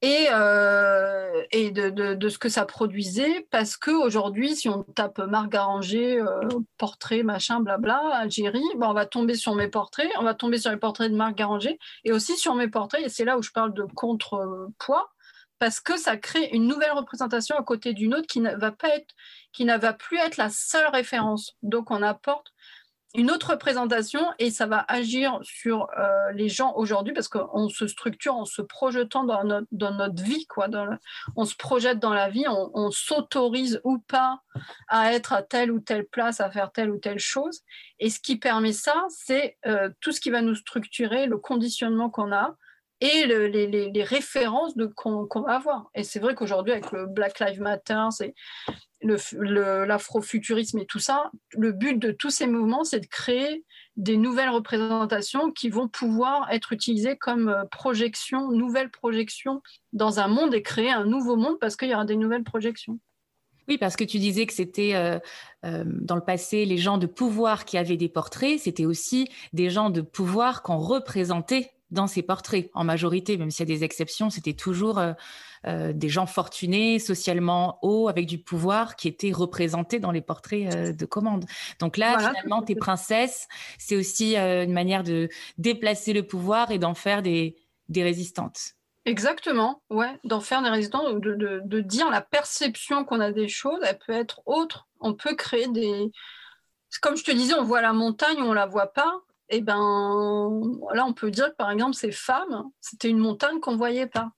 et, 0.00 0.26
euh, 0.30 1.42
de, 1.52 2.28
ce 2.28 2.38
que 2.38 2.48
ça 2.48 2.64
produisait, 2.64 3.46
parce 3.50 3.76
qu'aujourd'hui, 3.76 4.54
si 4.54 4.68
on 4.68 4.84
tape 4.84 5.18
Marc 5.18 5.50
Garanger, 5.50 6.20
euh, 6.20 6.40
portrait, 6.78 7.22
machin, 7.24 7.60
blabla, 7.60 8.00
Algérie, 8.14 8.62
on 8.80 8.92
va 8.92 9.06
tomber 9.06 9.34
sur 9.34 9.54
mes 9.54 9.68
portraits, 9.68 10.10
on 10.18 10.22
va 10.22 10.34
tomber 10.34 10.58
sur 10.58 10.70
les 10.70 10.76
portraits 10.76 11.10
de 11.10 11.16
Marc 11.16 11.34
Garanger, 11.34 11.78
et 12.04 12.12
aussi 12.12 12.36
sur 12.36 12.54
mes 12.54 12.68
portraits, 12.68 13.04
et 13.04 13.08
c'est 13.08 13.24
là 13.24 13.38
où 13.38 13.42
je 13.42 13.50
parle 13.50 13.74
de 13.74 13.84
contrepoids, 13.96 15.10
parce 15.58 15.80
que 15.80 15.96
ça 15.96 16.16
crée 16.16 16.48
une 16.52 16.66
nouvelle 16.66 16.92
représentation 16.92 17.56
à 17.56 17.62
côté 17.62 17.92
d'une 17.92 18.14
autre 18.14 18.26
qui 18.26 18.40
ne 18.40 18.54
va 18.54 18.72
pas 18.72 18.88
être, 18.88 19.14
qui 19.52 19.64
ne 19.64 19.76
va 19.76 19.92
plus 19.92 20.18
être 20.18 20.36
la 20.36 20.50
seule 20.50 20.88
référence. 20.88 21.56
Donc 21.62 21.90
on 21.90 22.02
apporte 22.02 22.52
une 23.14 23.30
autre 23.30 23.52
représentation 23.52 24.20
et 24.38 24.50
ça 24.50 24.66
va 24.66 24.84
agir 24.86 25.40
sur 25.42 25.88
euh, 25.98 26.30
les 26.32 26.48
gens 26.48 26.74
aujourd'hui 26.76 27.14
parce 27.14 27.28
qu'on 27.28 27.68
se 27.68 27.86
structure 27.86 28.34
en 28.34 28.44
se 28.44 28.60
projetant 28.60 29.24
dans 29.24 29.44
notre, 29.44 29.66
dans 29.72 29.92
notre 29.92 30.22
vie. 30.22 30.46
Quoi, 30.46 30.68
on 31.34 31.44
se 31.46 31.56
projette 31.56 31.98
dans 31.98 32.12
la 32.12 32.28
vie, 32.28 32.44
on, 32.48 32.90
s'autorise 32.90 33.80
ou 33.84 33.98
pas 33.98 34.40
à 34.88 35.12
être 35.14 35.32
à 35.32 35.42
telle 35.42 35.72
ou 35.72 35.80
telle 35.80 36.06
place, 36.06 36.40
à 36.40 36.50
faire 36.50 36.70
telle 36.70 36.90
ou 36.90 36.98
telle 36.98 37.18
chose. 37.18 37.62
Et 37.98 38.10
ce 38.10 38.20
qui 38.20 38.36
permet 38.36 38.72
ça, 38.72 39.06
c'est 39.08 39.56
euh, 39.66 39.88
tout 40.00 40.12
ce 40.12 40.20
qui 40.20 40.30
va 40.30 40.42
nous 40.42 40.54
structurer, 40.54 41.26
le 41.26 41.38
conditionnement 41.38 42.10
qu'on 42.10 42.32
a 42.32 42.56
et 43.00 43.26
les, 43.26 44.02
références 44.02 44.74
qu'on 44.96 45.42
va 45.42 45.56
avoir. 45.56 45.90
Et 45.94 46.02
c'est 46.02 46.18
vrai 46.18 46.34
qu'aujourd'hui, 46.34 46.72
avec 46.72 46.90
le 46.92 47.06
Black 47.06 47.38
Lives 47.40 47.60
Matter, 47.60 48.06
c'est 48.10 48.34
l'afrofuturisme 49.00 50.78
et 50.78 50.86
tout 50.86 50.98
ça, 50.98 51.30
le 51.52 51.72
but 51.72 51.98
de 51.98 52.10
tous 52.10 52.30
ces 52.30 52.46
mouvements, 52.46 52.84
c'est 52.84 53.00
de 53.00 53.06
créer 53.06 53.64
des 53.96 54.16
nouvelles 54.16 54.48
représentations 54.48 55.50
qui 55.50 55.70
vont 55.70 55.88
pouvoir 55.88 56.50
être 56.50 56.72
utilisées 56.72 57.16
comme 57.16 57.48
euh, 57.48 57.64
projection, 57.70 58.50
nouvelles 58.50 58.90
projections 58.90 59.60
dans 59.92 60.20
un 60.20 60.28
monde 60.28 60.54
et 60.54 60.62
créer 60.62 60.90
un 60.90 61.04
nouveau 61.04 61.36
monde 61.36 61.58
parce 61.60 61.76
qu'il 61.76 61.88
y 61.88 61.94
aura 61.94 62.04
des 62.04 62.16
nouvelles 62.16 62.44
projections. 62.44 63.00
Oui, 63.68 63.76
parce 63.76 63.96
que 63.96 64.04
tu 64.04 64.18
disais 64.18 64.46
que 64.46 64.54
c'était 64.54 64.94
euh, 64.94 65.18
euh, 65.66 65.84
dans 65.86 66.14
le 66.14 66.22
passé 66.22 66.64
les 66.64 66.78
gens 66.78 66.96
de 66.96 67.06
pouvoir 67.06 67.64
qui 67.64 67.76
avaient 67.76 67.98
des 67.98 68.08
portraits, 68.08 68.58
c'était 68.58 68.86
aussi 68.86 69.28
des 69.52 69.68
gens 69.68 69.90
de 69.90 70.00
pouvoir 70.00 70.62
qu'on 70.62 70.78
représentait 70.78 71.70
dans 71.90 72.06
ces 72.06 72.22
portraits 72.22 72.70
en 72.74 72.84
majorité, 72.84 73.36
même 73.36 73.50
s'il 73.50 73.68
y 73.68 73.72
a 73.72 73.74
des 73.74 73.84
exceptions, 73.84 74.30
c'était 74.30 74.52
toujours 74.52 75.00
euh, 75.66 75.92
des 75.92 76.08
gens 76.08 76.26
fortunés, 76.26 76.98
socialement 76.98 77.78
hauts, 77.82 78.08
avec 78.08 78.26
du 78.26 78.38
pouvoir, 78.38 78.96
qui 78.96 79.08
étaient 79.08 79.32
représentés 79.32 79.98
dans 79.98 80.12
les 80.12 80.20
portraits 80.20 80.74
euh, 80.74 80.92
de 80.92 81.04
commande. 81.06 81.46
Donc 81.80 81.96
là, 81.96 82.18
finalement, 82.18 82.62
tes 82.62 82.74
princesses, 82.74 83.48
c'est 83.78 83.96
aussi 83.96 84.36
euh, 84.36 84.64
une 84.64 84.72
manière 84.72 85.02
de 85.02 85.28
déplacer 85.56 86.12
le 86.12 86.26
pouvoir 86.26 86.70
et 86.70 86.78
d'en 86.78 86.94
faire 86.94 87.22
des, 87.22 87.56
des 87.88 88.02
résistantes. 88.02 88.74
Exactement, 89.04 89.82
ouais, 89.88 90.18
d'en 90.24 90.40
faire 90.40 90.62
des 90.62 90.68
résistantes, 90.68 91.20
de, 91.20 91.34
de, 91.34 91.62
de 91.64 91.80
dire 91.80 92.10
la 92.10 92.20
perception 92.20 93.04
qu'on 93.04 93.20
a 93.20 93.32
des 93.32 93.48
choses, 93.48 93.80
elle 93.82 93.98
peut 93.98 94.12
être 94.12 94.42
autre. 94.44 94.86
On 95.00 95.14
peut 95.14 95.34
créer 95.34 95.66
des. 95.68 96.10
Comme 97.00 97.16
je 97.16 97.24
te 97.24 97.30
disais, 97.30 97.54
on 97.54 97.64
voit 97.64 97.80
la 97.80 97.92
montagne, 97.94 98.42
on 98.42 98.52
la 98.52 98.66
voit 98.66 98.92
pas. 98.92 99.20
Et 99.50 99.58
eh 99.58 99.60
ben 99.62 100.60
là, 100.92 101.06
on 101.06 101.14
peut 101.14 101.30
dire 101.30 101.50
que 101.50 101.56
par 101.56 101.70
exemple, 101.70 101.94
ces 101.94 102.12
femmes, 102.12 102.64
c'était 102.80 103.08
une 103.08 103.18
montagne 103.18 103.60
qu'on 103.60 103.76
voyait 103.76 104.06
pas. 104.06 104.32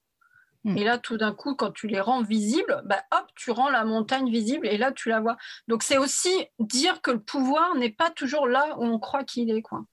Hmm. 0.64 0.76
Et 0.76 0.84
là, 0.84 0.98
tout 0.98 1.16
d'un 1.16 1.32
coup, 1.32 1.54
quand 1.54 1.72
tu 1.72 1.86
les 1.86 2.00
rends 2.00 2.22
visibles, 2.22 2.82
bah, 2.84 3.02
hop, 3.12 3.26
tu 3.34 3.50
rends 3.50 3.70
la 3.70 3.84
montagne 3.84 4.30
visible 4.30 4.66
et 4.66 4.76
là, 4.76 4.92
tu 4.92 5.08
la 5.08 5.20
vois. 5.20 5.36
Donc, 5.68 5.82
c'est 5.82 5.98
aussi 5.98 6.30
dire 6.58 7.00
que 7.02 7.10
le 7.10 7.20
pouvoir 7.20 7.74
n'est 7.76 7.90
pas 7.90 8.10
toujours 8.10 8.46
là 8.46 8.76
où 8.78 8.84
on 8.84 8.98
croit 8.98 9.24
qu'il 9.24 9.50
est. 9.50 9.62
Quoi. 9.62 9.84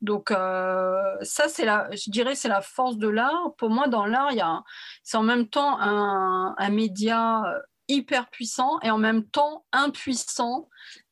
Donc, 0.00 0.30
euh, 0.30 1.16
ça, 1.22 1.48
c'est 1.48 1.64
la, 1.64 1.88
je 1.92 2.10
dirais, 2.10 2.34
c'est 2.34 2.48
la 2.48 2.62
force 2.62 2.98
de 2.98 3.08
l'art. 3.08 3.54
Pour 3.58 3.70
moi, 3.70 3.86
dans 3.86 4.06
l'art, 4.06 4.64
c'est 5.02 5.16
en 5.16 5.22
même 5.22 5.48
temps 5.48 5.78
un, 5.80 6.54
un 6.58 6.70
média 6.70 7.44
hyper 7.88 8.28
puissant 8.28 8.78
et 8.82 8.90
en 8.90 8.98
même 8.98 9.24
temps 9.24 9.64
impuissant 9.72 10.68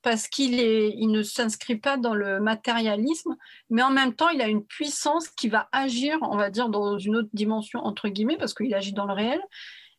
parce 0.06 0.28
qu'il 0.28 0.60
il 0.60 1.08
ne 1.08 1.24
s'inscrit 1.24 1.74
pas 1.74 1.96
dans 1.96 2.14
le 2.14 2.38
matérialisme, 2.38 3.34
mais 3.70 3.82
en 3.82 3.90
même 3.90 4.14
temps, 4.14 4.28
il 4.28 4.40
a 4.40 4.46
une 4.46 4.64
puissance 4.64 5.26
qui 5.26 5.48
va 5.48 5.68
agir, 5.72 6.16
on 6.22 6.36
va 6.36 6.48
dire, 6.48 6.68
dans 6.68 6.96
une 6.96 7.16
autre 7.16 7.28
dimension, 7.32 7.80
entre 7.80 8.08
guillemets, 8.08 8.36
parce 8.36 8.54
qu'il 8.54 8.72
agit 8.72 8.92
dans 8.92 9.06
le 9.06 9.12
réel. 9.12 9.40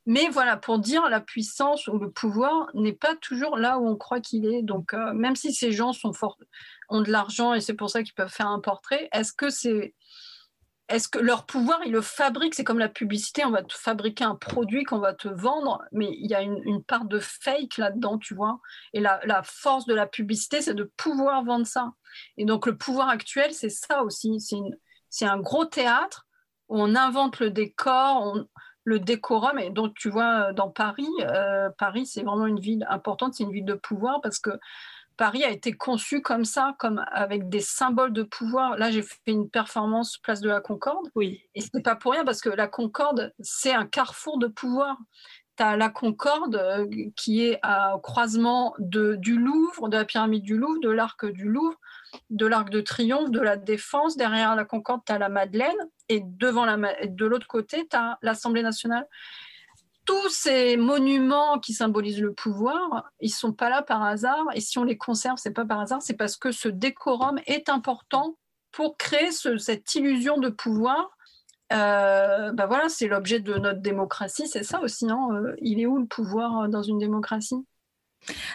Mais 0.06 0.30
voilà, 0.30 0.56
pour 0.56 0.80
dire 0.80 1.10
la 1.10 1.20
puissance 1.20 1.88
ou 1.88 2.00
le 2.00 2.10
pouvoir 2.10 2.70
n'est 2.74 2.94
pas 2.94 3.18
toujours 3.18 3.58
là 3.58 3.80
où 3.80 3.86
on 3.86 3.98
croit 3.98 4.22
qu'il 4.22 4.46
est. 4.46 4.62
Donc, 4.62 4.94
euh, 4.94 5.12
même 5.12 5.36
si 5.36 5.54
ces 5.54 5.74
gens 5.74 5.92
sont 5.92 6.14
forts, 6.14 6.38
ont 6.88 7.02
de 7.02 7.12
l'argent 7.12 7.54
et 7.54 7.60
c'est 7.60 7.74
pour 7.74 7.90
ça 7.90 8.02
qu'ils 8.02 8.14
peuvent 8.14 8.32
faire 8.32 8.48
un 8.48 8.62
portrait, 8.62 9.10
est-ce 9.12 9.34
que 9.34 9.50
c'est 9.50 9.94
est-ce 10.90 11.10
que 11.10 11.20
leur 11.20 11.46
pouvoir, 11.46 11.82
ils 11.86 11.92
le 11.92 12.02
fabriquent? 12.02 12.56
C'est 12.56 12.64
comme 12.64 12.80
la 12.80 12.88
publicité, 12.88 13.44
on 13.44 13.52
va 13.52 13.64
te 13.64 13.74
fabriquer 13.74 14.24
un 14.24 14.36
produit 14.36 14.84
qu'on 14.84 15.00
va 15.00 15.14
te 15.14 15.28
vendre, 15.28 15.84
mais 15.92 16.10
il 16.18 16.30
y 16.30 16.36
a 16.36 16.42
une, 16.42 16.84
part 16.84 17.06
de 17.06 17.20
fake 17.20 17.78
là-dedans, 17.78 18.18
tu 18.18 18.34
vois? 18.34 18.60
Et 18.94 19.02
la, 19.02 19.42
force 19.44 19.86
de 19.86 19.94
la 19.94 20.08
publicité, 20.08 20.62
c'est 20.62 20.74
de 20.74 20.90
pouvoir 20.96 21.44
vendre 21.44 21.68
ça. 21.68 21.92
Et 22.38 22.46
donc 22.46 22.66
le 22.66 22.78
pouvoir 22.78 23.10
actuel, 23.10 23.54
c'est 23.54 23.70
ça 23.70 24.04
aussi. 24.04 24.40
C'est 25.10 25.26
un 25.26 25.40
gros 25.40 25.66
théâtre 25.66 26.26
où 26.70 26.82
on 26.82 26.96
invente 26.96 27.40
le 27.40 27.50
décor, 27.50 28.38
le 28.86 29.00
décorum. 29.00 29.60
Et 29.60 29.70
donc, 29.70 29.94
tu 29.96 30.10
vois, 30.10 30.54
dans 30.54 30.70
Paris, 30.70 31.08
Paris, 31.78 32.06
c'est 32.06 32.24
vraiment 32.24 32.48
une 32.48 32.62
ville 32.62 32.86
importante, 32.90 33.34
c'est 33.34 33.44
une 33.44 33.52
ville 33.52 33.66
de 33.66 33.74
pouvoir 33.74 34.22
parce 34.22 34.40
que 34.40 34.52
Paris 35.18 35.44
a 35.44 35.50
été 35.50 35.74
conçu 35.74 36.22
comme 36.22 36.46
ça, 36.46 36.76
comme 36.78 37.04
avec 37.12 37.50
des 37.50 37.60
symboles 37.60 38.14
de 38.14 38.24
pouvoir. 38.24 38.78
Là, 38.78 38.92
j'ai 38.92 39.02
fait 39.02 39.18
une 39.26 39.50
performance 39.50 40.18
place 40.18 40.42
de 40.42 40.48
la 40.48 40.62
Concorde. 40.62 41.10
Oui. 41.16 41.42
Et 41.56 41.62
ce 41.62 41.70
n'est 41.74 41.82
pas 41.82 41.96
pour 41.96 42.14
rien 42.14 42.24
parce 42.24 42.40
que 42.40 42.50
la 42.50 42.68
Concorde, 42.68 43.34
c'est 43.40 43.74
un 43.74 43.86
carrefour 43.86 44.38
de 44.38 44.48
pouvoir. 44.48 44.96
Tu 45.58 45.64
as 45.64 45.76
la 45.76 45.90
Concorde 45.90 46.56
euh, 46.56 46.86
qui 47.16 47.44
est 47.44 47.60
au 47.94 48.00
croisement 48.00 48.76
de, 48.78 49.16
du 49.16 49.38
Louvre, 49.40 49.90
de 49.90 49.98
la 49.98 50.06
pyramide 50.06 50.44
du 50.44 50.56
Louvre, 50.56 50.80
de 50.82 50.90
l'arc 50.90 51.26
du 51.26 51.50
Louvre, 51.50 51.80
de 52.30 52.46
l'arc 52.46 52.70
de 52.70 52.82
Triomphe, 52.82 53.32
de 53.32 53.42
la 53.42 53.58
Défense. 53.58 54.18
Derrière 54.18 54.56
la 54.56 54.66
Concorde, 54.66 55.02
tu 55.04 55.12
as 55.12 55.18
la 55.18 55.30
Madeleine. 55.30 55.76
Et 56.10 56.22
devant 56.24 56.66
la, 56.66 56.78
de 57.06 57.26
l'autre 57.26 57.48
côté, 57.48 57.88
tu 57.90 57.98
as 57.98 58.20
l'Assemblée 58.22 58.62
nationale 58.62 59.08
tous 60.08 60.30
ces 60.30 60.78
monuments 60.78 61.60
qui 61.60 61.74
symbolisent 61.74 62.22
le 62.22 62.34
pouvoir, 62.34 63.12
ils 63.20 63.30
sont 63.30 63.52
pas 63.52 63.70
là 63.70 63.84
par 63.84 64.02
hasard. 64.02 64.46
Et 64.56 64.62
si 64.62 64.80
on 64.80 64.84
les 64.84 64.98
conserve, 64.98 65.38
c'est 65.38 65.52
pas 65.52 65.66
par 65.66 65.82
hasard, 65.82 66.02
c'est 66.02 66.16
parce 66.16 66.38
que 66.38 66.52
ce 66.52 66.70
décorum 66.70 67.38
est 67.46 67.70
important 67.70 68.38
pour 68.72 68.98
créer 68.98 69.32
cette 69.32 69.94
illusion 69.96 70.38
de 70.38 70.50
pouvoir. 70.50 71.12
Euh, 71.74 72.54
bah 72.54 72.66
voilà, 72.66 72.88
c'est 72.88 73.08
l'objet 73.08 73.42
de 73.42 73.56
notre 73.56 73.82
démocratie, 73.82 74.48
c'est 74.48 74.64
ça 74.64 74.82
aussi. 74.82 75.12
Hein. 75.12 75.28
Euh, 75.34 75.56
il 75.62 75.82
est 75.82 75.86
où 75.86 75.98
le 75.98 76.06
pouvoir 76.06 76.70
dans 76.70 76.82
une 76.82 76.98
démocratie? 76.98 77.66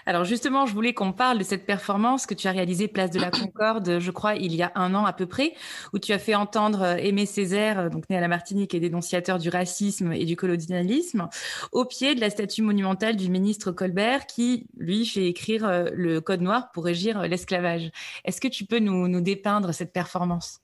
Alors 0.07 0.25
justement, 0.25 0.67
je 0.67 0.75
voulais 0.75 0.95
qu'on 0.95 1.13
parle 1.13 1.39
de 1.39 1.45
cette 1.45 1.67
performance 1.67 2.27
que 2.27 2.35
tu 2.35 2.47
as 2.49 2.53
réalisée 2.53 2.89
Place 2.89 3.11
de 3.11 3.21
la 3.21 3.31
Concorde, 3.31 3.99
je 3.99 4.11
crois, 4.11 4.35
il 4.35 4.55
y 4.55 4.63
a 4.63 4.73
un 4.75 4.95
an 4.95 5.05
à 5.05 5.13
peu 5.13 5.27
près, 5.27 5.55
où 5.93 5.99
tu 5.99 6.13
as 6.13 6.19
fait 6.19 6.35
entendre 6.35 6.83
euh, 6.83 6.97
Aimé 6.97 7.27
Césaire, 7.27 7.79
euh, 7.79 7.89
donc 7.89 8.09
né 8.11 8.17
à 8.17 8.21
la 8.21 8.29
Martinique 8.29 8.75
et 8.75 8.81
dénonciateur 8.81 9.39
du 9.39 9.49
racisme 9.49 10.13
et 10.13 10.25
du 10.25 10.37
colonialisme, 10.37 11.29
au 11.73 11.85
pied 11.85 12.15
de 12.15 12.21
la 12.21 12.31
statue 12.31 12.63
monumentale 12.63 13.17
du 13.17 13.31
ministre 13.31 13.73
Colbert 13.73 14.27
qui, 14.27 14.67
lui, 14.77 15.07
fait 15.07 15.27
écrire 15.27 15.65
euh, 15.65 15.91
le 15.95 16.21
code 16.21 16.41
noir 16.41 16.71
pour 16.73 16.85
régir 16.85 17.23
l'esclavage. 17.23 17.91
Est-ce 18.25 18.41
que 18.41 18.49
tu 18.49 18.65
peux 18.65 18.79
nous, 18.79 19.21
dépeindre 19.21 19.73
cette 19.73 19.93
performance? 19.93 20.61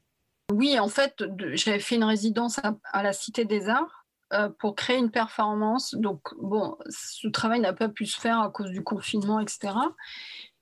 Oui, 0.53 0.79
en 0.79 0.89
fait, 0.89 1.23
j'avais 1.53 1.79
fait 1.79 1.97
une 1.97 2.05
résidence 2.05 2.59
à 2.93 3.03
la 3.03 3.13
Cité 3.13 3.45
des 3.45 3.69
Arts 3.69 4.07
euh, 4.35 4.51
pour 4.59 4.75
créer 4.75 4.99
une 4.99 5.11
performance. 5.11 5.95
Donc, 5.95 6.21
bon, 6.39 6.77
ce 6.91 7.29
travail 7.29 7.61
n'a 7.61 7.73
pas 7.73 7.89
pu 7.89 8.05
se 8.05 8.21
faire 8.21 8.41
à 8.41 8.51
cause 8.51 8.71
du 8.71 8.85
confinement, 8.85 9.41
etc. 9.41 9.73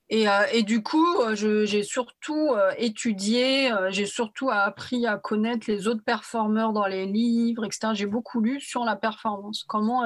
Et, 0.09 0.29
euh, 0.29 0.43
et 0.53 0.63
du 0.63 0.85
coup, 0.85 1.05
euh, 1.23 1.35
j'ai 1.35 1.83
surtout 1.83 2.51
étudié, 2.79 3.73
j'ai 3.89 4.07
surtout 4.07 4.51
appris 4.51 5.05
à 5.05 5.17
connaître 5.17 5.69
les 5.69 5.89
autres 5.89 6.05
performeurs 6.05 6.73
dans 6.73 6.87
les 6.87 7.07
livres, 7.07 7.65
etc. 7.65 7.89
J'ai 7.93 8.07
beaucoup 8.07 8.41
lu 8.41 8.61
sur 8.61 8.85
la 8.85 8.95
performance. 8.95 9.65
Comment, 9.67 10.05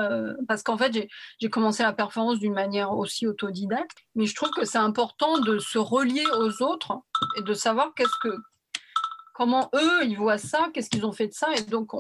parce 0.49 0.63
qu'en 0.63 0.79
fait, 0.79 1.09
j'ai 1.39 1.51
commencé 1.51 1.83
la 1.83 1.93
performance 1.93 2.39
d'une 2.39 2.55
manière 2.55 2.93
aussi 2.93 3.27
autodidacte, 3.27 3.99
mais 4.15 4.25
je 4.25 4.35
trouve 4.35 4.51
que 4.51 4.65
c'est 4.65 4.79
important 4.79 5.39
de 5.39 5.59
se 5.59 5.77
relier 5.77 6.25
aux 6.39 6.63
autres 6.63 6.99
et 7.37 7.43
de 7.43 7.53
savoir 7.53 7.93
qu'est-ce 7.95 8.19
que 8.23 8.35
comment 9.41 9.71
eux, 9.75 10.05
ils 10.05 10.19
voient 10.19 10.37
ça, 10.37 10.69
qu'est-ce 10.75 10.91
qu'ils 10.91 11.07
ont 11.07 11.13
fait 11.13 11.29
de 11.29 11.33
ça, 11.33 11.49
et 11.57 11.63
donc 11.63 11.93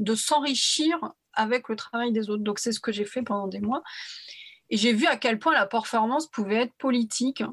de 0.00 0.14
s'enrichir 0.16 0.98
avec 1.34 1.68
le 1.68 1.76
travail 1.76 2.10
des 2.10 2.30
autres. 2.30 2.42
Donc 2.42 2.58
c'est 2.58 2.72
ce 2.72 2.80
que 2.80 2.90
j'ai 2.90 3.04
fait 3.04 3.22
pendant 3.22 3.46
des 3.46 3.60
mois. 3.60 3.80
Et 4.68 4.76
j'ai 4.76 4.92
vu 4.92 5.06
à 5.06 5.16
quel 5.16 5.38
point 5.38 5.54
la 5.54 5.66
performance 5.66 6.26
pouvait 6.26 6.62
être 6.62 6.74
politique, 6.78 7.44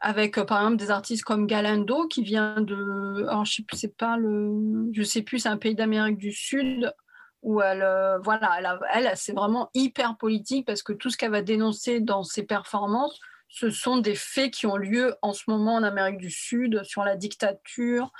avec 0.00 0.38
euh, 0.38 0.44
par 0.44 0.60
exemple 0.62 0.76
des 0.78 0.90
artistes 0.90 1.22
comme 1.22 1.46
Galando 1.46 2.06
qui 2.06 2.22
vient 2.22 2.62
de, 2.62 3.26
je 3.44 3.62
sais 3.76 3.88
pas 3.88 4.16
le, 4.16 4.88
je 4.92 5.02
sais 5.02 5.20
plus, 5.20 5.40
c'est 5.40 5.50
un 5.50 5.58
pays 5.58 5.74
d'Amérique 5.74 6.16
du 6.16 6.32
Sud 6.32 6.94
où 7.42 7.60
elle, 7.60 7.82
euh, 7.82 8.18
voilà, 8.20 8.58
elle, 8.58 8.78
elle 9.06 9.12
c'est 9.16 9.34
vraiment 9.34 9.68
hyper 9.74 10.16
politique 10.16 10.66
parce 10.66 10.82
que 10.82 10.94
tout 10.94 11.10
ce 11.10 11.18
qu'elle 11.18 11.32
va 11.32 11.42
dénoncer 11.42 12.00
dans 12.00 12.22
ses 12.22 12.44
performances, 12.44 13.20
ce 13.54 13.70
sont 13.70 13.98
des 13.98 14.16
faits 14.16 14.52
qui 14.52 14.66
ont 14.66 14.76
lieu 14.76 15.14
en 15.22 15.32
ce 15.32 15.44
moment 15.46 15.76
en 15.76 15.84
Amérique 15.84 16.18
du 16.18 16.30
Sud 16.30 16.82
sur 16.82 17.04
la 17.04 17.14
dictature, 17.14 18.12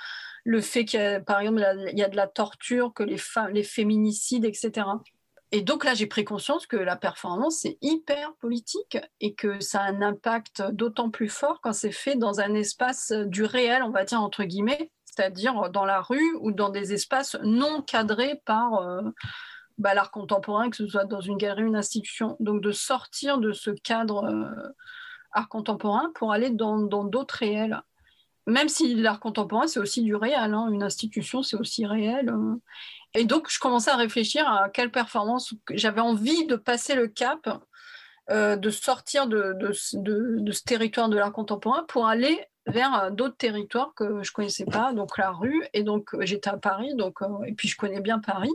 le 0.45 0.61
fait 0.61 0.85
qu'il 0.85 1.01
y 1.01 1.03
a, 1.03 1.19
par 1.19 1.41
exemple, 1.41 1.61
il 1.91 1.99
y 1.99 2.03
a 2.03 2.07
de 2.07 2.15
la 2.15 2.27
torture, 2.27 2.93
que 2.93 3.03
les, 3.03 3.17
les 3.51 3.63
féminicides, 3.63 4.45
etc. 4.45 4.87
Et 5.51 5.61
donc 5.61 5.83
là, 5.83 5.93
j'ai 5.93 6.07
pris 6.07 6.23
conscience 6.23 6.65
que 6.67 6.77
la 6.77 6.95
performance, 6.95 7.59
c'est 7.63 7.77
hyper 7.81 8.33
politique 8.35 8.97
et 9.19 9.35
que 9.35 9.59
ça 9.59 9.81
a 9.81 9.91
un 9.91 10.01
impact 10.01 10.63
d'autant 10.71 11.09
plus 11.09 11.29
fort 11.29 11.59
quand 11.61 11.73
c'est 11.73 11.91
fait 11.91 12.15
dans 12.15 12.39
un 12.39 12.53
espace 12.53 13.11
du 13.11 13.43
réel, 13.43 13.83
on 13.83 13.89
va 13.89 14.05
dire 14.05 14.21
entre 14.21 14.45
guillemets, 14.45 14.89
c'est-à-dire 15.03 15.69
dans 15.69 15.85
la 15.85 15.99
rue 15.99 16.37
ou 16.39 16.53
dans 16.53 16.69
des 16.69 16.93
espaces 16.93 17.35
non 17.43 17.81
cadrés 17.81 18.41
par 18.45 18.75
euh, 18.75 19.01
bah, 19.77 19.93
l'art 19.93 20.11
contemporain, 20.11 20.69
que 20.69 20.77
ce 20.77 20.87
soit 20.87 21.05
dans 21.05 21.21
une 21.21 21.37
galerie 21.37 21.63
une 21.63 21.75
institution. 21.75 22.37
Donc 22.39 22.61
de 22.61 22.71
sortir 22.71 23.37
de 23.37 23.51
ce 23.51 23.71
cadre. 23.71 24.23
Euh, 24.23 24.69
art 25.35 25.49
contemporain 25.49 26.11
pour 26.15 26.31
aller 26.31 26.49
dans 26.49 26.79
d'autres 26.79 27.35
réels. 27.35 27.81
Même 28.47 28.69
si 28.69 28.93
l'art 28.95 29.19
contemporain, 29.19 29.67
c'est 29.67 29.79
aussi 29.79 30.03
du 30.03 30.15
réel, 30.15 30.53
hein. 30.53 30.69
une 30.71 30.83
institution, 30.83 31.41
c'est 31.41 31.57
aussi 31.57 31.85
réel. 31.85 32.29
Euh. 32.29 32.55
Et 33.15 33.25
donc, 33.25 33.49
je 33.49 33.59
commençais 33.59 33.89
à 33.89 33.95
réfléchir 33.95 34.47
à 34.47 34.69
quelle 34.69 34.91
performance 34.91 35.53
j'avais 35.71 36.01
envie 36.01 36.45
de 36.45 36.55
passer 36.55 36.93
le 36.93 37.07
cap, 37.07 37.49
euh, 38.29 38.55
de 38.55 38.69
sortir 38.69 39.27
de, 39.27 39.53
de, 39.53 39.71
ce 39.71 40.63
territoire 40.63 41.09
de 41.09 41.17
l'art 41.17 41.31
contemporain 41.31 41.85
pour 41.87 42.07
aller 42.07 42.39
vers 42.67 42.93
euh, 43.05 43.09
d'autres 43.09 43.37
territoires 43.37 43.93
que 43.95 44.21
je 44.21 44.31
connaissais 44.31 44.65
pas, 44.65 44.93
donc 44.93 45.17
la 45.17 45.31
rue. 45.31 45.65
Et 45.73 45.81
donc, 45.81 46.15
j'étais 46.21 46.49
à 46.49 46.57
Paris, 46.57 46.93
donc, 46.95 47.19
et 47.47 47.53
puis 47.53 47.67
je 47.67 47.77
connais 47.77 48.01
bien 48.01 48.19
Paris. 48.19 48.53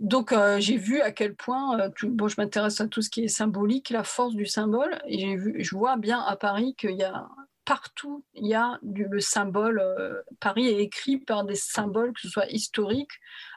Donc 0.00 0.30
euh, 0.32 0.60
j'ai 0.60 0.76
vu 0.76 1.00
à 1.00 1.10
quel 1.10 1.34
point, 1.34 1.78
euh, 1.80 1.90
je 2.00 2.34
m'intéresse 2.38 2.80
à 2.80 2.86
tout 2.86 3.02
ce 3.02 3.10
qui 3.10 3.24
est 3.24 3.28
symbolique, 3.28 3.90
la 3.90 4.04
force 4.04 4.34
du 4.34 4.46
symbole, 4.46 4.96
je 5.08 5.76
vois 5.76 5.96
bien 5.96 6.20
à 6.20 6.36
Paris 6.36 6.76
qu'il 6.78 6.92
y 6.92 7.02
a 7.02 7.28
partout, 7.64 8.24
il 8.34 8.46
y 8.46 8.54
a 8.54 8.78
le 8.82 9.20
symbole. 9.20 9.80
Euh, 9.80 10.22
Paris 10.40 10.68
est 10.68 10.78
écrit 10.78 11.18
par 11.18 11.44
des 11.44 11.56
symboles, 11.56 12.12
que 12.12 12.20
ce 12.20 12.28
soit 12.28 12.46
historiques. 12.46 13.10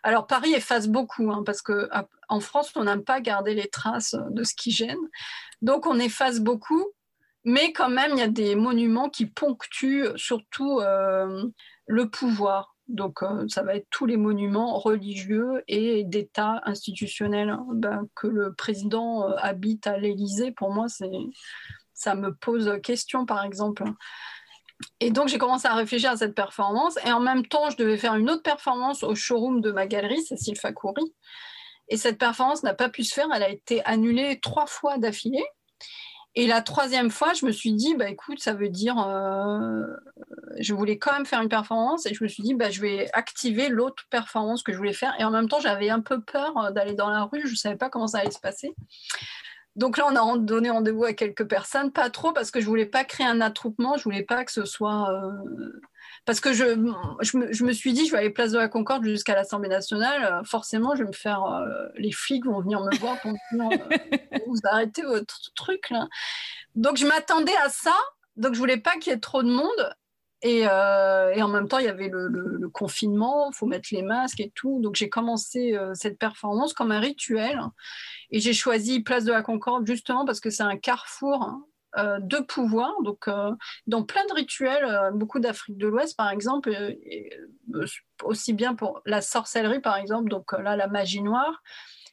Alors 0.03 0.25
Paris 0.25 0.53
efface 0.53 0.87
beaucoup, 0.87 1.31
hein, 1.31 1.43
parce 1.45 1.61
que 1.61 1.89
en 2.27 2.39
France, 2.39 2.71
on 2.75 2.85
n'aime 2.85 3.03
pas 3.03 3.21
garder 3.21 3.53
les 3.53 3.67
traces 3.67 4.15
de 4.31 4.43
ce 4.43 4.55
qui 4.55 4.71
gêne, 4.71 4.99
donc 5.61 5.85
on 5.85 5.99
efface 5.99 6.39
beaucoup. 6.39 6.87
Mais 7.43 7.73
quand 7.73 7.89
même, 7.89 8.11
il 8.13 8.19
y 8.19 8.23
a 8.23 8.27
des 8.27 8.55
monuments 8.55 9.09
qui 9.09 9.25
ponctuent 9.25 10.09
surtout 10.15 10.79
le 10.79 12.09
pouvoir. 12.09 12.75
Donc, 12.87 13.23
euh, 13.23 13.47
ça 13.47 13.63
va 13.63 13.75
être 13.75 13.87
tous 13.89 14.05
les 14.05 14.17
monuments 14.17 14.77
religieux 14.77 15.63
et 15.67 16.03
d'État 16.03 16.61
institutionnel 16.65 17.49
hein. 17.49 17.65
ben, 17.73 18.07
que 18.15 18.27
le 18.27 18.53
président 18.53 19.29
euh, 19.29 19.35
habite 19.37 19.87
à 19.87 19.97
l'Élysée. 19.97 20.51
Pour 20.51 20.71
moi, 20.73 20.87
ça 21.93 22.15
me 22.15 22.33
pose 22.33 22.79
question, 22.83 23.25
par 23.25 23.45
exemple. 23.45 23.83
Et 24.99 25.11
donc, 25.11 25.27
j'ai 25.27 25.37
commencé 25.37 25.67
à 25.67 25.75
réfléchir 25.75 26.11
à 26.11 26.17
cette 26.17 26.35
performance. 26.35 26.97
Et 27.05 27.11
en 27.11 27.19
même 27.19 27.45
temps, 27.45 27.69
je 27.69 27.77
devais 27.77 27.97
faire 27.97 28.15
une 28.15 28.29
autre 28.29 28.43
performance 28.43 29.03
au 29.03 29.15
showroom 29.15 29.61
de 29.61 29.71
ma 29.71 29.87
galerie, 29.87 30.21
Cécile 30.23 30.57
Fakouri. 30.57 31.13
Et 31.87 31.97
cette 31.97 32.17
performance 32.17 32.63
n'a 32.63 32.73
pas 32.73 32.89
pu 32.89 33.03
se 33.03 33.13
faire. 33.13 33.27
Elle 33.33 33.43
a 33.43 33.49
été 33.49 33.83
annulée 33.85 34.39
trois 34.41 34.67
fois 34.67 34.97
d'affilée. 34.97 35.43
Et 36.35 36.47
la 36.47 36.61
troisième 36.61 37.11
fois, 37.11 37.33
je 37.33 37.45
me 37.45 37.51
suis 37.51 37.73
dit, 37.73 37.93
bah 37.95 38.09
écoute, 38.09 38.39
ça 38.39 38.53
veut 38.53 38.69
dire, 38.69 38.97
euh, 39.05 39.83
je 40.59 40.73
voulais 40.73 40.97
quand 40.97 41.11
même 41.11 41.25
faire 41.25 41.41
une 41.41 41.49
performance 41.49 42.05
et 42.05 42.13
je 42.13 42.23
me 42.23 42.29
suis 42.29 42.41
dit, 42.41 42.53
bah, 42.53 42.69
je 42.69 42.79
vais 42.79 43.09
activer 43.11 43.67
l'autre 43.67 44.05
performance 44.09 44.63
que 44.63 44.71
je 44.71 44.77
voulais 44.77 44.93
faire. 44.93 45.13
Et 45.19 45.25
en 45.25 45.31
même 45.31 45.49
temps, 45.49 45.59
j'avais 45.59 45.89
un 45.89 45.99
peu 45.99 46.21
peur 46.21 46.57
euh, 46.57 46.71
d'aller 46.71 46.93
dans 46.93 47.09
la 47.09 47.23
rue, 47.23 47.41
je 47.43 47.51
ne 47.51 47.57
savais 47.57 47.75
pas 47.75 47.89
comment 47.89 48.07
ça 48.07 48.19
allait 48.19 48.31
se 48.31 48.39
passer. 48.39 48.73
Donc 49.75 49.97
là, 49.97 50.05
on 50.09 50.15
a 50.15 50.37
donné 50.37 50.69
rendez-vous 50.69 51.03
à 51.05 51.13
quelques 51.13 51.47
personnes, 51.47 51.91
pas 51.91 52.09
trop 52.09 52.31
parce 52.31 52.51
que 52.51 52.61
je 52.61 52.65
voulais 52.65 52.85
pas 52.85 53.03
créer 53.03 53.27
un 53.27 53.41
attroupement, 53.41 53.97
je 53.97 54.03
voulais 54.03 54.23
pas 54.23 54.45
que 54.45 54.51
ce 54.51 54.65
soit 54.65 55.09
euh, 55.11 55.81
parce 56.25 56.39
que 56.39 56.53
je, 56.53 56.63
je, 57.21 57.63
me, 57.63 57.71
suis 57.71 57.93
dit, 57.93 58.05
je 58.05 58.11
vais 58.11 58.19
aller 58.19 58.29
place 58.29 58.51
de 58.51 58.57
la 58.57 58.67
Concorde 58.67 59.03
jusqu'à 59.03 59.33
l'Assemblée 59.33 59.69
nationale. 59.69 60.23
Euh, 60.23 60.43
forcément, 60.43 60.95
je 60.95 61.03
vais 61.03 61.09
me 61.09 61.13
faire. 61.13 61.43
Euh, 61.43 61.87
les 61.95 62.11
flics 62.11 62.45
vont 62.45 62.61
venir 62.61 62.79
me 62.81 62.95
voir 62.97 63.19
pour 63.21 63.31
me 63.31 63.69
dire 63.69 63.87
euh, 63.91 64.17
vous 64.47 64.59
arrêtez 64.63 65.01
votre 65.01 65.51
truc 65.55 65.89
là. 65.89 66.07
Donc, 66.75 66.97
je 66.97 67.07
m'attendais 67.07 67.55
à 67.65 67.69
ça. 67.69 67.95
Donc, 68.35 68.53
je 68.53 68.59
voulais 68.59 68.77
pas 68.77 68.97
qu'il 68.97 69.11
y 69.11 69.15
ait 69.15 69.19
trop 69.19 69.41
de 69.41 69.51
monde. 69.51 69.95
Et, 70.43 70.61
et 70.61 71.41
en 71.43 71.47
même 71.49 71.67
temps, 71.67 71.77
il 71.77 71.85
y 71.85 71.89
avait 71.89 72.07
le, 72.07 72.27
le, 72.27 72.69
confinement, 72.69 73.51
il 73.51 73.55
faut 73.55 73.67
mettre 73.67 73.89
les 73.91 74.01
masques 74.01 74.39
et 74.39 74.51
tout. 74.55 74.79
Donc, 74.81 74.95
j'ai 74.95 75.07
commencé 75.07 75.77
cette 75.93 76.17
performance 76.17 76.73
comme 76.73 76.91
un 76.91 76.99
rituel. 76.99 77.59
Et 78.31 78.39
j'ai 78.39 78.53
choisi 78.53 79.01
Place 79.01 79.23
de 79.23 79.31
la 79.31 79.43
Concorde 79.43 79.85
justement 79.85 80.25
parce 80.25 80.39
que 80.39 80.49
c'est 80.49 80.63
un 80.63 80.77
carrefour 80.77 81.43
hein, 81.43 81.63
euh, 81.97 82.19
de 82.21 82.37
pouvoir. 82.37 82.93
Donc, 83.03 83.27
euh, 83.27 83.51
dans 83.85 84.03
plein 84.03 84.25
de 84.27 84.33
rituels, 84.33 84.85
euh, 84.85 85.11
beaucoup 85.11 85.39
d'Afrique 85.41 85.77
de 85.77 85.87
l'Ouest, 85.87 86.15
par 86.15 86.29
exemple, 86.29 86.71
aussi 88.23 88.53
bien 88.53 88.75
pour 88.75 89.01
la 89.05 89.21
sorcellerie, 89.21 89.81
par 89.81 89.97
exemple, 89.97 90.29
donc 90.29 90.53
là, 90.53 90.77
la 90.77 90.87
magie 90.87 91.21
noire, 91.21 91.61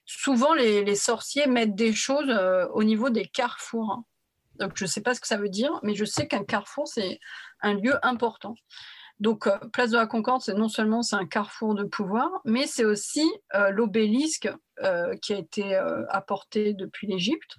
souvent 0.04 0.52
les, 0.52 0.96
sorciers 0.96 1.46
mettent 1.46 1.76
des 1.76 1.92
choses 1.92 2.28
au 2.72 2.82
niveau 2.82 3.08
des 3.08 3.26
carrefours. 3.26 3.92
Hein. 3.92 4.04
Donc, 4.58 4.72
je 4.74 4.82
ne 4.82 4.88
sais 4.88 5.00
pas 5.00 5.14
ce 5.14 5.20
que 5.20 5.28
ça 5.28 5.36
veut 5.36 5.48
dire, 5.48 5.70
mais 5.84 5.94
je 5.94 6.04
sais 6.04 6.26
qu'un 6.26 6.44
carrefour, 6.44 6.88
c'est 6.88 7.20
un 7.60 7.74
lieu 7.74 7.94
important. 8.04 8.56
Donc, 9.20 9.48
place 9.72 9.90
de 9.90 9.96
la 9.96 10.08
Concorde, 10.08 10.42
c'est 10.42 10.54
non 10.54 10.68
seulement 10.68 11.02
c'est 11.02 11.16
un 11.16 11.26
carrefour 11.26 11.76
de 11.76 11.84
pouvoir, 11.84 12.28
mais 12.44 12.66
c'est 12.66 12.84
aussi 12.84 13.24
l'obélisque 13.70 14.48
qui 15.22 15.34
a 15.34 15.38
été 15.38 15.76
apporté 16.08 16.74
depuis 16.74 17.06
l'Égypte 17.06 17.58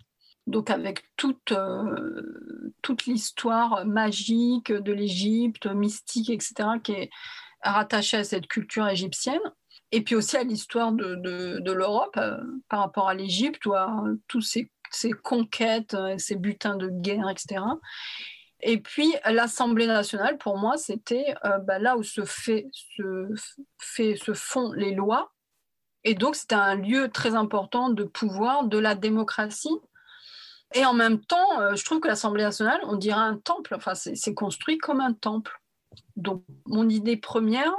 donc 0.49 0.69
avec 0.69 1.03
toute, 1.15 1.51
euh, 1.51 2.73
toute 2.81 3.05
l'histoire 3.05 3.85
magique 3.85 4.71
de 4.71 4.91
l'Égypte, 4.91 5.67
mystique, 5.67 6.29
etc., 6.29 6.53
qui 6.83 6.93
est 6.93 7.09
rattachée 7.61 8.17
à 8.17 8.23
cette 8.23 8.47
culture 8.47 8.87
égyptienne, 8.87 9.41
et 9.91 10.01
puis 10.01 10.15
aussi 10.15 10.37
à 10.37 10.43
l'histoire 10.43 10.91
de, 10.91 11.15
de, 11.15 11.71
l'Europe 11.71 12.17
euh, 12.17 12.37
par 12.67 12.79
rapport 12.79 13.09
à 13.09 13.13
l'Égypte, 13.13 13.65
ou 13.65 13.73
à 13.73 14.03
tous 14.27 14.41
ces, 14.41 14.71
ces 14.91 15.11
conquêtes, 15.11 15.93
euh, 15.93 16.17
ces 16.17 16.35
butins 16.35 16.75
de 16.75 16.89
guerre, 16.89 17.29
etc. 17.29 17.61
Et 18.61 18.79
puis 18.81 19.13
l'Assemblée 19.25 19.87
nationale, 19.87 20.37
pour 20.37 20.57
moi, 20.57 20.75
c'était 20.75 21.33
bah, 21.65 21.79
là 21.79 21.95
où 21.95 22.03
se, 22.03 22.25
fait, 22.25 22.67
se, 22.73 23.33
fait, 23.77 24.17
se 24.17 24.33
font 24.33 24.73
les 24.73 24.93
lois. 24.93 25.31
Et 26.03 26.13
donc, 26.13 26.35
c'était 26.35 26.55
un 26.55 26.75
lieu 26.75 27.07
très 27.09 27.35
important 27.35 27.89
de 27.89 28.03
pouvoir, 28.03 28.65
de 28.65 28.77
la 28.77 28.95
démocratie, 28.95 29.79
et 30.76 30.86
en 30.86 30.93
même 30.93 31.20
temps, 31.20 31.61
euh, 31.61 31.76
je 31.76 31.84
trouve 31.84 31.99
que 31.99 32.07
l'Assemblée 32.07 32.43
nationale, 32.43 32.80
on 32.84 32.95
dirait 32.95 33.20
un 33.20 33.38
temple, 33.38 33.74
enfin, 33.76 33.95
c'est 33.95 34.34
construit 34.34 34.78
comme 34.78 35.01
un 35.01 35.13
temple. 35.13 35.59
Donc, 36.15 36.43
mon 36.67 36.88
idée 36.88 37.17
première, 37.17 37.74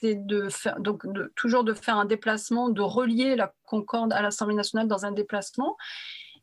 c'est 0.00 0.14
de 0.14 0.48
faire, 0.48 0.80
donc 0.80 1.04
toujours 1.36 1.62
de 1.62 1.74
faire 1.74 1.96
un 1.98 2.04
déplacement, 2.04 2.68
de 2.68 2.80
relier 2.80 3.36
la 3.36 3.52
Concorde 3.64 4.12
à 4.12 4.22
l'Assemblée 4.22 4.56
nationale 4.56 4.88
dans 4.88 5.06
un 5.06 5.12
déplacement 5.12 5.76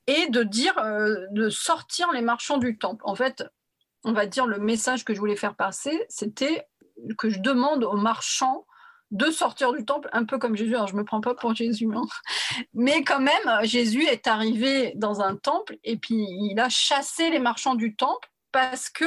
et 0.07 0.27
de 0.29 0.43
dire, 0.43 0.77
euh, 0.77 1.25
de 1.31 1.49
sortir 1.49 2.11
les 2.13 2.21
marchands 2.21 2.57
du 2.57 2.77
temple. 2.77 3.03
En 3.05 3.15
fait, 3.15 3.43
on 4.05 4.13
va 4.13 4.25
dire 4.25 4.47
le 4.47 4.59
message 4.59 5.03
que 5.03 5.13
je 5.13 5.19
voulais 5.19 5.35
faire 5.35 5.55
passer, 5.55 6.05
c'était 6.07 6.65
que 7.17 7.29
je 7.29 7.39
demande 7.39 7.83
aux 7.83 7.97
marchands 7.97 8.65
de 9.11 9.31
sortir 9.31 9.73
du 9.73 9.85
temple, 9.85 10.09
un 10.13 10.25
peu 10.25 10.37
comme 10.37 10.55
Jésus. 10.55 10.75
Alors, 10.75 10.87
je 10.87 10.93
ne 10.93 10.99
me 10.99 11.03
prends 11.03 11.21
pas 11.21 11.33
pour 11.33 11.55
Jésus, 11.55 11.89
hein. 11.93 12.05
mais 12.73 13.03
quand 13.03 13.19
même, 13.19 13.63
Jésus 13.63 14.03
est 14.05 14.27
arrivé 14.27 14.93
dans 14.95 15.21
un 15.21 15.35
temple 15.35 15.77
et 15.83 15.97
puis 15.97 16.15
il 16.15 16.59
a 16.59 16.69
chassé 16.69 17.29
les 17.29 17.39
marchands 17.39 17.75
du 17.75 17.95
temple 17.95 18.29
parce 18.51 18.89
que 18.89 19.05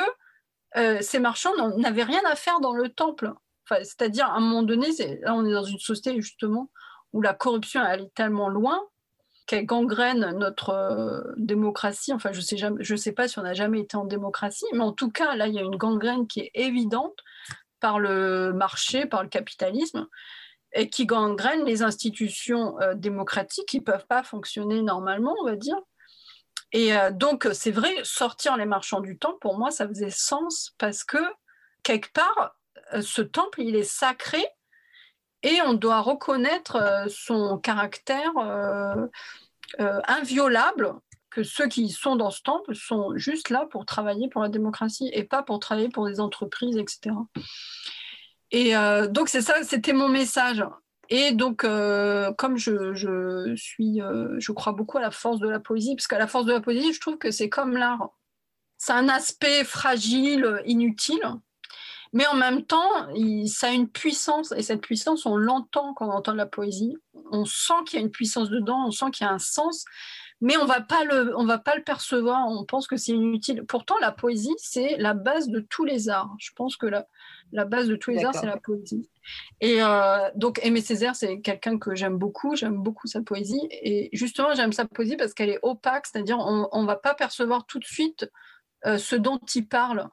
euh, 0.77 0.99
ces 1.01 1.19
marchands 1.19 1.53
n'avaient 1.77 2.03
rien 2.03 2.23
à 2.27 2.35
faire 2.35 2.61
dans 2.61 2.73
le 2.73 2.89
temple. 2.89 3.33
C'est-à-dire, 3.69 4.27
à 4.27 4.37
un 4.37 4.41
moment 4.41 4.63
donné, 4.63 4.89
là, 5.23 5.35
on 5.35 5.47
est 5.47 5.53
dans 5.53 5.65
une 5.65 5.79
société 5.79 6.21
justement 6.21 6.71
où 7.13 7.23
la 7.23 7.33
corruption 7.33 7.81
allait 7.81 8.11
tellement 8.15 8.49
loin 8.49 8.81
qu'elle 9.47 9.67
gangrène 9.67 10.31
notre 10.39 10.71
euh, 10.71 11.21
démocratie. 11.37 12.13
Enfin, 12.13 12.33
je 12.33 12.39
ne 12.39 12.85
sais, 12.85 12.97
sais 12.97 13.13
pas 13.13 13.29
si 13.29 13.39
on 13.39 13.43
n'a 13.43 13.55
jamais 13.55 13.81
été 13.81 13.97
en 13.97 14.05
démocratie, 14.05 14.67
mais 14.73 14.81
en 14.81 14.93
tout 14.93 15.11
cas, 15.11 15.35
là, 15.37 15.47
il 15.47 15.55
y 15.55 15.59
a 15.59 15.63
une 15.63 15.77
gangrène 15.77 16.27
qui 16.27 16.41
est 16.41 16.51
évidente 16.55 17.17
par 17.83 17.99
le 17.99 18.53
marché, 18.53 19.07
par 19.07 19.25
le 19.25 19.29
capitalisme, 19.29 20.07
et 20.73 20.89
qui 20.89 21.05
gangrènent 21.05 21.65
les 21.65 21.83
institutions 21.83 22.81
euh, 22.81 22.95
démocratiques 22.95 23.67
qui 23.67 23.81
ne 23.81 23.85
peuvent 23.85 24.07
pas 24.07 24.23
fonctionner 24.23 24.81
normalement, 24.83 25.35
on 25.43 25.45
va 25.45 25.57
dire. 25.57 25.77
Et 26.71 26.97
euh, 26.97 27.11
donc, 27.11 27.49
c'est 27.53 27.73
vrai, 27.73 27.93
sortir 28.05 28.57
les 28.57 28.65
marchands 28.65 29.01
du 29.01 29.19
temple, 29.19 29.39
pour 29.41 29.59
moi, 29.59 29.71
ça 29.71 29.87
faisait 29.89 30.11
sens 30.11 30.75
parce 30.79 31.03
que, 31.03 31.19
quelque 31.83 32.11
part, 32.13 32.55
euh, 32.95 33.03
ce 33.03 33.21
temple, 33.21 33.61
il 33.61 33.75
est 33.75 33.83
sacré 33.83 34.47
et 35.43 35.61
on 35.63 35.75
doit 35.75 36.01
reconnaître 36.01 37.07
son 37.09 37.59
caractère 37.59 38.31
inviolable 39.77 40.95
que 41.33 41.43
ceux 41.43 41.67
qui 41.67 41.89
sont 41.89 42.17
dans 42.17 42.31
ce 42.31 42.43
temple 42.43 42.75
sont 42.75 43.17
juste 43.17 43.49
là 43.51 43.67
pour 43.71 43.87
travailler 43.87 44.29
pour 44.29 44.43
la 44.43 44.49
démocratie 44.49 45.11
et 45.13 45.25
pas 45.25 45.43
pour 45.43 45.59
travailler 45.61 45.89
pour 45.89 46.07
des 46.07 46.21
entreprises, 46.21 46.77
etc. 46.77 47.15
Et 48.51 48.77
euh, 48.77 49.09
donc, 49.09 49.29
c'est 49.29 49.41
ça, 49.41 49.63
c'était 49.63 49.95
mon 49.95 50.09
message. 50.09 50.65
Et 51.09 51.33
donc, 51.33 51.65
euh, 51.65 52.33
comme 52.35 52.57
je, 52.57 53.55
suis, 53.57 54.01
euh, 54.01 54.37
je 54.39 54.53
crois 54.53 54.73
beaucoup 54.73 54.99
à 54.99 55.01
la 55.01 55.11
force 55.11 55.41
de 55.41 55.49
la 55.49 55.59
poésie, 55.59 55.97
parce 55.97 56.07
qu'à 56.07 56.19
la 56.19 56.27
force 56.27 56.45
de 56.45 56.53
la 56.53 56.61
poésie, 56.61 56.93
je 56.93 57.01
trouve 57.01 57.19
que 57.19 57.31
c'est 57.31 57.49
comme 57.49 57.77
l'art. 57.77 58.11
C'est 58.77 58.93
un 58.93 59.09
aspect 59.09 59.65
fragile, 59.65 60.61
inutile, 60.67 61.23
mais 62.13 62.27
en 62.27 62.35
même 62.35 62.65
temps, 62.65 63.09
ça 63.47 63.69
a 63.69 63.71
une 63.71 63.89
puissance, 63.89 64.53
et 64.53 64.63
cette 64.63 64.83
puissance, 64.83 65.25
on 65.25 65.37
l'entend 65.37 65.95
quand 65.95 66.09
on 66.09 66.13
entend 66.13 66.35
la 66.35 66.47
poésie. 66.47 66.97
On 67.31 67.47
sent 67.47 67.75
qu'il 67.87 67.99
y 67.99 68.03
a 68.03 68.05
une 68.05 68.11
puissance 68.11 68.51
dedans, 68.51 68.87
on 68.87 68.91
sent 68.91 69.11
qu'il 69.13 69.27
y 69.27 69.31
a 69.31 69.33
un 69.33 69.39
sens, 69.39 69.85
mais 70.43 70.57
on 70.57 70.65
va 70.67 70.81
pas 70.81 71.05
le, 71.05 71.39
on 71.39 71.47
va 71.47 71.59
pas 71.59 71.77
le 71.77 71.85
percevoir. 71.85 72.49
On 72.49 72.65
pense 72.65 72.89
que 72.89 72.97
c'est 72.97 73.13
inutile. 73.13 73.65
Pourtant, 73.65 73.95
la 74.01 74.11
poésie, 74.11 74.55
c'est 74.59 74.97
la 74.99 75.15
base 75.15 75.49
de 75.49 75.61
tous 75.61 75.85
les 75.85 76.09
arts. 76.09 76.35
Je 76.39 76.51
pense 76.57 76.77
que 76.77 76.87
la, 76.87 77.07
la 77.53 77.65
base 77.65 77.87
de 77.87 77.95
tous 77.95 78.11
les 78.11 78.25
arts, 78.25 78.35
c'est 78.35 78.47
la 78.47 78.57
poésie. 78.57 79.09
Et 79.61 79.81
euh, 79.81 80.31
donc, 80.35 80.59
Aimé 80.65 80.81
Césaire, 80.81 81.15
c'est 81.15 81.41
quelqu'un 81.41 81.79
que 81.79 81.95
j'aime 81.95 82.19
beaucoup. 82.19 82.57
J'aime 82.57 82.77
beaucoup 82.77 83.07
sa 83.07 83.23
poésie. 83.23 83.69
Et 83.71 84.11
justement, 84.13 84.53
j'aime 84.55 84.73
sa 84.73 84.85
poésie 84.85 85.17
parce 85.17 85.33
qu'elle 85.33 85.51
est 85.51 85.61
opaque, 85.63 86.07
c'est-à-dire 86.07 86.39
on 86.41 86.83
ne 86.83 86.87
va 86.87 86.97
pas 86.97 87.15
percevoir 87.15 87.65
tout 87.65 87.79
de 87.79 87.85
suite 87.85 88.29
euh, 88.85 88.99
ce 88.99 89.15
dont 89.15 89.39
il 89.55 89.69
parle. 89.69 90.09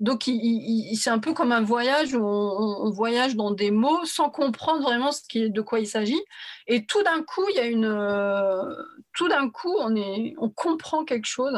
Donc, 0.00 0.24
c'est 0.24 1.10
un 1.10 1.20
peu 1.20 1.34
comme 1.34 1.52
un 1.52 1.62
voyage 1.62 2.14
où 2.14 2.24
on, 2.24 2.90
voyage 2.90 3.36
dans 3.36 3.52
des 3.52 3.70
mots 3.70 4.04
sans 4.04 4.28
comprendre 4.28 4.82
vraiment 4.82 5.12
ce 5.12 5.22
qui 5.28 5.50
de 5.50 5.60
quoi 5.60 5.78
il 5.78 5.86
s'agit. 5.86 6.20
Et 6.66 6.84
tout 6.84 7.02
d'un 7.04 7.22
coup, 7.22 7.44
il 7.50 7.56
y 7.56 7.60
a 7.60 7.66
une, 7.66 7.84
euh, 7.84 8.74
tout 9.14 9.28
d'un 9.28 9.48
coup, 9.50 9.74
on, 9.78 9.94
est, 9.94 10.34
on 10.38 10.50
comprend 10.50 11.04
quelque 11.04 11.26
chose. 11.26 11.56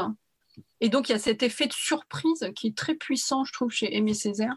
Et 0.81 0.91
donc, 0.91 1.09
il 1.09 1.13
y 1.13 1.15
a 1.15 1.19
cet 1.19 1.43
effet 1.43 1.67
de 1.67 1.73
surprise 1.73 2.51
qui 2.55 2.69
est 2.69 2.77
très 2.77 2.95
puissant, 2.95 3.45
je 3.45 3.53
trouve, 3.53 3.71
chez 3.71 3.97
Aimé 3.97 4.13
Césaire. 4.13 4.57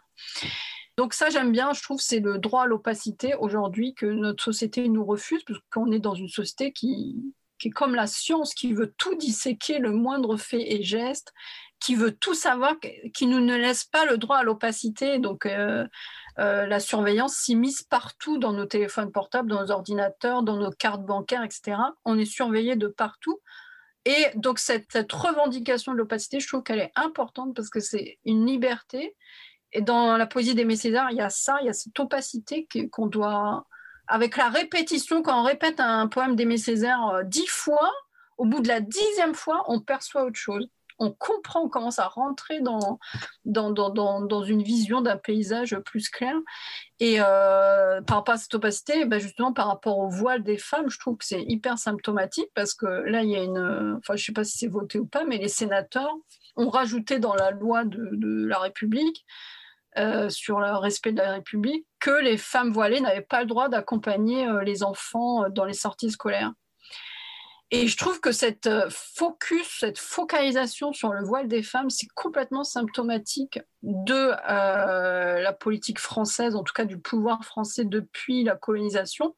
Donc 0.98 1.14
ça, 1.14 1.30
j'aime 1.30 1.54
bien, 1.54 1.72
je 1.72 1.82
trouve, 1.82 2.02
c'est 2.02 2.20
le 2.20 2.40
droit 2.40 2.64
à 2.64 2.66
l'opacité 2.66 3.34
aujourd'hui 3.36 3.94
que 3.94 4.06
notre 4.06 4.44
société 4.44 4.90
nous 4.90 5.06
refuse, 5.06 5.42
parce 5.46 5.60
qu'on 5.72 5.94
est 5.94 6.00
dans 6.00 6.14
une 6.14 6.28
société 6.28 6.74
qui, 6.74 7.34
qui 7.58 7.70
est 7.70 7.72
comme 7.72 7.96
la 7.96 8.06
science, 8.06 8.54
qui 8.54 8.74
veut 8.74 8.94
tout 8.98 9.16
disséquer, 9.16 9.80
le 9.80 9.92
moindre 9.92 10.36
fait 10.36 10.74
et 10.74 10.84
geste, 10.84 11.34
qui 11.80 11.96
veut 11.96 12.12
tout 12.12 12.34
savoir, 12.34 12.76
qui 13.14 13.26
nous 13.26 13.40
ne 13.40 13.56
laisse 13.56 13.86
pas 13.86 14.06
le 14.06 14.18
droit 14.18 14.38
à 14.38 14.44
l'opacité. 14.44 15.20
Donc, 15.20 15.46
euh, 15.46 15.88
euh, 16.38 16.66
la 16.66 16.80
surveillance 16.80 17.36
s'immisce 17.36 17.84
partout 17.84 18.38
dans 18.38 18.54
nos 18.54 18.66
téléphones 18.66 19.12
portables, 19.12 19.50
dans 19.50 19.62
nos 19.62 19.72
ordinateurs, 19.72 20.44
dans 20.44 20.58
nos 20.58 20.72
cartes 20.72 21.04
bancaires, 21.04 21.44
etc. 21.44 21.78
On 22.06 22.18
est 22.18 22.26
surveillé 22.26 22.76
de 22.76 22.88
partout. 22.88 23.40
Et 24.06 24.28
donc, 24.36 24.60
cette, 24.60 25.12
revendication 25.12 25.94
de 25.94 25.98
l'opacité, 25.98 26.40
je 26.40 26.48
trouve 26.48 26.64
qu'elle 26.64 26.80
est 26.80 26.92
importante 26.96 27.56
parce 27.56 27.70
que 27.70 27.80
c'est 27.80 28.20
une 28.26 28.46
liberté. 28.46 29.16
Et 29.72 29.82
dans 29.82 30.18
la 30.18 30.26
poésie 30.26 30.56
des 30.56 30.76
César, 30.76 31.12
il 31.12 31.18
y 31.18 31.22
a 31.22 31.30
ça, 31.30 31.58
il 31.62 31.68
y 31.68 31.70
a 31.70 31.74
cette 31.74 32.00
opacité 32.00 32.68
qu'on 32.92 33.08
doit. 33.08 33.66
Avec 34.08 34.38
la 34.38 34.50
répétition, 34.50 35.22
quand 35.22 35.40
on 35.40 35.44
répète 35.44 35.80
un 35.80 36.08
poème 36.08 36.36
d'Aimé 36.36 36.58
Césaire 36.58 37.06
euh, 37.10 37.24
dix 37.24 37.46
fois, 37.46 37.92
au 38.38 38.46
bout 38.46 38.62
de 38.62 38.68
la 38.68 38.82
dixième 38.82 39.36
fois, 39.36 39.64
on 39.68 39.80
perçoit 39.82 40.24
autre 40.24 40.40
chose 40.40 40.68
on 41.00 41.12
comprend, 41.12 41.62
on 41.62 41.70
commence 41.70 41.98
à 41.98 42.08
rentrer 42.08 42.60
dans, 42.62 43.00
une 43.46 44.62
vision 44.62 45.02
d'un 45.02 45.18
paysage 45.18 45.78
plus 45.80 46.10
clair. 46.10 46.36
Et 47.00 47.18
euh, 47.20 48.02
par 48.02 48.18
rapport 48.18 48.36
à 48.36 48.38
cette 48.38 48.54
opacité, 48.54 49.06
ben 49.06 49.20
justement 49.20 49.54
par 49.54 49.68
rapport 49.68 49.98
au 49.98 50.10
voile 50.10 50.44
des 50.44 50.58
femmes, 50.58 50.90
je 50.90 51.00
trouve 51.00 51.18
que 51.18 51.26
c'est 51.26 51.44
hyper 51.44 51.78
symptomatique 51.78 52.50
parce 52.54 52.74
que 52.74 52.86
là, 52.86 53.24
il 53.24 53.30
y 53.30 53.38
a 53.38 53.44
une. 53.44 53.98
Enfin, 53.98 54.16
je 54.16 54.22
ne 54.22 54.26
sais 54.26 54.34
pas 54.34 54.44
si 54.44 54.58
c'est 54.58 54.68
voté 54.68 55.00
ou 55.00 55.06
pas, 55.06 55.24
mais 55.24 55.38
les 55.38 55.48
sénateurs 55.48 56.14
ont 56.58 56.70
rajouté 56.70 57.20
dans 57.20 57.34
la 57.34 57.52
loi 57.52 57.86
de, 57.86 58.46
la 58.46 58.60
République. 58.60 59.26
Euh, 59.98 60.30
sur 60.30 60.60
le 60.60 60.76
respect 60.76 61.14
de 61.14 61.18
la 61.18 61.32
République, 61.32 61.84
que 62.00 62.22
les 62.22 62.38
femmes 62.38 62.72
voilées 62.72 63.02
n'avaient 63.02 63.22
pas 63.22 63.42
le 63.42 63.48
droit 63.48 63.70
d'accompagner 63.70 64.48
euh, 64.48 64.62
les 64.62 64.84
enfants 64.84 65.50
dans 65.50 65.66
les 65.66 65.74
sorties 65.74 66.12
scolaires. 66.12 66.54
Et 67.72 67.88
je 67.88 67.98
trouve 67.98 68.20
que 68.20 68.32
cette 68.32 68.66
euh, 68.66 68.90
focus, 68.90 69.78
cette 69.80 70.00
focalisation 70.00 70.92
sur 70.92 71.14
le 71.14 71.24
voile 71.24 71.48
des 71.48 71.62
femmes, 71.62 71.92
c'est 71.92 72.08
complètement 72.16 72.64
symptomatique 72.64 73.60
de 73.84 74.32
euh, 74.50 75.40
la 75.40 75.54
politique 75.54 76.00
française, 76.00 76.56
en 76.56 76.64
tout 76.64 76.74
cas 76.74 76.86
du 76.86 76.98
pouvoir 76.98 77.44
français 77.46 77.86
depuis 77.86 78.44
la 78.44 78.56
colonisation, 78.56 79.36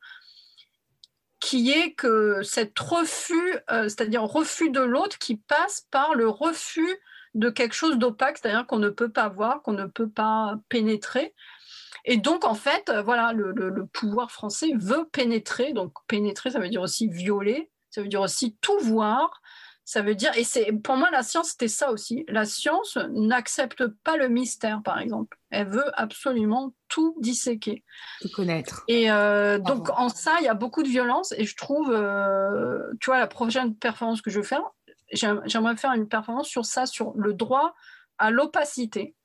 qui 1.41 1.71
est 1.71 1.93
que 1.93 2.41
cet 2.43 2.79
refus, 2.79 3.57
euh, 3.69 3.84
c'est-à-dire 3.84 4.23
refus 4.23 4.69
de 4.69 4.82
l'autre 4.82 5.17
qui 5.17 5.36
passe 5.36 5.88
par 5.91 6.15
le 6.15 6.29
refus 6.29 6.97
de 7.34 7.49
quelque 7.49 7.75
chose 7.75 7.97
d'opaque, 7.97 8.38
c'est-à-dire 8.38 8.65
qu'on 8.65 8.79
ne 8.79 8.89
peut 8.89 9.11
pas 9.11 9.27
voir, 9.27 9.61
qu'on 9.61 9.73
ne 9.73 9.88
peut 9.88 10.09
pas 10.09 10.55
pénétrer. 10.69 11.34
Et 12.05 12.17
donc, 12.17 12.45
en 12.45 12.55
fait, 12.55 12.91
voilà, 13.03 13.34
le, 13.34 13.51
le, 13.51 13.86
pouvoir 13.86 14.32
français 14.32 14.71
veut 14.75 15.07
pénétrer. 15.11 15.71
Donc, 15.73 15.93
pénétrer, 16.07 16.51
ça 16.51 16.59
veut 16.59 16.69
dire 16.69 16.82
aussi 16.82 17.07
violer, 17.07 17.69
ça 17.91 18.01
veut 18.01 18.07
dire 18.07 18.21
aussi 18.21 18.57
tout 18.61 18.79
voir. 18.79 19.41
Ça 19.83 20.01
veut 20.01 20.15
dire, 20.15 20.31
et 20.37 20.43
c'est 20.43 20.71
pour 20.71 20.95
moi 20.95 21.09
la 21.11 21.21
science 21.21 21.49
c'était 21.49 21.67
ça 21.67 21.91
aussi. 21.91 22.23
La 22.29 22.45
science 22.45 22.97
n'accepte 23.11 23.87
pas 23.87 24.15
le 24.15 24.29
mystère, 24.29 24.81
par 24.83 24.99
exemple. 24.99 25.37
Elle 25.49 25.67
veut 25.67 25.99
absolument 25.99 26.73
tout 26.87 27.15
disséquer, 27.19 27.83
tout 28.21 28.29
connaître. 28.29 28.83
Et 28.87 29.11
euh, 29.11 29.59
donc 29.59 29.89
en 29.89 30.07
ça, 30.07 30.35
il 30.39 30.45
y 30.45 30.49
a 30.49 30.53
beaucoup 30.53 30.83
de 30.83 30.87
violence. 30.87 31.33
Et 31.37 31.45
je 31.45 31.55
trouve, 31.57 31.91
euh, 31.91 32.79
tu 33.01 33.09
vois, 33.09 33.19
la 33.19 33.27
prochaine 33.27 33.75
performance 33.75 34.21
que 34.21 34.29
je 34.29 34.37
veux 34.37 34.45
faire, 34.45 34.63
j'aimerais 35.11 35.75
faire 35.75 35.91
une 35.93 36.07
performance 36.07 36.47
sur 36.47 36.65
ça, 36.65 36.85
sur 36.85 37.13
le 37.17 37.33
droit 37.33 37.73
à 38.17 38.31
l'opacité. 38.31 39.15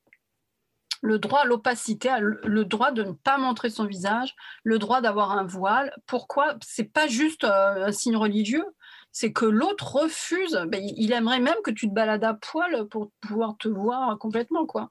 Le 1.07 1.19
droit 1.19 1.41
à 1.41 1.45
l'opacité, 1.45 2.11
le 2.21 2.65
droit 2.65 2.91
de 2.91 3.05
ne 3.05 3.13
pas 3.13 3.39
montrer 3.39 3.71
son 3.71 3.85
visage, 3.85 4.35
le 4.65 4.79
droit 4.79 5.01
d'avoir 5.01 5.33
un 5.33 5.45
voile. 5.45 5.95
Pourquoi? 6.07 6.57
C'est 6.65 6.93
pas 6.93 7.07
juste 7.07 7.45
euh, 7.45 7.87
un 7.87 7.93
signe 7.93 8.17
religieux, 8.17 8.65
c'est 9.13 9.33
que 9.33 9.47
l'autre 9.47 9.97
refuse. 9.97 10.61
Ben, 10.67 10.83
il 10.83 11.13
aimerait 11.13 11.41
même 11.41 11.57
que 11.65 11.71
tu 11.71 11.89
te 11.89 11.95
balades 11.95 12.25
à 12.25 12.35
poil 12.35 12.89
pour 12.89 13.13
pouvoir 13.21 13.57
te 13.57 13.69
voir 13.69 14.19
complètement, 14.19 14.67
quoi. 14.67 14.91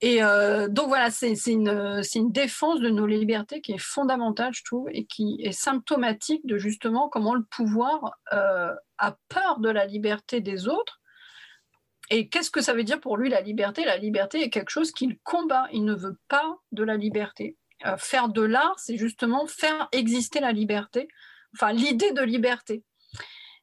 Et 0.00 0.22
euh, 0.22 0.68
donc 0.68 0.88
voilà, 0.88 1.10
c'est 1.10 1.34
une, 1.46 2.02
défense 2.30 2.80
de 2.80 2.90
nos 2.90 3.06
libertés 3.06 3.60
qui 3.60 3.72
est 3.72 3.78
fondamentale, 3.78 4.52
je 4.52 4.64
trouve, 4.64 4.88
et 4.92 5.06
qui 5.06 5.38
est 5.42 5.52
symptomatique 5.52 6.44
de 6.44 6.58
justement 6.58 7.08
comment 7.08 7.34
le 7.34 7.44
pouvoir 7.44 8.18
euh, 8.32 8.74
a 8.98 9.16
peur 9.28 9.60
de 9.60 9.70
la 9.70 9.86
liberté 9.86 10.40
des 10.40 10.68
autres 10.68 10.99
et 12.10 12.28
qu'est-ce 12.28 12.50
que 12.50 12.60
ça 12.60 12.74
veut 12.74 12.84
dire 12.84 13.00
pour 13.00 13.16
lui 13.16 13.28
la 13.28 13.40
liberté? 13.40 13.84
La 13.84 13.96
liberté 13.96 14.42
est 14.42 14.50
quelque 14.50 14.70
chose 14.70 14.90
qu'il 14.90 15.18
combat. 15.20 15.68
Il 15.72 15.84
ne 15.84 15.94
veut 15.94 16.18
pas 16.28 16.58
de 16.72 16.82
la 16.82 16.96
liberté. 16.96 17.56
Euh, 17.86 17.96
faire 17.96 18.28
de 18.28 18.42
l'art, 18.42 18.78
c'est 18.78 18.96
justement 18.96 19.46
faire 19.46 19.88
exister 19.92 20.40
la 20.40 20.52
liberté, 20.52 21.08
enfin 21.54 21.72
l'idée 21.72 22.12
de 22.12 22.20
liberté. 22.20 22.84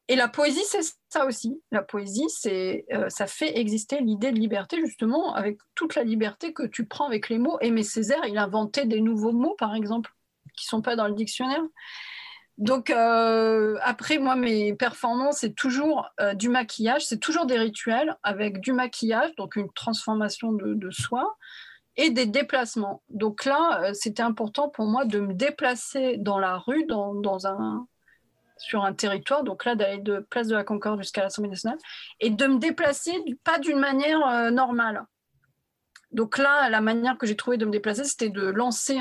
Et 0.08 0.16
la 0.16 0.26
poésie, 0.26 0.64
c'est 0.64 0.96
ça 1.10 1.26
aussi. 1.26 1.62
La 1.70 1.82
poésie, 1.82 2.28
c'est 2.28 2.86
euh, 2.92 3.10
ça 3.10 3.26
fait 3.26 3.58
exister 3.58 4.00
l'idée 4.00 4.32
de 4.32 4.38
liberté 4.38 4.78
justement 4.80 5.34
avec 5.34 5.58
toute 5.74 5.94
la 5.94 6.02
liberté 6.02 6.52
que 6.52 6.64
tu 6.64 6.86
prends 6.86 7.06
avec 7.06 7.28
les 7.28 7.38
mots. 7.38 7.58
Aimé 7.60 7.82
Césaire, 7.82 8.24
il 8.26 8.38
inventait 8.38 8.86
des 8.86 9.02
nouveaux 9.02 9.32
mots, 9.32 9.54
par 9.56 9.74
exemple, 9.74 10.10
qui 10.56 10.64
sont 10.64 10.82
pas 10.82 10.96
dans 10.96 11.06
le 11.06 11.14
dictionnaire. 11.14 11.62
Donc 12.58 12.90
euh, 12.90 13.78
après, 13.82 14.18
moi, 14.18 14.34
mes 14.34 14.74
performances, 14.74 15.38
c'est 15.38 15.54
toujours 15.54 16.10
euh, 16.20 16.34
du 16.34 16.48
maquillage, 16.48 17.06
c'est 17.06 17.18
toujours 17.18 17.46
des 17.46 17.56
rituels 17.56 18.16
avec 18.24 18.60
du 18.60 18.72
maquillage, 18.72 19.34
donc 19.36 19.54
une 19.54 19.72
transformation 19.72 20.52
de, 20.52 20.90
soi, 20.90 21.36
et 21.96 22.10
des 22.10 22.26
déplacements. 22.26 23.02
Donc 23.10 23.44
là, 23.44 23.82
euh, 23.82 23.94
c'était 23.94 24.24
important 24.24 24.68
pour 24.68 24.86
moi 24.86 25.04
de 25.04 25.20
me 25.20 25.34
déplacer 25.34 26.16
dans 26.18 26.40
la 26.40 26.58
rue, 26.58 26.84
sur 28.56 28.84
un 28.84 28.92
territoire, 28.92 29.44
donc 29.44 29.64
là, 29.64 29.76
d'aller 29.76 30.02
de 30.02 30.18
Place 30.18 30.48
de 30.48 30.56
la 30.56 30.64
Concorde 30.64 30.98
jusqu'à 30.98 31.22
l'Assemblée 31.22 31.50
nationale, 31.50 31.78
et 32.18 32.30
de 32.30 32.46
me 32.48 32.58
déplacer 32.58 33.12
pas 33.44 33.60
d'une 33.60 33.78
manière 33.78 34.50
normale. 34.50 35.04
Donc 36.10 36.38
là, 36.38 36.68
la 36.68 36.80
manière 36.80 37.18
que 37.18 37.26
j'ai 37.26 37.36
trouvé 37.36 37.56
de 37.56 37.64
me 37.64 37.70
déplacer, 37.70 38.02
c'était 38.02 38.30
de 38.30 38.46
lancer 38.46 38.98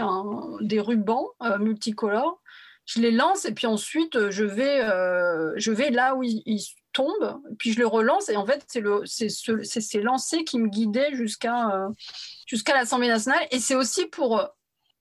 des 0.61 0.79
rubans 0.79 1.29
multicolores 1.59 2.39
je 2.87 3.01
les 3.01 3.11
lance 3.11 3.45
et 3.45 3.53
puis 3.53 3.67
ensuite 3.67 4.15
euh, 4.15 4.31
je 4.31 4.45
vais, 4.45 4.81
euh, 4.81 5.53
je 5.57 5.71
vais 5.71 5.91
là 5.91 6.15
où 6.15 6.23
ils, 6.23 6.63
tombent, 6.93 7.39
puis 7.59 7.73
je 7.73 7.77
les 7.77 7.83
relance 7.83 8.27
et 8.27 8.37
en 8.37 8.45
fait 8.45 8.63
c'est 8.67 8.79
le, 8.79 9.05
c'est 9.05 9.29
ce, 9.29 9.61
ces 9.61 10.01
lancers 10.01 10.43
qui 10.43 10.57
me 10.57 10.67
guidaient 10.67 11.13
jusqu'à, 11.13 11.69
euh, 11.69 11.89
jusqu'à 12.47 12.73
l'Assemblée 12.73 13.09
nationale 13.09 13.45
et 13.51 13.59
c'est 13.59 13.75
aussi 13.75 14.07
pour, 14.07 14.41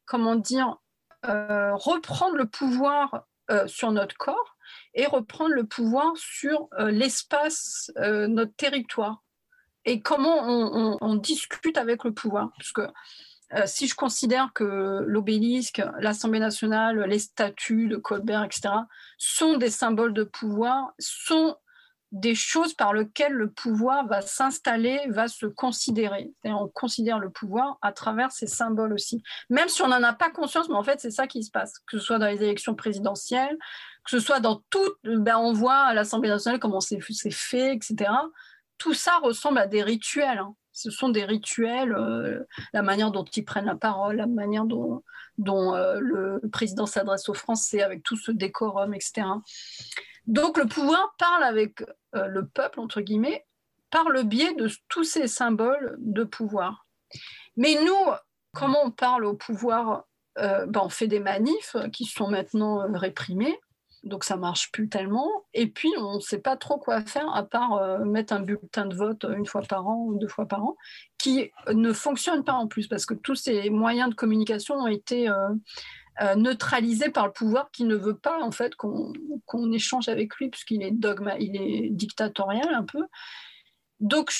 comment 0.05 0.34
dire, 0.34 0.76
reprendre 1.22 2.37
le 2.37 2.45
pouvoir 2.45 3.24
sur 3.66 3.93
notre 3.93 4.14
corps 4.18 4.59
et 4.93 5.07
reprendre 5.07 5.55
le 5.55 5.64
pouvoir 5.64 6.12
sur 6.16 6.68
l'espace, 6.78 7.91
notre 7.97 8.55
territoire 8.57 9.22
et 9.87 10.03
comment 10.03 10.99
on, 11.01 11.14
discute 11.14 11.78
avec 11.78 12.05
le 12.05 12.12
pouvoir. 12.12 12.51
Si 13.66 13.86
je 13.86 13.94
considère 13.94 14.51
que 14.55 15.05
l'obélisque, 15.07 15.82
l'Assemblée 16.01 16.40
nationale, 16.40 17.01
les 17.03 17.18
statues 17.18 17.88
de 17.88 17.97
Colbert, 17.97 18.44
etc., 18.44 18.74
sont 19.18 19.57
des 19.57 19.70
symboles 19.70 20.14
de 20.14 20.24
pouvoir, 20.24 20.92
sont 20.99 21.57
des 22.12 22.34
choses 22.34 22.74
par 22.74 22.92
lesquelles 22.94 23.32
le 23.32 23.51
pouvoir 23.51 24.07
va 24.07 24.22
s'installer, 24.22 25.01
va 25.09 25.28
se 25.28 25.47
considérer. 25.47 26.32
on 26.44 26.68
considère 26.68 27.18
le 27.18 27.30
pouvoir 27.30 27.78
à 27.82 27.92
travers 27.92 28.30
ces 28.30 28.47
symboles 28.47 28.92
aussi. 28.92 29.22
Même 29.51 29.68
si 29.68 29.82
on 29.82 29.88
n'en 29.88 30.03
a 30.03 30.12
pas 30.12 30.30
conscience, 30.30 30.68
mais 30.68 30.76
en 30.76 30.84
fait, 30.84 31.01
c'est 31.01 31.11
ça 31.11 31.26
qui 31.26 31.42
se 31.42 31.51
passe, 31.51 31.78
que 31.86 31.99
ce 31.99 32.05
soit 32.05 32.18
dans 32.18 32.26
les 32.26 32.42
élections 32.42 32.74
présidentielles, 32.74 33.57
que 34.05 34.11
ce 34.11 34.20
soit 34.20 34.40
dans 34.40 34.62
tout, 34.70 34.94
ben, 35.05 35.36
on 35.36 35.53
voit 35.53 35.78
à 35.78 35.94
l'Assemblée 35.94 36.28
nationale 36.28 36.61
comment 36.61 36.80
c'est 36.80 37.01
fait, 37.01 37.74
etc. 37.74 38.11
Tout 38.78 38.94
ça 38.94 39.18
ressemble 39.18 39.59
à 39.59 39.66
des 39.66 39.82
rituels. 39.82 40.38
Hein 40.38 40.55
ce 40.76 40.90
sont 40.90 41.08
des 41.08 41.24
rituels, 41.24 41.94
euh, 41.94 42.44
la 42.74 42.82
manière 42.82 43.10
dont 43.10 43.24
ils 43.24 43.44
prennent 43.44 43.64
la 43.64 43.76
parole, 43.76 44.16
la 44.16 44.26
manière 44.26 44.66
dont, 44.66 45.02
euh, 45.48 45.98
le 46.00 46.40
président 46.52 46.84
s'adresse 46.84 47.30
aux 47.30 47.34
Français 47.34 47.80
avec 47.80 48.02
tout 48.02 48.16
ce 48.16 48.30
décorum, 48.30 48.92
etc. 48.92 49.26
Donc 50.26 50.58
le 50.58 50.66
pouvoir 50.66 51.14
parle 51.18 51.44
avec 51.44 51.82
euh, 52.14 52.26
le 52.26 52.46
peuple, 52.46 52.80
entre 52.80 53.00
guillemets, 53.00 53.46
par 53.90 54.10
le 54.10 54.22
biais 54.22 54.54
de 54.54 54.68
tous 54.88 55.04
ces 55.04 55.28
symboles 55.28 55.96
de 55.98 56.24
pouvoir. 56.24 56.86
Mais 57.56 57.78
nous, 57.82 58.12
comment 58.52 58.80
on 58.84 58.90
parle 58.90 59.24
au 59.24 59.34
pouvoir 59.34 60.04
ben, 60.36 60.80
On 60.82 60.90
fait 60.90 61.06
des 61.06 61.20
manifs 61.20 61.76
qui 61.90 62.04
sont 62.04 62.28
maintenant 62.28 62.86
réprimés 62.92 63.58
donc 64.07 64.24
ça 64.24 64.36
marche 64.36 64.70
plus 64.72 64.88
tellement. 64.88 65.28
Et 65.52 65.66
puis 65.66 65.90
on 65.98 66.16
ne 66.16 66.20
sait 66.20 66.38
pas 66.38 66.57
trop 66.57 66.78
quoi 66.78 67.00
faire 67.02 67.28
à 67.34 67.42
part 67.42 67.74
euh, 67.74 68.04
mettre 68.04 68.32
un 68.32 68.40
bulletin 68.40 68.86
de 68.86 68.94
vote 68.94 69.26
une 69.36 69.46
fois 69.46 69.62
par 69.62 69.86
an 69.86 70.04
ou 70.07 70.18
deux 70.18 70.28
fois 70.28 70.46
par 70.46 70.64
an, 70.64 70.76
qui 71.18 71.50
ne 71.72 71.92
fonctionne 71.92 72.44
pas 72.44 72.54
en 72.54 72.66
plus 72.66 72.86
parce 72.86 73.04
que 73.04 73.14
tous 73.14 73.34
ces 73.34 73.68
moyens 73.70 74.11
de 74.11 74.14
communication 74.14 74.76
ont 74.76 74.86
été 74.86 75.28
euh, 75.28 75.48
euh, 76.22 76.34
neutralisés 76.36 77.11
par 77.11 77.26
le 77.26 77.32
pouvoir 77.32 77.70
qui 77.72 77.84
ne 77.84 77.96
veut 77.96 78.16
pas 78.16 78.40
en 78.42 78.50
fait 78.50 78.74
qu'on 78.76 79.72
échange 79.72 80.09
avec 80.09 80.34
lui 80.36 80.48
puisqu'il 80.48 80.82
est 80.82 80.92
dogma, 80.92 81.36
il 81.38 81.57
est 81.57 81.90
dictatorial 81.90 82.72
un 82.72 82.84
peu. 82.84 83.04
Donc, 83.98 84.30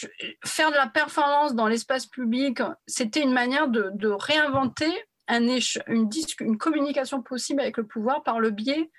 faire 0.45 0.71
de 0.71 0.77
la 0.77 0.87
performance 0.87 1.55
dans 1.55 1.67
l'espace 1.67 2.05
public, 2.07 2.61
c'était 2.87 3.23
une 3.23 3.33
manière 3.33 3.69
de, 3.69 3.91
réinventer 4.07 4.93
un 5.29 5.43
une, 5.89 6.11
une 6.41 6.59
communication 6.59 7.23
possible 7.23 7.63
avec 7.63 7.79
le 7.79 7.87
pouvoir 7.87 8.23
par 8.23 8.39
le 8.39 8.51
biais 8.51 8.91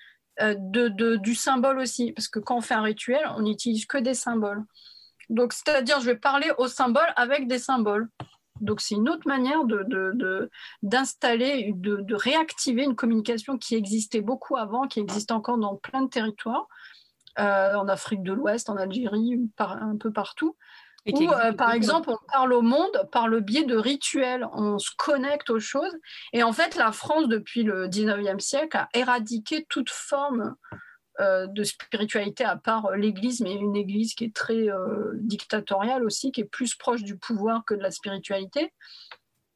euh, 0.42 0.56
du 1.18 1.36
symbole 1.36 1.80
aussi, 1.80 2.12
parce 2.14 2.28
que 2.28 2.40
quand 2.40 2.58
on 2.58 2.62
fait 2.62 2.76
un 2.76 2.82
rituel, 2.82 3.22
on 3.36 3.42
n'utilise 3.42 3.86
que 3.86 3.98
des 3.98 4.14
symboles. 4.14 4.64
Donc, 5.30 5.54
c'est-à-dire, 5.54 6.00
je 6.00 6.06
vais 6.06 6.16
parler 6.16 6.52
aux 6.58 6.68
symboles 6.68 7.12
avec 7.16 7.48
des 7.48 7.60
symboles. 7.60 8.10
Donc, 8.62 8.82
c'est 8.82 8.96
une 8.96 9.10
autre 9.10 9.28
manière 9.28 9.64
d'installer, 10.82 11.74
de, 11.76 11.98
de, 11.98 12.16
réactiver 12.16 12.84
une 12.84 12.96
communication 12.96 13.58
qui 13.58 13.76
existait 13.76 14.22
beaucoup 14.22 14.58
avant, 14.58 14.88
qui 14.88 15.00
existe 15.00 15.32
encore 15.32 15.58
dans 15.58 15.76
plein 15.76 16.04
de 16.04 16.10
territoires, 16.10 16.68
euh, 17.40 17.76
en 17.76 17.88
Afrique 17.88 18.24
de 18.24 18.34
l'Ouest, 18.34 18.70
en 18.70 18.78
Algérie, 18.78 19.40
un 19.60 19.98
peu 19.98 20.12
partout. 20.12 20.56
Ou, 21.14 21.32
euh, 21.32 21.54
par 21.54 21.72
exemple, 21.72 22.10
on 22.10 22.18
parle 22.32 22.54
au 22.54 22.62
monde 22.62 23.08
par 23.12 23.28
le 23.28 23.40
biais 23.40 23.64
de 23.64 23.78
rituels, 23.78 24.48
on 24.54 24.78
se 24.78 24.92
connecte 24.98 25.50
aux 25.50 25.60
choses. 25.60 25.96
Et 26.34 26.44
en 26.44 26.52
fait, 26.52 26.76
la 26.76 26.92
France, 26.92 27.28
depuis 27.28 27.64
le 27.64 27.88
19e 27.88 28.40
siècle, 28.40 28.76
a 28.78 28.90
éradiqué 28.94 29.66
toute 29.70 29.90
forme 29.90 30.56
euh, 31.20 31.48
de 31.48 31.64
spiritualité, 31.64 32.44
à 32.44 32.58
part 32.58 32.92
l'Église, 32.92 33.42
mais 33.42 33.54
une 33.54 33.76
Église 33.76 34.16
qui 34.16 34.26
est 34.26 34.36
très 34.36 34.70
euh, 34.70 35.12
dictatoriale 35.16 36.04
aussi, 36.04 36.32
qui 36.32 36.42
est 36.42 36.46
plus 36.46 36.76
proche 36.76 37.04
du 37.04 37.18
pouvoir 37.18 37.64
que 37.66 37.74
de 37.74 37.82
la 37.82 37.92
spiritualité. 37.92 38.74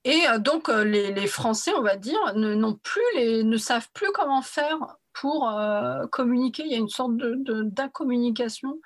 Et 0.04 0.24
donc, 0.39 0.68
les, 0.68 1.28
Français, 1.28 1.72
on 1.78 1.84
va 1.84 1.95
dire, 1.95 2.18
ne, 2.34 2.72
plus 2.72 3.02
les, 3.16 3.43
ne 3.43 3.58
savent 3.58 3.89
plus 3.93 4.12
comment 4.14 4.41
faire 4.41 4.80
pour 5.14 5.54
communiquer. 6.12 6.64
Il 6.66 6.72
y 6.72 6.74
a 6.74 6.80
une 6.80 6.89
sorte 6.89 7.12
d'incommunication. 7.16 8.72
De, 8.72 8.82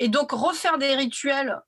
et 0.00 0.08
donc, 0.08 0.32
refaire 0.32 0.78
des 0.78 0.96
rituels 0.96 1.62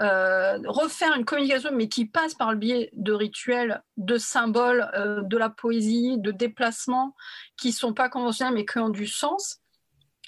euh, 0.00 0.58
refaire 0.66 1.14
une 1.14 1.24
communication, 1.24 1.70
mais 1.72 1.88
qui 1.88 2.04
passe 2.04 2.34
par 2.34 2.52
le 2.52 2.58
biais 2.58 2.90
de 2.92 3.12
rituels, 3.12 3.82
de 3.96 4.18
symboles, 4.18 4.90
euh, 4.94 5.22
de 5.22 5.36
la 5.38 5.48
poésie, 5.48 6.18
de 6.18 6.30
déplacements 6.30 7.14
qui 7.56 7.68
ne 7.68 7.72
sont 7.72 7.94
pas 7.94 8.10
conventionnels, 8.10 8.54
mais 8.54 8.66
qui 8.66 8.78
ont 8.78 8.90
du 8.90 9.06
sens, 9.06 9.60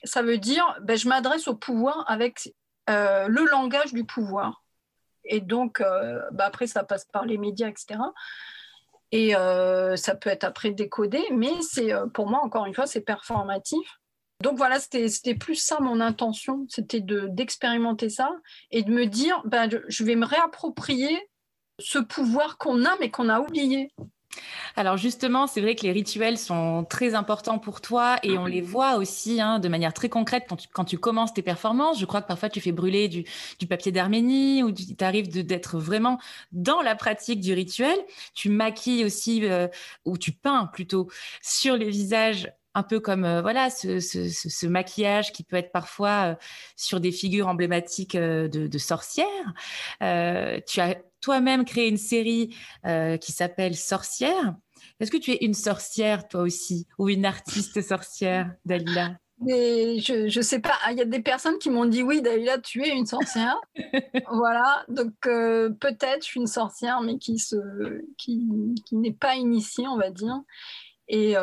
ça 0.04 0.22
veut 0.22 0.38
dire 0.38 0.64
ben, 0.80 0.96
je 0.96 1.08
m'adresse 1.08 1.48
au 1.48 1.54
pouvoir 1.54 2.04
avec 2.08 2.54
euh, 2.88 3.28
le 3.28 3.44
langage 3.44 3.92
du 3.92 4.04
pouvoir. 4.04 4.64
Et 5.24 5.42
donc, 5.42 5.80
ben, 5.80 6.44
après, 6.44 6.66
ça 6.66 6.84
passe 6.84 7.04
par 7.04 7.26
les 7.26 7.36
médias, 7.36 7.68
etc. 7.68 8.00
Et 9.12 9.32
ça 9.32 10.14
peut 10.14 10.30
être 10.30 10.44
après 10.44 10.70
décodé, 10.70 11.22
mais 11.30 11.60
c'est 11.60 11.92
pour 12.14 12.30
moi, 12.30 12.40
encore 12.42 12.64
une 12.64 12.72
fois, 12.72 12.86
c'est 12.86 13.02
performatif. 13.02 13.98
Donc 14.43 14.57
voilà, 14.57 14.78
c'était 14.78 15.34
plus 15.34 15.57
ça 15.57 15.78
mon 15.80 16.01
intention, 16.01 16.64
c'était 16.68 17.01
d'expérimenter 17.01 18.09
ça 18.09 18.30
et 18.70 18.82
de 18.82 18.91
me 18.91 19.07
dire, 19.07 19.43
ben, 19.45 19.68
je 19.89 20.05
vais 20.05 20.14
me 20.14 20.24
réapproprier 20.24 21.28
ce 21.80 21.99
pouvoir 21.99 22.57
qu'on 22.57 22.84
a 22.84 22.97
mais 23.01 23.11
qu'on 23.11 23.28
a 23.28 23.41
oublié. 23.41 23.91
Alors 24.76 24.97
justement, 24.97 25.47
c'est 25.47 25.61
vrai 25.61 25.74
que 25.74 25.82
les 25.82 25.91
rituels 25.91 26.39
sont 26.39 26.84
très 26.89 27.14
importants 27.14 27.59
pour 27.59 27.80
toi 27.80 28.18
et 28.22 28.39
on 28.39 28.47
les 28.47 28.61
voit 28.61 28.97
aussi 28.97 29.41
hein, 29.41 29.59
de 29.59 29.68
manière 29.68 29.93
très 29.93 30.09
concrète 30.09 30.47
quand 30.72 30.84
tu, 30.84 30.99
commences 30.99 31.34
tes 31.34 31.43
performances. 31.43 31.99
Je 31.99 32.05
crois 32.05 32.22
que 32.22 32.28
parfois 32.28 32.49
tu 32.49 32.61
fais 32.61 32.72
brûler 32.72 33.09
du, 33.09 33.24
papier 33.66 33.91
d'Arménie 33.91 34.62
ou 34.62 34.70
tu 34.70 34.95
arrives 35.01 35.28
d'être 35.28 35.78
vraiment 35.78 36.18
dans 36.53 36.82
la 36.82 36.95
pratique 36.95 37.41
du 37.41 37.53
rituel. 37.55 37.99
Tu 38.34 38.51
maquilles 38.51 39.05
aussi 39.05 39.45
euh, 39.47 39.66
ou 40.05 40.16
tu 40.16 40.30
peins 40.30 40.66
plutôt 40.66 41.09
sur 41.43 41.76
les 41.76 41.91
visages 41.91 42.49
un 42.78 42.84
peu 42.84 43.00
comme 43.00 43.24
euh, 43.24 43.42
voilà 43.42 43.70
ce, 43.70 44.66
maquillage 44.66 45.32
qui 45.32 45.42
peut 45.42 45.56
être 45.56 45.72
parfois 45.72 46.30
euh, 46.30 46.34
sur 46.76 47.00
des 47.00 47.10
figures 47.10 47.48
emblématiques 47.48 48.14
euh, 48.14 48.48
de, 48.48 48.78
sorcières. 48.78 49.26
tu 50.00 50.80
as 50.80 50.96
toi-même 51.20 51.64
créé 51.64 51.88
une 51.88 51.96
série 51.96 52.56
qui 53.20 53.32
s'appelle 53.32 53.74
Sorcière. 53.74 54.54
Est-ce 55.00 55.10
que 55.10 55.16
tu 55.16 55.32
es 55.32 55.38
une 55.44 55.54
sorcière, 55.54 56.28
toi 56.28 56.42
aussi, 56.42 56.86
ou 56.96 57.08
une 57.08 57.24
artiste 57.24 57.82
sorcière, 57.82 58.52
Dalila? 58.64 59.16
Mais 59.40 59.98
je 59.98 60.36
ne 60.36 60.42
sais 60.42 60.60
pas, 60.60 60.74
il 60.90 60.98
y 60.98 61.00
a 61.00 61.04
des 61.04 61.20
personnes 61.20 61.58
qui 61.58 61.70
m'ont 61.70 61.86
dit 61.86 62.02
oui, 62.02 62.22
Dalila, 62.22 62.58
tu 62.58 62.84
es 62.84 62.90
une 62.90 63.06
sorcière. 63.06 63.60
voilà, 64.30 64.84
donc 64.88 65.12
peut-être 65.22 66.22
je 66.22 66.28
suis 66.28 66.40
une 66.40 66.46
sorcière, 66.46 67.00
mais 67.00 67.18
qui, 67.18 67.38
se, 67.38 67.56
qui, 68.16 68.46
qui 68.86 68.96
n'est 68.96 69.12
pas 69.12 69.34
initiée, 69.34 69.88
on 69.88 69.96
va 69.96 70.10
dire. 70.10 70.40
Et, 71.09 71.34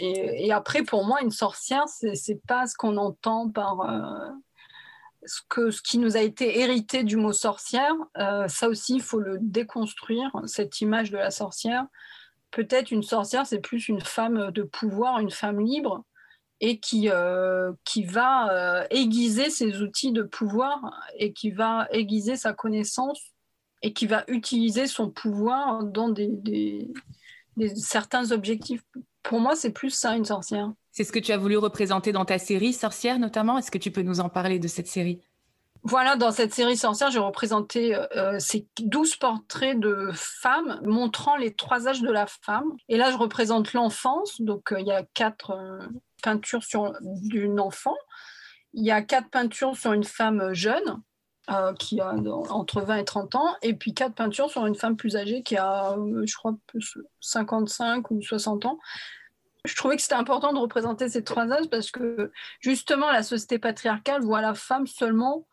et, 0.00 0.46
et, 0.46 0.52
après, 0.52 0.82
pour 0.82 1.04
moi, 1.04 1.22
une 1.22 1.30
sorcière, 1.30 1.84
c'est 1.88 2.40
pas 2.46 2.66
ce 2.66 2.74
qu'on 2.76 2.96
entend 2.96 3.48
par 3.48 3.86
ce, 5.24 5.40
que, 5.48 5.70
ce 5.70 5.80
qui 5.82 5.98
nous 5.98 6.16
a 6.16 6.20
été 6.20 6.60
hérité 6.60 7.04
du 7.04 7.16
mot 7.16 7.32
sorcière. 7.32 7.94
ça 8.48 8.68
aussi, 8.68 8.96
il 8.96 9.02
faut 9.02 9.20
le 9.20 9.38
déconstruire, 9.40 10.30
cette 10.46 10.80
image 10.80 11.10
de 11.10 11.18
la 11.18 11.30
sorcière 11.30 11.86
peut-être 12.54 12.90
une 12.92 13.02
sorcière, 13.02 13.46
c'est 13.46 13.58
plus 13.58 13.88
une 13.88 14.00
femme 14.00 14.50
de 14.52 14.62
pouvoir, 14.62 15.18
une 15.18 15.30
femme 15.30 15.60
libre, 15.60 16.04
et 16.60 16.78
qui, 16.78 17.10
euh, 17.10 17.72
qui 17.84 18.04
va 18.04 18.50
euh, 18.50 18.86
aiguiser 18.90 19.50
ses 19.50 19.82
outils 19.82 20.12
de 20.12 20.22
pouvoir 20.22 20.78
et 21.18 21.32
qui 21.32 21.50
va 21.50 21.88
aiguiser 21.90 22.36
sa 22.36 22.52
connaissance 22.52 23.20
et 23.82 23.92
qui 23.92 24.06
va 24.06 24.24
utiliser 24.28 24.86
son 24.86 25.10
pouvoir 25.10 25.82
dans 25.82 26.08
des, 26.08 26.88
certains 27.76 28.32
objectifs. 28.32 28.82
Pour 29.22 29.40
moi, 29.40 29.56
c'est 29.56 29.70
plus 29.70 29.90
ça, 29.90 30.16
une 30.16 30.24
sorcière. 30.24 30.72
C'est 30.92 31.04
ce 31.04 31.12
que 31.12 31.18
tu 31.18 31.32
as 31.32 31.38
voulu 31.38 31.56
représenter 31.56 32.12
dans 32.12 32.24
ta 32.24 32.38
série 32.38 32.72
Sorcière, 32.72 33.18
notamment? 33.18 33.58
Est-ce 33.58 33.70
que 33.70 33.78
tu 33.78 33.90
peux 33.90 34.02
nous 34.02 34.20
en 34.20 34.28
parler 34.28 34.58
de 34.58 34.68
cette 34.68 34.86
série? 34.86 35.20
Voilà, 35.82 36.16
dans 36.16 36.30
cette 36.30 36.54
série 36.54 36.76
Sorcière, 36.76 37.10
j'ai 37.10 37.18
représenté 37.18 37.94
euh, 37.94 38.38
ces 38.38 38.66
12 38.80 39.16
portraits 39.16 39.78
de 39.78 40.10
femmes 40.14 40.80
montrant 40.84 41.36
les 41.36 41.52
trois 41.52 41.88
âges 41.88 42.00
de 42.00 42.10
la 42.10 42.26
femme. 42.26 42.72
Et 42.88 42.96
là, 42.96 43.10
je 43.10 43.16
représente 43.16 43.72
l'enfance. 43.74 44.40
Donc, 44.40 44.72
euh, 44.72 44.80
il 44.80 44.86
y 44.86 44.92
a 44.92 45.04
quatre 45.14 45.50
euh, 45.50 45.86
peintures 46.22 46.64
sur 46.64 46.94
d'une 47.02 47.60
enfant. 47.60 47.96
Il 48.72 48.84
y 48.84 48.90
a 48.90 49.02
quatre 49.02 49.28
peintures 49.30 49.76
sur 49.76 49.92
une 49.92 50.04
femme 50.04 50.54
jeune 50.54 51.02
qui 51.78 52.00
a 52.00 52.14
entre 52.50 52.80
20 52.82 52.96
et 52.96 53.04
30 53.04 53.34
ans. 53.34 53.54
Et 53.62 53.74
puis 53.74 53.94
quatre 53.94 54.14
peintures 54.14 54.50
sur 54.50 54.66
une 54.66 54.74
femme 54.74 54.96
plus 54.96 55.16
âgée 55.16 55.42
qui 55.42 55.56
a, 55.56 55.96
je 56.24 56.34
crois, 56.36 56.54
55 57.20 58.10
ou 58.10 58.22
60 58.22 58.66
ans 58.66 58.78
je 59.64 59.74
trouvais 59.76 59.96
que 59.96 60.02
c'était 60.02 60.14
important 60.14 60.52
de 60.52 60.58
représenter 60.58 61.08
ces 61.08 61.24
trois 61.24 61.50
âges 61.50 61.68
parce 61.70 61.90
que 61.90 62.30
justement 62.60 63.10
la 63.10 63.22
société 63.22 63.58
patriarcale 63.58 64.22
voit 64.22 64.42
la 64.42 64.54
femme 64.54 64.86
seulement 64.86 65.46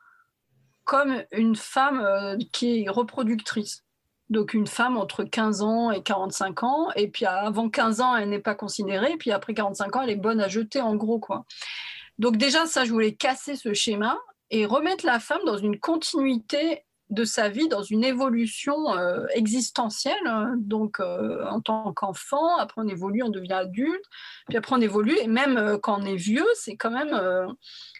comme 0.83 1.23
une 1.31 1.55
femme 1.55 2.01
euh, 2.01 2.37
qui 2.51 2.83
est 2.83 2.89
reproductrice. 2.89 3.85
Donc 4.29 4.53
une 4.53 4.67
femme 4.67 4.97
entre 4.97 5.23
15 5.23 5.61
ans 5.61 5.91
et 5.91 6.01
45 6.03 6.63
ans, 6.63 6.91
et 6.95 7.09
puis 7.09 7.25
avant 7.25 7.69
15 7.69 8.01
ans, 8.01 8.15
elle 8.15 8.29
n'est 8.29 8.39
pas 8.39 8.55
considérée, 8.55 9.11
et 9.11 9.17
puis 9.17 9.31
après 9.31 9.53
45 9.53 9.95
ans, 9.95 10.01
elle 10.01 10.09
est 10.09 10.15
bonne 10.15 10.39
à 10.39 10.47
jeter 10.47 10.81
en 10.81 10.95
gros. 10.95 11.19
quoi. 11.19 11.45
Donc 12.17 12.37
déjà, 12.37 12.65
ça, 12.65 12.85
je 12.85 12.91
voulais 12.91 13.13
casser 13.13 13.55
ce 13.55 13.73
schéma 13.73 14.17
et 14.51 14.65
remettre 14.65 15.05
la 15.05 15.19
femme 15.19 15.41
dans 15.45 15.57
une 15.57 15.79
continuité 15.79 16.83
de 17.09 17.25
sa 17.25 17.49
vie, 17.49 17.67
dans 17.67 17.81
une 17.81 18.03
évolution 18.05 18.93
euh, 18.93 19.25
existentielle. 19.33 20.27
Hein. 20.27 20.53
Donc 20.57 20.99
euh, 20.99 21.45
en 21.47 21.59
tant 21.59 21.91
qu'enfant, 21.93 22.57
après 22.57 22.81
on 22.81 22.87
évolue, 22.87 23.23
on 23.23 23.29
devient 23.29 23.53
adulte, 23.53 24.05
puis 24.47 24.57
après 24.57 24.75
on 24.75 24.81
évolue, 24.81 25.17
et 25.19 25.27
même 25.27 25.79
quand 25.81 25.99
on 25.99 26.05
est 26.05 26.15
vieux, 26.15 26.47
c'est 26.53 26.77
quand 26.77 26.91
même 26.91 27.19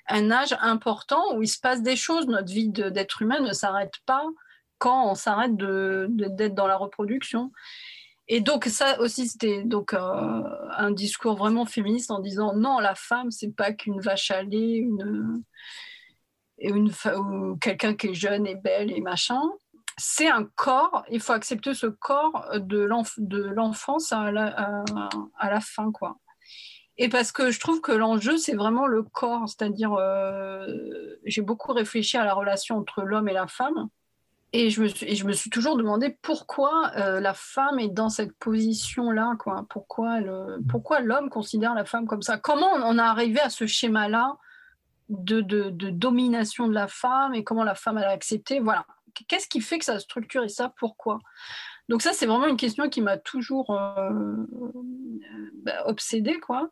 un 0.07 0.31
âge 0.31 0.55
important 0.61 1.35
où 1.35 1.41
il 1.41 1.47
se 1.47 1.59
passe 1.59 1.81
des 1.81 1.95
choses. 1.95 2.27
Notre 2.27 2.51
vie 2.53 2.69
d'être 2.69 3.21
humain 3.21 3.39
ne 3.41 3.53
s'arrête 3.53 3.95
pas 4.05 4.23
quand 4.77 5.11
on 5.11 5.15
s'arrête 5.15 5.55
d'être 5.55 6.55
dans 6.55 6.67
la 6.67 6.77
reproduction. 6.77 7.51
Et 8.27 8.39
donc 8.39 8.65
ça 8.65 8.99
aussi 8.99 9.27
c'était 9.27 9.63
donc 9.63 9.93
euh, 9.93 10.41
un 10.77 10.91
discours 10.91 11.35
vraiment 11.35 11.65
féministe 11.65 12.11
en 12.11 12.19
disant 12.19 12.55
non 12.55 12.79
la 12.79 12.95
femme 12.95 13.29
c'est 13.29 13.53
pas 13.53 13.73
qu'une 13.73 13.99
vache 13.99 14.31
à 14.31 14.41
lait 14.41 14.77
une, 14.77 15.43
ou 16.69 17.57
quelqu'un 17.57 17.95
qui 17.95 18.07
est 18.07 18.13
jeune 18.13 18.45
et 18.45 18.55
belle 18.55 18.91
et 18.91 19.01
machin 19.01 19.41
c'est 19.97 20.29
un 20.29 20.45
corps 20.55 21.03
il 21.09 21.19
faut 21.19 21.33
accepter 21.33 21.73
ce 21.73 21.87
corps 21.87 22.49
de 22.55 22.79
l'enfance 22.79 24.11
à, 24.11 24.31
la 24.31 25.61
fin 25.61 25.91
quoi 25.91 26.17
et 26.97 27.09
parce 27.09 27.31
que 27.31 27.49
je 27.49 27.59
trouve 27.59 27.81
que 27.81 27.91
l'enjeu, 27.91 28.37
c'est 28.37 28.53
vraiment 28.53 28.85
le 28.85 29.01
corps. 29.01 29.49
C'est-à-dire, 29.49 29.93
euh, 29.93 30.67
j'ai 31.25 31.41
beaucoup 31.41 31.73
réfléchi 31.73 32.15
à 32.15 32.23
la 32.23 32.35
relation 32.35 32.77
entre 32.77 33.01
l'homme 33.01 33.27
et 33.27 33.33
la 33.33 33.47
femme. 33.47 33.87
Et 34.53 34.69
je 34.69 34.81
me 35.25 35.31
suis, 35.31 35.49
toujours 35.49 35.77
demandé 35.77 36.15
pourquoi 36.21 36.91
euh, 36.97 37.19
la 37.21 37.33
femme 37.33 37.79
est 37.79 37.87
dans 37.87 38.09
cette 38.09 38.33
position-là. 38.33 39.35
Quoi. 39.39 39.65
Pourquoi, 39.69 40.19
l'homme 40.19 41.29
considère 41.31 41.73
la 41.73 41.85
femme 41.85 42.05
comme 42.05 42.21
ça? 42.21 42.37
Comment 42.37 42.69
on 42.71 42.99
a 42.99 43.05
arrivé 43.05 43.39
à 43.39 43.49
ce 43.49 43.65
schéma-là? 43.65 44.37
De, 45.11 45.89
domination 45.89 46.67
de 46.67 46.73
la 46.73 46.87
femme 46.87 47.33
et 47.33 47.43
comment 47.43 47.63
la 47.63 47.75
femme 47.75 47.97
a 47.97 48.07
accepté 48.07 48.59
Voilà. 48.59 48.85
Qu'est-ce 49.27 49.47
qui 49.47 49.59
fait 49.59 49.77
que 49.77 49.85
ça 49.85 49.99
structure 49.99 50.43
et 50.43 50.49
ça 50.49 50.73
Pourquoi? 50.77 51.19
Donc 51.89 52.01
ça, 52.01 52.13
c'est 52.13 52.25
vraiment 52.25 52.47
une 52.47 52.57
question 52.57 52.89
qui 52.89 53.01
m'a 53.01 53.17
toujours 53.17 53.71
euh, 53.71 54.35
bah, 55.63 55.83
obsédée, 55.85 56.39
quoi. 56.39 56.69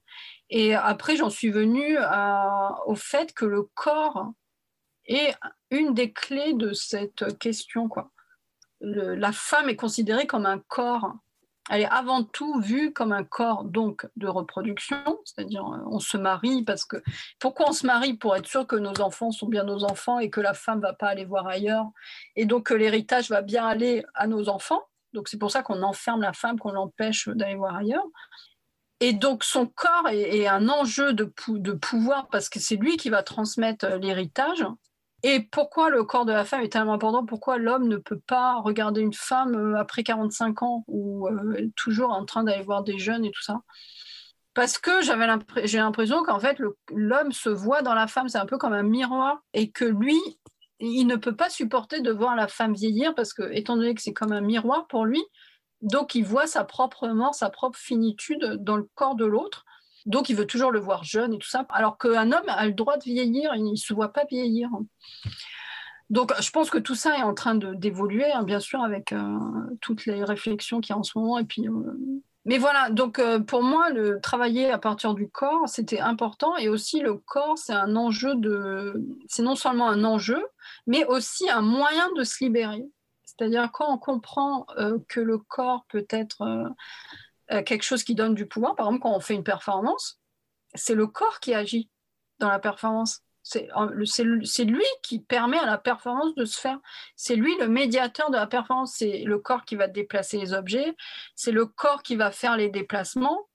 Et 0.49 0.73
après, 0.73 1.17
j'en 1.17 1.29
suis 1.29 1.49
venue 1.49 1.97
au 2.85 2.95
fait 2.95 3.33
que 3.33 3.45
le 3.45 3.63
corps 3.63 4.31
est 5.05 5.35
une 5.71 5.93
des 5.93 6.13
clés 6.13 6.53
de 6.53 6.71
cette 6.71 7.37
question, 7.39 7.89
quoi. 7.89 8.11
la 8.79 9.33
femme 9.33 9.67
est 9.67 9.75
considérée 9.75 10.27
comme 10.27 10.45
un 10.45 10.59
corps. 10.59 11.13
Elle 11.69 11.81
est 11.81 11.89
avant 11.89 12.23
tout 12.23 12.59
vue 12.61 12.91
comme 12.93 13.11
un 13.11 13.23
corps 13.23 13.63
donc 13.63 14.07
de 14.15 14.27
reproduction, 14.27 14.97
c'est-à-dire 15.23 15.65
euh, 15.65 15.77
on 15.85 15.99
se 15.99 16.17
marie 16.17 16.63
parce 16.63 16.83
que 16.83 16.97
pourquoi 17.39 17.69
on 17.69 17.73
se 17.73 17.85
marie? 17.85 18.15
Pour 18.15 18.35
être 18.35 18.47
sûr 18.47 18.65
que 18.65 18.75
nos 18.75 18.99
enfants 19.01 19.31
sont 19.31 19.47
bien 19.47 19.63
nos 19.63 19.83
enfants 19.83 20.19
et 20.19 20.29
que 20.29 20.41
la 20.41 20.53
femme 20.53 20.81
va 20.81 20.93
pas 20.93 21.07
aller 21.07 21.25
voir 21.25 21.47
ailleurs 21.47 21.85
et 22.35 22.45
donc 22.45 22.67
que 22.67 22.73
l'héritage 22.73 23.29
va 23.29 23.41
bien 23.41 23.65
aller 23.65 24.03
à 24.15 24.27
nos 24.27 24.49
enfants. 24.49 24.81
Donc 25.13 25.27
c'est 25.27 25.37
pour 25.37 25.51
ça 25.51 25.63
qu'on 25.63 25.83
enferme 25.83 26.21
la 26.21 26.33
femme, 26.33 26.59
qu'on 26.59 26.71
l'empêche 26.71 27.29
d'aller 27.29 27.55
voir 27.55 27.75
ailleurs. 27.75 28.05
Et 28.99 29.13
donc 29.13 29.43
son 29.43 29.65
corps 29.65 30.09
est, 30.09 30.47
un 30.47 30.67
enjeu 30.67 31.13
de, 31.13 31.31
de, 31.47 31.71
pouvoir 31.71 32.27
parce 32.29 32.49
que 32.49 32.59
c'est 32.59 32.75
lui 32.75 32.97
qui 32.97 33.09
va 33.09 33.23
transmettre 33.23 33.85
euh, 33.85 33.97
l'héritage. 33.97 34.65
Et 35.23 35.41
pourquoi 35.41 35.89
le 35.89 36.03
corps 36.03 36.25
de 36.25 36.31
la 36.31 36.45
femme 36.45 36.61
est 36.61 36.69
tellement 36.69 36.93
important? 36.93 37.25
Pourquoi 37.25 37.57
l'homme 37.57 37.87
ne 37.87 37.97
peut 37.97 38.19
pas 38.19 38.59
regarder 38.61 39.01
une 39.01 39.13
femme 39.13 39.55
euh, 39.55 39.77
après 39.77 40.03
45 40.03 40.63
ans 40.63 40.83
ou 40.87 41.27
euh, 41.27 41.69
toujours 41.75 42.11
en 42.11 42.25
train 42.25 42.43
d'aller 42.43 42.63
voir 42.63 42.83
des 42.83 42.97
jeunes 42.97 43.25
et 43.25 43.31
tout 43.31 43.41
ça? 43.41 43.61
Parce 44.53 44.77
que 44.77 45.01
j'avais 45.01 45.27
j'ai 45.65 45.77
l'impression 45.77 46.23
qu'en 46.23 46.39
fait 46.39 46.57
l'homme 46.91 47.31
se 47.31 47.49
voit 47.49 47.81
dans 47.81 47.93
la 47.93 48.07
femme, 48.07 48.29
c'est 48.29 48.37
un 48.37 48.45
peu 48.45 48.57
comme 48.57 48.73
un 48.73 48.83
miroir 48.83 49.41
et 49.53 49.71
que 49.71 49.85
lui, 49.85 50.17
il 50.79 51.05
ne 51.05 51.15
peut 51.15 51.35
pas 51.35 51.49
supporter 51.49 52.01
de 52.01 52.11
voir 52.11 52.35
la 52.35 52.47
femme 52.47 52.73
vieillir 52.73 53.13
parce 53.15 53.33
que, 53.33 53.43
étant 53.51 53.75
donné 53.75 53.93
que 53.93 54.01
c'est 54.01 54.13
comme 54.13 54.31
un 54.31 54.41
miroir 54.41 54.87
pour 54.87 55.05
lui, 55.05 55.21
donc 55.81 56.15
il 56.15 56.25
voit 56.25 56.47
sa 56.47 56.63
propre 56.63 57.07
mort, 57.09 57.35
sa 57.35 57.49
propre 57.49 57.77
finitude 57.77 58.57
dans 58.59 58.77
le 58.77 58.87
corps 58.95 59.15
de 59.15 59.25
l'autre. 59.25 59.65
Donc 60.05 60.29
il 60.29 60.35
veut 60.35 60.47
toujours 60.47 60.71
le 60.71 60.79
voir 60.79 61.03
jeune 61.03 61.33
et 61.33 61.37
tout 61.37 61.49
ça. 61.49 61.65
Alors 61.69 61.97
qu'un 61.97 62.31
homme 62.31 62.47
a 62.47 62.65
le 62.65 62.73
droit 62.73 62.97
de 62.97 63.03
vieillir, 63.03 63.53
il 63.55 63.63
ne 63.63 63.75
se 63.75 63.93
voit 63.93 64.13
pas 64.13 64.25
vieillir. 64.29 64.69
Donc 66.09 66.33
je 66.41 66.49
pense 66.49 66.69
que 66.69 66.77
tout 66.77 66.95
ça 66.95 67.17
est 67.17 67.23
en 67.23 67.33
train 67.33 67.55
d'évoluer, 67.55 68.31
hein, 68.31 68.43
bien 68.43 68.59
sûr, 68.59 68.81
avec 68.81 69.13
euh, 69.13 69.37
toutes 69.81 70.05
les 70.05 70.23
réflexions 70.23 70.81
qu'il 70.81 70.93
y 70.93 70.95
a 70.95 70.99
en 70.99 71.03
ce 71.03 71.17
moment. 71.17 71.37
Et 71.37 71.45
euh, 71.59 72.21
mais 72.45 72.57
voilà, 72.57 72.89
donc 72.89 73.19
euh, 73.19 73.39
pour 73.39 73.61
moi, 73.61 73.91
le 73.91 74.19
travailler 74.19 74.71
à 74.71 74.79
partir 74.79 75.13
du 75.13 75.29
corps, 75.29 75.69
c'était 75.69 75.99
important. 75.99 76.57
Et 76.57 76.67
aussi, 76.67 76.99
le 76.99 77.15
corps, 77.15 77.57
c'est 77.57 77.73
un 77.73 77.95
enjeu 77.95 78.33
de. 78.35 78.93
C'est 79.27 79.43
non 79.43 79.55
seulement 79.55 79.87
un 79.87 80.03
enjeu, 80.03 80.43
mais 80.87 81.05
aussi 81.05 81.47
un 81.49 81.61
moyen 81.61 82.09
de 82.15 82.23
se 82.23 82.43
libérer. 82.43 82.85
C'est-à-dire, 83.25 83.69
quand 83.71 83.93
on 83.93 83.97
comprend 83.99 84.65
que 85.07 85.19
le 85.21 85.37
corps 85.37 85.85
peut 85.87 86.07
être 86.09 86.73
quelque 87.49 87.83
chose 87.83 88.03
qui 88.03 88.15
donne 88.15 88.35
du 88.35 88.45
pouvoir, 88.45 88.75
par 88.75 88.87
exemple, 88.87 89.03
quand 89.03 89.15
on 89.15 89.19
fait 89.19 89.35
une 89.35 89.43
performance, 89.43 90.19
c'est 90.75 90.95
le 90.95 91.07
corps 91.07 91.39
qui 91.39 91.53
agit 91.53 91.89
dans 92.39 92.49
la 92.49 92.59
performance. 92.59 93.23
C'est 93.41 94.63
lui 94.65 94.83
qui 95.01 95.19
permet 95.19 95.57
à 95.57 95.65
la 95.65 95.77
performance 95.77 96.35
de 96.35 96.45
se 96.45 96.59
faire. 96.59 96.79
C'est 97.15 97.35
lui 97.35 97.57
le 97.57 97.67
médiateur 97.67 98.29
de 98.29 98.35
la 98.35 98.47
performance. 98.47 98.93
C'est 98.97 99.23
le 99.23 99.39
corps 99.39 99.65
qui 99.65 99.75
va 99.75 99.87
déplacer 99.87 100.37
les 100.37 100.53
objets. 100.53 100.95
C'est 101.35 101.51
le 101.51 101.65
corps 101.65 102.03
qui 102.03 102.15
va 102.15 102.31
faire 102.31 102.57
les 102.57 102.69
déplacements. 102.69 103.47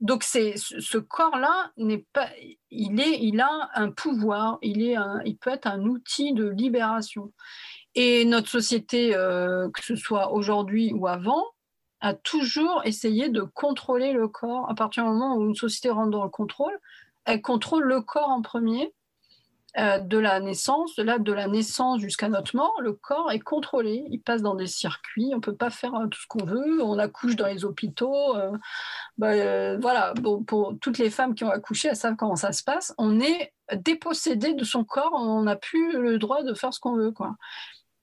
Donc 0.00 0.22
c'est 0.22 0.54
ce 0.56 0.96
corps-là 0.96 1.72
n'est 1.76 2.06
pas, 2.12 2.28
il 2.70 3.00
est, 3.00 3.18
il 3.20 3.40
a 3.40 3.68
un 3.74 3.90
pouvoir. 3.90 4.58
Il 4.62 4.82
est, 4.82 4.96
il 5.24 5.36
peut 5.36 5.50
être 5.50 5.66
un 5.66 5.82
outil 5.82 6.32
de 6.32 6.48
libération. 6.48 7.32
Et 7.94 8.24
notre 8.24 8.48
société, 8.48 9.14
euh, 9.14 9.68
que 9.70 9.82
ce 9.82 9.96
soit 9.96 10.32
aujourd'hui 10.32 10.92
ou 10.94 11.08
avant, 11.08 11.44
a 12.00 12.14
toujours 12.14 12.82
essayé 12.84 13.28
de 13.28 13.42
contrôler 13.42 14.12
le 14.12 14.28
corps. 14.28 14.70
À 14.70 14.74
partir 14.74 15.04
du 15.04 15.10
moment 15.10 15.36
où 15.36 15.46
une 15.46 15.54
société 15.54 15.90
rentre 15.90 16.10
dans 16.10 16.24
le 16.24 16.30
contrôle, 16.30 16.78
elle 17.24 17.42
contrôle 17.42 17.84
le 17.84 18.00
corps 18.00 18.30
en 18.30 18.42
premier 18.42 18.92
euh, 19.76 19.98
de 19.98 20.16
la 20.16 20.40
naissance, 20.40 20.96
de 20.96 21.02
la, 21.02 21.18
de 21.18 21.32
la 21.32 21.46
naissance 21.46 22.00
jusqu'à 22.00 22.30
notre 22.30 22.56
mort, 22.56 22.74
le 22.80 22.94
corps 22.94 23.30
est 23.30 23.38
contrôlé. 23.38 24.06
Il 24.10 24.20
passe 24.20 24.40
dans 24.40 24.54
des 24.54 24.66
circuits, 24.66 25.28
on 25.32 25.36
ne 25.36 25.40
peut 25.42 25.54
pas 25.54 25.68
faire 25.68 25.94
euh, 25.94 26.06
tout 26.06 26.18
ce 26.18 26.26
qu'on 26.26 26.44
veut, 26.44 26.82
on 26.82 26.98
accouche 26.98 27.36
dans 27.36 27.46
les 27.46 27.66
hôpitaux. 27.66 28.34
Euh, 28.36 28.50
bah, 29.18 29.76
voilà, 29.76 30.14
bon, 30.14 30.42
pour 30.42 30.74
toutes 30.80 30.96
les 30.96 31.10
femmes 31.10 31.34
qui 31.34 31.44
ont 31.44 31.50
accouché, 31.50 31.88
elles 31.88 31.96
savent 31.96 32.16
comment 32.16 32.34
ça 32.34 32.52
se 32.52 32.64
passe. 32.64 32.94
On 32.96 33.20
est 33.20 33.52
dépossédé 33.76 34.54
de 34.54 34.64
son 34.64 34.84
corps, 34.84 35.12
on 35.12 35.42
n'a 35.42 35.56
plus 35.56 36.00
le 36.00 36.18
droit 36.18 36.42
de 36.42 36.54
faire 36.54 36.72
ce 36.72 36.80
qu'on 36.80 36.96
veut. 36.96 37.12
Quoi. 37.12 37.36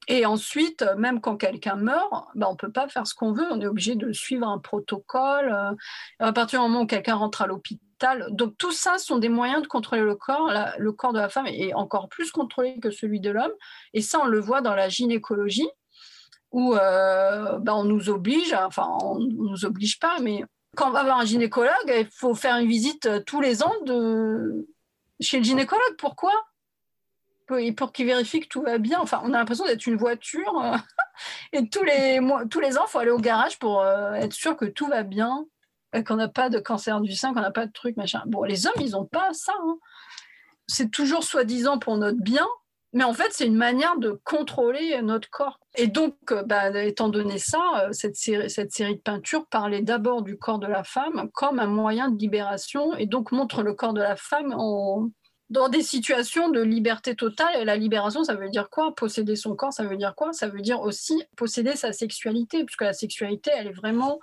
Et 0.08 0.26
ensuite, 0.26 0.86
même 0.98 1.20
quand 1.20 1.38
quelqu'un 1.38 1.76
meurt, 1.76 2.12
bah, 2.36 2.48
on 2.48 2.54
ne 2.54 2.58
peut 2.58 2.72
pas 2.72 2.88
faire 2.88 3.08
ce 3.08 3.16
qu'on 3.16 3.34
veut, 3.34 3.48
on 3.52 3.60
est 3.60 3.68
obligé 3.68 3.96
de 3.96 4.14
suivre 4.14 4.48
un 4.48 4.60
protocole. 4.60 5.76
À 6.20 6.34
partir 6.34 6.60
du 6.60 6.68
moment 6.68 6.82
où 6.82 6.88
quelqu'un 6.88 7.16
rentre 7.16 7.42
à 7.42 7.48
l'hôpital, 7.48 8.28
donc 8.30 8.58
tout 8.58 8.72
ça 8.72 8.98
sont 8.98 9.18
des 9.18 9.30
moyens 9.30 9.62
de 9.62 9.68
contrôler 9.68 10.04
le 10.04 10.16
corps. 10.16 10.52
le 10.78 10.92
corps 10.92 11.14
de 11.14 11.20
la 11.20 11.30
femme 11.30 11.48
est 11.48 11.74
encore 11.74 12.10
plus 12.10 12.32
contrôlé 12.32 12.80
que 12.80 12.92
celui 12.92 13.20
de 13.20 13.32
l'homme. 13.32 13.54
Et 13.94 14.02
ça, 14.02 14.20
on 14.22 14.28
le 14.28 14.40
voit 14.40 14.62
dans 14.62 14.76
la 14.76 14.90
gynécologie, 14.90 15.70
où 16.52 16.76
euh, 16.76 17.58
ben, 17.60 17.74
on 17.74 17.84
nous 17.84 18.10
oblige, 18.10 18.54
enfin 18.54 18.88
on 19.02 19.20
ne 19.20 19.50
nous 19.50 19.66
oblige 19.66 20.00
pas, 20.00 20.20
mais 20.22 20.44
quand 20.76 20.90
on 20.90 20.92
va 20.92 21.04
voir 21.04 21.20
un 21.20 21.26
gynécologue, 21.26 21.72
il 21.88 22.08
faut 22.12 22.36
faire 22.36 22.58
une 22.58 22.68
visite 22.68 23.06
euh, 23.06 23.22
tous 23.26 23.42
les 23.42 23.64
ans 23.64 23.74
de... 23.86 24.68
chez 25.20 25.38
le 25.38 25.44
gynécologue. 25.44 25.96
Pourquoi? 25.98 26.32
Pour 27.48 27.92
qu'il 27.92 28.06
vérifie 28.06 28.40
que 28.40 28.48
tout 28.48 28.62
va 28.62 28.78
bien. 28.78 29.00
Enfin, 29.00 29.22
on 29.24 29.34
a 29.34 29.38
l'impression 29.38 29.66
d'être 29.66 29.86
une 29.86 29.98
voiture 29.98 30.62
euh, 30.64 30.78
et 31.54 31.70
tous 31.70 31.84
les, 31.84 32.20
tous 32.50 32.60
les 32.60 32.78
ans, 32.78 32.84
il 32.88 32.90
faut 32.90 33.00
aller 33.00 33.12
au 33.12 33.20
garage 33.20 33.60
pour 33.60 33.86
être 33.86 34.34
sûr 34.34 34.56
que 34.56 34.66
tout 34.66 34.88
va 34.88 35.04
bien. 35.04 35.46
Euh, 35.96 36.04
qu'on 36.04 36.16
n'a 36.16 36.28
pas 36.28 36.50
de 36.50 36.60
cancer 36.60 37.02
du 37.02 37.14
sein, 37.14 37.34
qu'on 37.34 37.42
n'a 37.42 37.52
pas 37.52 37.66
de 37.66 37.72
truc, 37.72 37.98
machin. 37.98 38.22
Bon, 38.26 38.44
les 38.44 38.68
hommes, 38.68 38.74
ils 38.80 38.92
n'ont 38.92 39.06
pas 39.06 39.34
ça. 39.34 39.54
Hein. 39.62 39.78
C'est 40.68 40.92
toujours 40.92 41.24
soi-disant 41.24 41.80
pour 41.80 41.98
notre 41.98 42.22
bien, 42.22 42.48
mais 42.94 43.04
en 43.04 43.14
fait, 43.14 43.32
c'est 43.32 43.46
une 43.46 43.56
manière 43.56 43.98
de 43.98 44.20
contrôler 44.24 45.00
notre 45.02 45.30
corps. 45.30 45.60
Et 45.76 45.88
donc, 45.88 46.16
euh, 46.32 46.44
bah, 46.44 46.70
étant 46.84 47.10
donné 47.10 47.38
ça, 47.38 47.62
euh, 47.84 47.92
cette 47.92 48.16
série 48.16 48.96
de 48.96 49.02
peintures 49.02 49.46
parlait 49.48 49.82
d'abord 49.82 50.22
du 50.22 50.38
corps 50.38 50.60
de 50.60 50.68
la 50.68 50.84
femme 50.84 51.30
comme 51.34 51.60
un 51.60 51.68
moyen 51.68 52.10
de 52.10 52.18
libération, 52.18 52.96
et 52.96 53.06
donc 53.06 53.32
montre 53.32 53.62
le 53.64 53.74
corps 53.74 53.94
de 53.94 54.02
la 54.02 54.16
femme 54.16 54.54
en, 54.58 55.10
dans 55.50 55.70
des 55.70 55.84
situations 55.84 56.50
de 56.50 56.62
liberté 56.62 57.16
totale. 57.16 57.56
Et 57.60 57.66
la 57.66 57.76
libération, 57.76 58.24
ça 58.24 58.36
veut 58.36 58.50
dire 58.50 58.70
quoi? 58.70 58.96
Posséder 58.96 59.36
son 59.36 59.56
corps, 59.56 59.74
ça 59.74 59.84
veut 59.84 59.98
dire 59.98 60.16
quoi? 60.16 60.34
Ça 60.34 60.48
veut 60.48 60.62
dire 60.62 60.82
aussi 60.82 61.24
posséder 61.36 61.76
sa 61.76 61.94
sexualité, 61.94 62.64
puisque 62.64 62.82
la 62.82 62.94
sexualité, 62.94 63.52
elle 63.56 63.68
est 63.68 63.74
vraiment 63.74 64.20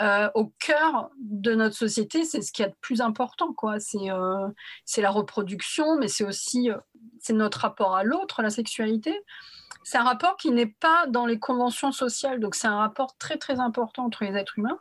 euh, 0.00 0.30
au 0.34 0.46
cœur 0.58 1.10
de 1.18 1.54
notre 1.54 1.76
société, 1.76 2.24
c'est 2.24 2.40
ce 2.40 2.50
qui 2.50 2.62
est 2.62 2.68
de 2.68 2.74
plus 2.80 3.02
important. 3.02 3.52
Quoi. 3.52 3.78
C'est, 3.78 4.10
euh, 4.10 4.48
la 4.96 5.10
reproduction, 5.10 5.98
mais 5.98 6.08
c'est 6.08 6.24
aussi 6.24 6.70
euh, 6.70 6.78
c'est 7.20 7.34
notre 7.34 7.60
rapport 7.60 7.94
à 7.94 8.02
l'autre, 8.02 8.40
la 8.42 8.50
sexualité. 8.50 9.20
C'est 9.84 9.98
un 9.98 10.04
rapport 10.04 10.36
qui 10.36 10.50
n'est 10.50 10.66
pas 10.66 11.06
dans 11.08 11.26
les 11.26 11.38
conventions 11.38 11.92
sociales, 11.92 12.40
donc 12.40 12.54
c'est 12.54 12.68
un 12.68 12.78
rapport 12.78 13.16
très 13.18 13.36
très 13.36 13.60
important 13.60 14.04
entre 14.04 14.24
les 14.24 14.34
êtres 14.34 14.58
humains. 14.58 14.78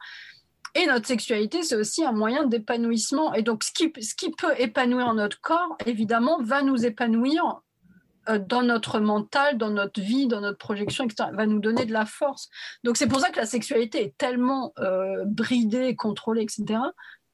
Et 0.76 0.86
notre 0.86 1.05
sexualité, 1.05 1.63
c'est 1.63 1.76
aussi 1.76 2.03
un 2.03 2.13
moyen 2.13 2.45
d'épanouissement. 2.45 3.34
Et 3.34 3.41
donc, 3.41 3.63
ce 3.63 3.72
qui, 3.72 3.89
peut 4.32 4.53
épanouir 4.57 5.13
notre 5.13 5.41
corps, 5.41 5.78
évidemment, 5.86 6.41
va 6.41 6.61
nous 6.61 6.86
épanouir 6.86 7.61
euh, 8.30 8.39
dans 8.39 8.61
notre 8.61 8.99
mental, 8.99 9.57
dans 9.57 9.69
notre 9.69 9.99
vie, 9.99 10.28
dans 10.28 10.41
notre 10.41 10.57
projection, 10.57 11.05
etc., 11.05 11.30
va 11.34 11.45
nous 11.45 11.59
donner 11.59 11.86
de 11.86 11.93
la 11.93 12.05
force. 12.05 12.49
Donc 12.84 12.95
c'est 12.95 13.07
pour 13.07 13.19
ça 13.19 13.32
que 13.32 13.39
la 13.39 13.47
sexualité 13.47 14.03
est 14.03 14.17
tellement 14.17 14.74
euh, 14.80 15.24
bridée, 15.26 15.95
contrôlée, 15.95 16.43
etc. 16.43 16.80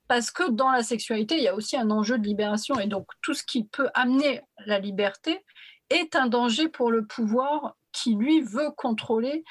Parce 0.07 0.31
que 0.31 0.49
dans 0.49 0.71
la 0.71 0.83
sexualité, 0.83 1.35
il 1.35 1.43
y 1.43 1.49
a 1.49 1.55
aussi 1.55 1.75
un 1.75 1.91
enjeu 1.91 2.17
de 2.17 2.25
libération. 2.25 2.79
Et 2.79 2.87
donc 2.87 3.05
tout 3.21 3.33
ce 3.33 3.43
qui 3.43 3.65
peut 3.65 3.89
amener 3.93 4.41
la 4.65 4.79
liberté 4.79 5.43
est 5.89 6.15
un 6.15 6.27
danger 6.27 6.69
pour 6.69 6.89
le 6.89 7.05
pouvoir 7.05 7.75
qui, 7.91 8.15
lui, 8.15 8.41
veut 8.41 8.71
contrôler 8.77 9.43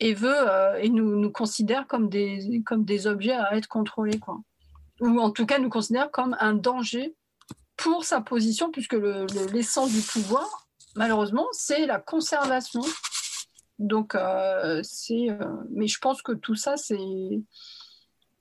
et, 0.00 0.14
veut, 0.14 0.34
euh, 0.34 0.78
et 0.80 0.88
nous, 0.88 1.16
nous 1.16 1.30
considère 1.30 1.86
comme 1.86 2.08
des, 2.08 2.62
comme 2.64 2.84
des 2.84 3.06
objets 3.06 3.32
à 3.32 3.56
être 3.56 3.68
contrôlés. 3.68 4.18
Quoi. 4.18 4.40
Ou 5.00 5.20
en 5.20 5.30
tout 5.30 5.46
cas 5.46 5.58
nous 5.58 5.68
considère 5.68 6.10
comme 6.10 6.36
un 6.40 6.54
danger 6.54 7.14
pour 7.76 8.04
sa 8.04 8.20
position, 8.20 8.70
puisque 8.70 8.96
l'essence 9.52 9.92
du 9.92 10.00
pouvoir, 10.00 10.68
malheureusement, 10.96 11.46
c'est 11.52 11.86
la 11.86 11.98
conservation. 11.98 12.82
Donc, 13.78 14.14
euh, 14.14 14.80
c'est. 14.82 15.30
Euh, 15.30 15.46
mais 15.70 15.86
je 15.86 15.98
pense 15.98 16.20
que 16.22 16.32
tout 16.32 16.56
ça, 16.56 16.76
c'est. 16.76 16.98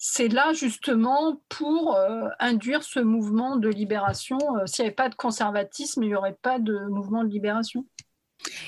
C'est 0.02 0.30
là 0.30 0.54
justement 0.54 1.42
pour 1.50 1.98
induire 2.40 2.84
ce 2.84 3.02
mouvement 3.02 3.58
de 3.58 3.68
libération. 3.68 4.38
S'il 4.66 4.84
n'y 4.84 4.88
avait 4.88 4.96
pas 4.96 5.10
de 5.10 5.16
conservatisme, 5.16 6.04
il 6.04 6.08
n'y 6.08 6.16
aurait 6.16 6.38
pas 6.42 6.58
de 6.58 6.88
mouvement 6.88 7.26
de 7.26 7.30
libération. 7.30 7.86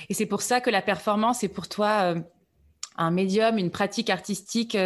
Et 0.10 0.14
c'est 0.14 0.26
pour 0.26 0.42
ça 0.42 0.60
que 0.60 0.70
la 0.70 0.82
performance 0.82 1.42
est 1.46 1.48
pour 1.48 1.70
toi 1.70 2.16
un 2.98 3.12
médium, 3.12 3.58
une 3.58 3.72
pratique 3.72 4.10
artistique 4.10 4.78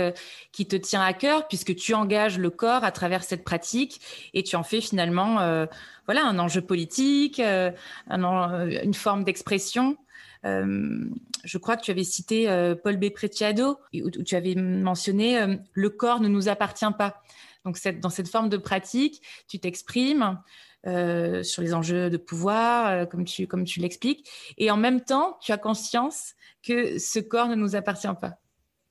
qui 0.51 0.66
te 0.66 0.76
tient 0.76 1.01
à 1.01 1.14
cœur, 1.14 1.47
puisque 1.47 1.76
tu 1.76 1.93
engages 1.93 2.38
le 2.38 2.49
corps 2.49 2.84
à 2.84 2.91
travers 2.91 3.24
cette 3.24 3.43
pratique 3.43 3.99
et 4.34 4.43
tu 4.43 4.56
en 4.56 4.64
fais 4.64 4.80
finalement 4.80 5.68
voilà 6.06 6.26
un 6.26 6.39
enjeu 6.39 6.62
politique, 6.62 7.39
euh, 7.39 7.72
euh, 8.12 8.84
une 8.84 8.93
forme 8.93 9.24
d'expression. 9.24 9.97
Euh, 10.45 11.06
je 11.43 11.58
crois 11.58 11.78
que 11.78 11.82
tu 11.82 11.91
avais 11.91 12.03
cité 12.03 12.47
Paul 12.84 12.97
B. 12.97 13.10
Preciado, 13.10 13.80
où, 13.93 14.10
tu 14.10 14.36
avais 14.36 14.56
mentionné 14.56 15.60
le 15.74 15.89
corps 15.89 16.20
ne 16.20 16.28
nous 16.28 16.49
appartient 16.49 16.86
pas. 16.97 17.22
Donc 17.66 17.80
dans 17.99 18.10
cette 18.10 18.28
forme 18.28 18.49
de 18.49 18.58
pratique, 18.58 19.22
tu 19.47 19.60
t'exprimes 19.60 20.39
sur 20.86 21.61
les 21.61 21.73
enjeux 21.73 22.09
de 22.09 22.17
pouvoir, 22.17 23.07
comme 23.09 23.25
tu, 23.25 23.47
comme 23.47 23.63
tu 23.63 23.79
l'expliques, 23.79 24.29
et 24.57 24.69
en 24.71 24.77
même 24.77 25.01
temps, 25.01 25.38
tu 25.41 25.51
as 25.51 25.57
conscience 25.57 26.33
que 26.63 26.97
ce 26.99 27.19
corps 27.19 27.47
ne 27.47 27.55
nous 27.55 27.75
appartient 27.75 28.07
pas. 28.19 28.38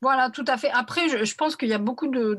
Voilà, 0.02 0.30
tout 0.30 0.44
à 0.48 0.56
fait. 0.56 0.70
Après, 0.70 1.08
je, 1.08 1.34
pense 1.34 1.56
qu'il 1.56 1.68
y 1.68 1.72
a 1.72 1.78
beaucoup 1.78 2.08
de 2.08 2.36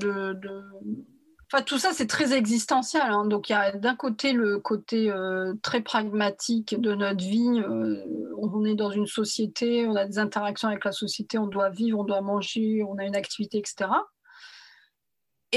Enfin, 1.51 1.63
tout 1.63 1.77
ça, 1.77 1.91
c'est 1.93 2.07
très 2.07 2.33
existentiel. 2.33 3.03
Hein. 3.05 3.25
Donc, 3.25 3.49
il 3.49 3.53
y 3.53 3.55
a 3.55 3.71
d'un 3.71 3.95
côté 3.95 4.33
le 4.33 4.57
côté 4.59 5.11
euh, 5.11 5.53
très 5.61 5.81
pragmatique 5.81 6.79
de 6.79 6.95
notre 6.95 7.23
vie. 7.23 7.61
Euh, 7.61 8.03
on 8.39 8.65
est 8.65 8.73
dans 8.73 8.89
une 8.89 9.05
société, 9.05 9.85
on 9.87 9.95
a 9.95 10.05
des 10.05 10.17
interactions 10.17 10.69
avec 10.69 10.83
la 10.83 10.91
société, 10.91 11.37
on 11.37 11.45
doit 11.45 11.69
vivre, 11.69 11.99
on 11.99 12.03
doit 12.03 12.21
manger, 12.21 12.83
on 12.83 12.97
a 12.97 13.05
une 13.05 13.15
activité, 13.15 13.59
etc. 13.59 13.89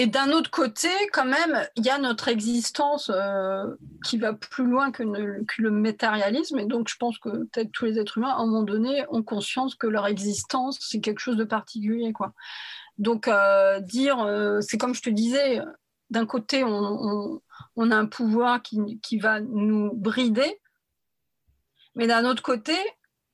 Et 0.00 0.06
d'un 0.06 0.30
autre 0.30 0.52
côté, 0.52 0.88
quand 1.12 1.24
même, 1.24 1.66
il 1.74 1.84
y 1.84 1.90
a 1.90 1.98
notre 1.98 2.28
existence 2.28 3.10
euh, 3.12 3.64
qui 4.04 4.16
va 4.16 4.32
plus 4.32 4.64
loin 4.64 4.92
que, 4.92 5.02
le 5.02 5.70
matérialisme. 5.72 6.56
Et 6.60 6.66
donc, 6.66 6.88
je 6.88 6.94
pense 6.94 7.18
que 7.18 7.30
peut-être 7.30 7.72
tous 7.72 7.86
les 7.86 7.98
êtres 7.98 8.18
humains, 8.18 8.30
à 8.30 8.36
un 8.36 8.46
moment 8.46 8.62
donné, 8.62 9.04
ont 9.10 9.24
conscience 9.24 9.74
que 9.74 9.88
leur 9.88 10.06
existence, 10.06 10.78
c'est 10.80 11.00
quelque 11.00 11.18
chose 11.18 11.36
de 11.36 11.42
particulier. 11.42 12.12
Quoi. 12.12 12.32
Donc, 12.98 13.26
euh, 13.26 13.80
dire, 13.80 14.20
euh, 14.20 14.60
c'est 14.60 14.78
comme 14.78 14.94
je 14.94 15.02
te 15.02 15.10
disais, 15.10 15.60
d'un 16.10 16.26
côté, 16.26 16.62
on, 16.62 17.40
a 17.90 17.96
un 17.96 18.06
pouvoir 18.06 18.62
qui, 18.62 19.18
va 19.18 19.40
nous 19.40 19.90
brider, 19.94 20.60
mais 21.96 22.06
d'un 22.06 22.24
autre 22.24 22.44
côté, 22.44 22.76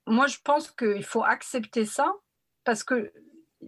moi, 0.06 0.28
je 0.28 0.38
pense 0.42 0.70
qu'il 0.70 1.04
faut 1.04 1.24
accepter 1.24 1.84
ça 1.84 2.10
parce 2.64 2.84
que 2.84 3.12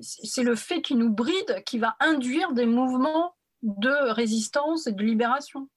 c'est 0.01 0.42
le 0.42 0.55
fait 0.55 0.82
qu'il 0.82 0.99
nous 0.99 1.12
bride 1.12 1.62
qui 1.64 1.78
va 1.78 1.97
induire 2.01 2.53
des 2.53 2.66
mouvements 2.66 3.34
de 3.62 4.12
résistance 4.12 4.86
et 4.86 4.92
de 4.92 5.03
libération. 5.03 5.68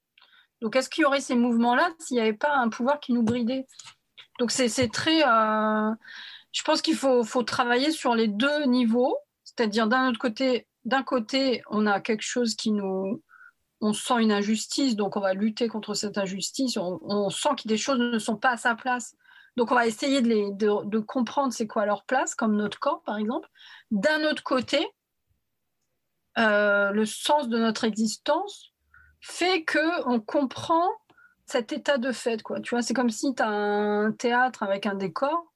Donc, 0.61 0.76
est-ce 0.76 0.89
qu'il 0.89 1.03
y 1.03 1.05
aurait 1.05 1.22
ces 1.22 1.36
mouvements-là 1.36 1.89
s'il 1.99 2.15
n'y 2.15 2.22
avait 2.22 2.34
pas 2.34 2.53
un 2.55 2.70
pouvoir 2.70 2.99
qui 2.99 3.13
nous 3.13 3.24
bridait? 3.24 3.65
Donc, 4.39 4.51
c'est 4.51 4.91
très. 4.91 5.24
Euh, 5.24 5.91
je 6.51 6.63
pense 6.63 6.82
qu'il 6.82 6.95
faut, 6.95 7.24
faut, 7.24 7.43
travailler 7.43 7.91
sur 7.91 8.15
les 8.15 8.28
deux 8.28 8.65
niveaux 8.65 9.17
c'est-à-dire 9.59 9.88
d'un 9.88 10.09
autre 10.09 10.20
côté, 10.20 10.67
d'un 10.86 11.03
côté, 11.03 11.61
on 11.70 11.86
a 11.86 11.99
quelque 11.99 12.24
chose 12.24 12.55
qui 12.55 12.72
nous, 12.72 13.22
on 13.82 13.91
sent 13.91 14.22
une 14.22 14.32
injustice, 14.32 14.95
donc 14.95 15.17
on 15.17 15.20
va 15.20 15.34
lutter 15.34 15.67
contre 15.67 15.95
cette 15.95 16.17
injustice. 16.17 16.78
On, 16.78 17.30
sent 17.30 17.49
que 17.61 17.67
des 17.67 17.78
choses 17.78 17.99
ne 17.99 18.20
sont 18.20 18.38
pas 18.38 18.51
à 18.51 18.57
sa 18.57 18.76
place, 18.76 19.15
donc 19.60 19.72
on 19.72 19.76
va 19.76 19.88
essayer 19.88 20.22
de, 20.22 20.99
comprendre 20.99 21.51
c'est 21.51 21.68
quoi 21.68 21.86
leur 21.86 22.05
place, 22.05 22.34
comme 22.34 22.55
notre 22.55 22.80
corps 22.80 23.03
par 23.03 23.18
exemple. 23.18 23.49
D'un 23.91 24.24
autre 24.24 24.41
côté, 24.41 24.88
euh, 26.38 26.91
le 26.91 27.05
sens 27.05 27.49
de 27.49 27.57
notre 27.60 27.84
existence 27.84 28.72
fait 29.20 29.66
que 29.66 30.07
on 30.07 30.22
comprend 30.22 30.88
cet 31.45 31.74
état 31.74 31.97
de 31.97 32.14
fait. 32.14 32.41
Tu 32.64 32.70
vois, 32.70 32.82
c'est 32.82 32.93
comme 32.93 33.10
si 33.10 33.36
tu 33.36 33.43
as 33.43 33.49
un 33.49 34.14
théâtre 34.14 34.64
avec 34.64 34.86
un 34.86 34.95
décor 34.95 35.53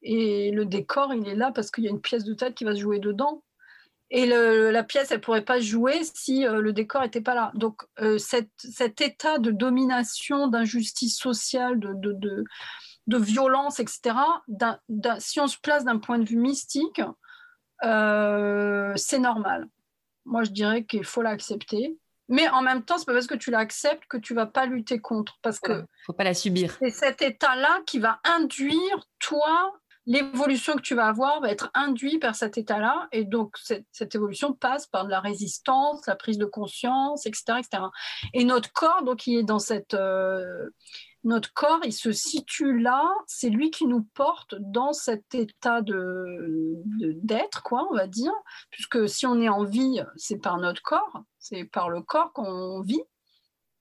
et 0.00 0.50
le 0.50 0.64
décor, 0.64 1.12
il 1.12 1.28
est 1.28 1.34
là 1.34 1.52
parce 1.52 1.70
qu'il 1.70 1.84
y 1.84 1.88
a 1.88 1.90
une 1.90 2.00
pièce 2.00 2.24
de 2.24 2.32
tête 2.32 2.54
qui 2.54 2.64
va 2.64 2.74
se 2.74 2.80
jouer 2.80 3.00
dedans. 3.00 3.42
Et 4.08 4.24
la 4.24 4.82
pièce, 4.82 5.10
elle 5.10 5.20
pourrait 5.20 5.44
pas 5.44 5.60
jouer 5.60 6.00
si 6.14 6.46
euh, 6.46 6.62
le 6.62 6.72
décor 6.72 7.02
n'était 7.02 7.20
pas 7.20 7.34
là. 7.34 7.50
Donc, 7.54 7.82
euh, 8.00 8.16
cet 8.16 9.00
état 9.02 9.38
de 9.38 9.50
domination, 9.50 10.46
d'injustice 10.46 11.18
sociale, 11.18 11.78
de, 11.80 12.44
violence, 13.08 13.80
etc., 13.80 14.16
si 15.18 15.40
on 15.40 15.46
se 15.46 15.58
place 15.58 15.84
d'un 15.84 15.98
point 15.98 16.18
de 16.18 16.24
vue 16.24 16.36
mystique, 16.36 17.00
euh, 17.84 18.92
c'est 18.96 19.18
normal. 19.18 19.68
Moi, 20.24 20.44
je 20.44 20.50
dirais 20.50 20.84
qu'il 20.84 21.04
faut 21.04 21.22
l'accepter. 21.22 21.96
Mais 22.28 22.48
en 22.48 22.60
même 22.60 22.82
temps, 22.82 22.98
c'est 22.98 23.04
pas 23.04 23.12
parce 23.12 23.28
que 23.28 23.36
tu 23.36 23.52
l'acceptes 23.52 24.02
que 24.08 24.16
tu 24.16 24.34
vas 24.34 24.46
pas 24.46 24.66
lutter 24.66 24.98
contre. 24.98 25.38
Parce 25.42 25.60
que 25.60 25.84
faut 26.04 26.12
pas 26.12 26.24
la 26.24 26.34
subir. 26.34 26.76
C'est 26.80 26.90
cet 26.90 27.22
état-là 27.22 27.80
qui 27.86 28.00
va 28.00 28.20
induire 28.24 29.06
toi 29.20 29.72
l'évolution 30.06 30.76
que 30.76 30.82
tu 30.82 30.94
vas 30.94 31.08
avoir 31.08 31.40
va 31.40 31.50
être 31.50 31.70
induite 31.74 32.22
par 32.22 32.34
cet 32.34 32.56
état-là. 32.56 33.08
Et 33.12 33.24
donc, 33.24 33.56
cette, 33.58 34.14
évolution 34.14 34.52
passe 34.52 34.86
par 34.86 35.04
de 35.04 35.10
la 35.10 35.20
résistance, 35.20 36.06
la 36.06 36.16
prise 36.16 36.38
de 36.38 36.46
conscience, 36.46 37.26
etc. 37.26 37.58
etc. 37.58 37.82
Et 38.32 38.44
notre 38.44 38.72
corps, 38.72 39.02
donc, 39.02 39.26
il 39.26 39.38
est 39.38 39.44
dans 39.44 39.58
cette. 39.58 39.94
Euh, 39.94 40.70
notre 41.26 41.52
corps, 41.52 41.80
il 41.84 41.92
se 41.92 42.12
situe 42.12 42.78
là, 42.78 43.04
c'est 43.26 43.50
lui 43.50 43.70
qui 43.70 43.86
nous 43.86 44.04
porte 44.14 44.54
dans 44.58 44.92
cet 44.92 45.34
état 45.34 45.82
de, 45.82 46.80
d'être, 47.22 47.62
quoi, 47.62 47.86
on 47.90 47.94
va 47.94 48.06
dire, 48.06 48.32
puisque 48.70 49.08
si 49.08 49.26
on 49.26 49.40
est 49.40 49.48
en 49.48 49.64
vie, 49.64 50.00
c'est 50.16 50.38
par 50.38 50.58
notre 50.58 50.82
corps, 50.82 51.22
c'est 51.38 51.64
par 51.64 51.90
le 51.90 52.00
corps 52.00 52.32
qu'on 52.32 52.80
vit. 52.80 53.02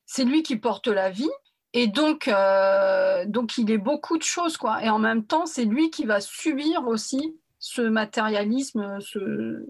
C'est 0.05 0.25
lui 0.25 0.43
qui 0.43 0.57
porte 0.57 0.87
la 0.87 1.09
vie, 1.09 1.31
et 1.77 1.87
donc, 1.87 2.29
euh, 2.29 3.25
donc, 3.27 3.57
il 3.57 3.69
est 3.69 3.77
beaucoup 3.77 4.17
de 4.17 4.23
choses, 4.23 4.55
quoi. 4.55 4.81
Et 4.81 4.89
en 4.89 4.97
même 4.97 5.25
temps, 5.25 5.45
c'est 5.45 5.65
lui 5.65 5.89
qui 5.89 6.05
va 6.05 6.21
subir 6.21 6.87
aussi 6.87 7.37
ce 7.65 7.81
matérialisme, 7.81 8.99
ce, 8.99 9.65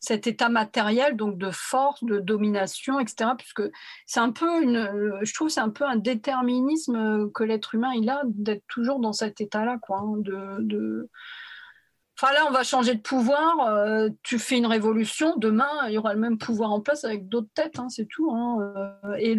cet 0.00 0.26
état 0.26 0.48
matériel, 0.48 1.14
donc 1.14 1.38
de 1.38 1.50
force, 1.52 2.02
de 2.02 2.18
domination, 2.18 2.98
etc. 2.98 3.30
Puisque 3.38 3.62
c'est 4.04 4.18
un 4.18 4.32
peu 4.32 4.64
je 5.22 5.32
trouve, 5.32 5.48
c'est 5.48 5.60
un 5.60 5.70
peu 5.70 5.84
un 5.84 5.94
déterminisme 5.94 7.30
que 7.30 7.44
l'être 7.44 7.76
humain 7.76 7.92
il 7.94 8.10
a 8.10 8.22
d'être 8.24 8.64
toujours 8.66 8.98
dans 8.98 9.12
cet 9.12 9.40
état-là, 9.40 9.78
quoi. 9.80 10.00
Hein, 10.00 10.22
Enfin 12.18 12.32
là, 12.32 12.46
on 12.48 12.50
va 12.50 12.64
changer 12.64 12.96
de 12.96 13.00
pouvoir. 13.00 13.60
Euh, 13.68 14.08
tu 14.24 14.40
fais 14.40 14.56
une 14.56 14.66
révolution, 14.66 15.36
demain, 15.36 15.70
il 15.86 15.92
y 15.92 15.98
aura 15.98 16.14
le 16.14 16.20
même 16.20 16.38
pouvoir 16.38 16.72
en 16.72 16.80
place 16.80 17.04
avec 17.04 17.28
d'autres 17.28 17.50
têtes, 17.54 17.78
hein, 17.78 17.88
c'est 17.90 18.06
tout. 18.06 18.32
Hein. 18.32 18.72
Euh, 19.04 19.14
et 19.18 19.38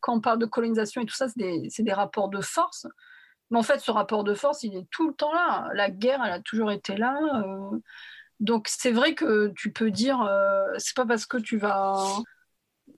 quand 0.00 0.16
on 0.16 0.20
parle 0.20 0.40
de 0.40 0.46
colonisation 0.46 1.02
et 1.02 1.06
tout 1.06 1.14
ça, 1.14 1.28
c'est 1.28 1.82
des, 1.82 1.92
rapports 1.92 2.30
de 2.30 2.40
force. 2.40 2.88
Mais 3.50 3.58
en 3.58 3.62
fait, 3.62 3.80
ce 3.80 3.90
rapport 3.90 4.24
de 4.24 4.34
force, 4.34 4.62
il 4.62 4.76
est 4.76 4.88
tout 4.90 5.08
le 5.08 5.14
temps 5.14 5.32
là. 5.32 5.68
La 5.74 5.90
guerre, 5.90 6.22
elle 6.24 6.32
a 6.32 6.40
toujours 6.40 6.70
été 6.70 6.96
là. 6.96 7.18
Euh. 7.44 7.78
donc 8.40 8.68
c'est 8.68 8.92
vrai 8.92 9.14
que 9.14 9.52
tu 9.56 9.72
peux 9.72 9.90
dire, 9.90 10.22
euh, 10.22 10.66
c'est 10.78 10.96
pas 10.96 11.06
parce 11.06 11.26
que 11.26 11.38
tu 11.38 11.58
vas, 11.58 11.96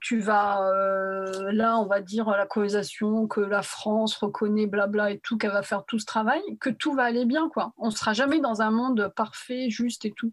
tu 0.01 0.19
vas 0.21 0.63
euh, 0.69 1.53
là, 1.53 1.79
on 1.79 1.87
va 1.87 2.01
dire 2.01 2.31
la 2.31 2.47
colonisation, 2.47 3.27
que 3.29 3.41
la 3.41 3.63
France 3.63 4.17
reconnaît 4.17 4.67
blabla 4.67 5.13
et 5.13 5.21
tout, 5.21 5.39
qu'elle 5.39 5.53
va 5.53 5.63
faire 5.63 5.85
tout 5.85 5.99
ce 5.99 6.07
travail, 6.07 6.43
que 6.61 6.71
tout 6.71 6.95
va 6.95 7.05
aller 7.05 7.25
bien, 7.25 7.49
quoi. 7.49 7.73
On 7.79 7.91
sera 7.91 8.13
jamais 8.13 8.41
dans 8.41 8.63
un 8.63 8.71
monde 8.71 9.13
parfait, 9.15 9.71
juste 9.71 10.05
et 10.05 10.13
tout. 10.13 10.33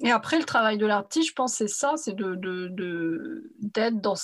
Et 0.00 0.10
après, 0.10 0.38
le 0.38 0.44
travail 0.44 0.76
de 0.76 0.84
l'artiste, 0.84 1.30
je 1.30 1.34
pense, 1.34 1.54
c'est 1.54 1.68
ça, 1.68 1.94
c'est 1.96 2.14
d'être 2.14 4.00
dans, 4.00 4.14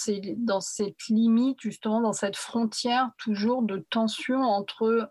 cette 0.60 1.08
limite, 1.08 1.60
justement, 1.60 2.00
dans 2.02 2.12
cette 2.12 2.36
frontière 2.36 3.10
toujours 3.16 3.62
de 3.62 3.78
tension 3.88 4.42
entre 4.42 5.10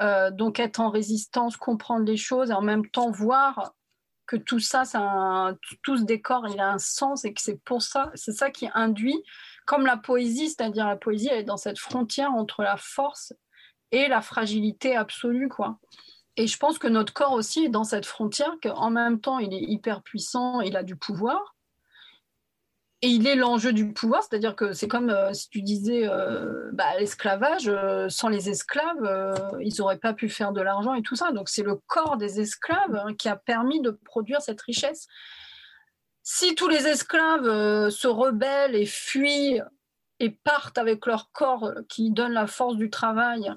euh, 0.00 0.30
donc 0.30 0.58
être 0.58 0.80
en 0.80 0.88
résistance, 0.88 1.58
comprendre 1.58 2.06
les 2.06 2.16
choses 2.16 2.50
et 2.50 2.54
en 2.54 2.62
même 2.62 2.88
temps 2.88 3.10
voir 3.10 3.74
que 4.26 4.36
tout 4.36 4.60
ça, 4.60 4.84
ça 4.84 5.54
tout 5.82 5.98
ce 5.98 6.04
décor, 6.04 6.46
il 6.48 6.60
a 6.60 6.70
un 6.70 6.78
sens 6.78 7.24
et 7.24 7.34
que 7.34 7.42
c'est 7.42 7.62
pour 7.64 7.82
ça, 7.82 8.10
c'est 8.14 8.32
ça 8.32 8.50
qui 8.50 8.68
induit, 8.74 9.22
comme 9.66 9.84
la 9.84 9.98
poésie, 9.98 10.48
c'est-à-dire 10.48 10.86
la 10.86 10.96
poésie, 10.96 11.28
elle 11.30 11.40
est 11.40 11.44
dans 11.44 11.58
cette 11.58 11.78
frontière 11.78 12.32
entre 12.32 12.62
la 12.62 12.76
force 12.78 13.34
et 13.90 14.08
la 14.08 14.22
fragilité 14.22 14.96
absolue, 14.96 15.48
quoi. 15.48 15.78
Et 16.40 16.46
je 16.46 16.56
pense 16.56 16.78
que 16.78 16.88
notre 16.88 17.12
corps 17.12 17.34
aussi 17.34 17.66
est 17.66 17.68
dans 17.68 17.84
cette 17.84 18.06
frontière 18.06 18.54
qu'en 18.62 18.88
même 18.88 19.20
temps, 19.20 19.38
il 19.40 19.52
est 19.52 19.60
hyper 19.60 20.02
puissant, 20.02 20.62
il 20.62 20.74
a 20.74 20.82
du 20.82 20.96
pouvoir. 20.96 21.54
Et 23.02 23.08
il 23.08 23.26
est 23.26 23.34
l'enjeu 23.34 23.74
du 23.74 23.92
pouvoir, 23.92 24.22
c'est-à-dire 24.22 24.56
que 24.56 24.72
c'est 24.72 24.88
comme 24.88 25.10
euh, 25.10 25.34
si 25.34 25.50
tu 25.50 25.60
disais 25.60 26.08
euh, 26.08 26.70
bah, 26.72 26.98
l'esclavage, 26.98 27.68
euh, 27.68 28.08
sans 28.08 28.30
les 28.30 28.48
esclaves, 28.48 29.36
ils 29.60 29.74
n'auraient 29.78 29.98
pas 29.98 30.14
pu 30.14 30.30
faire 30.30 30.52
de 30.52 30.62
l'argent 30.62 30.94
et 30.94 31.02
tout 31.02 31.14
ça. 31.14 31.30
Donc 31.30 31.50
c'est 31.50 31.62
le 31.62 31.76
corps 31.86 32.16
des 32.16 32.40
esclaves 32.40 32.96
hein, 32.96 33.14
qui 33.18 33.28
a 33.28 33.36
permis 33.36 33.82
de 33.82 33.90
produire 33.90 34.40
cette 34.40 34.62
richesse. 34.62 35.08
Si 36.22 36.54
tous 36.54 36.68
les 36.68 36.86
esclaves 36.86 37.90
se 37.90 38.08
rebellent 38.08 38.76
et 38.76 38.86
fuient 38.86 39.60
et 40.20 40.30
partent 40.30 40.78
avec 40.78 41.04
leur 41.04 41.32
corps 41.32 41.70
qui 41.90 42.10
donne 42.12 42.32
la 42.32 42.46
force 42.46 42.76
du 42.76 42.88
travail, 42.88 43.52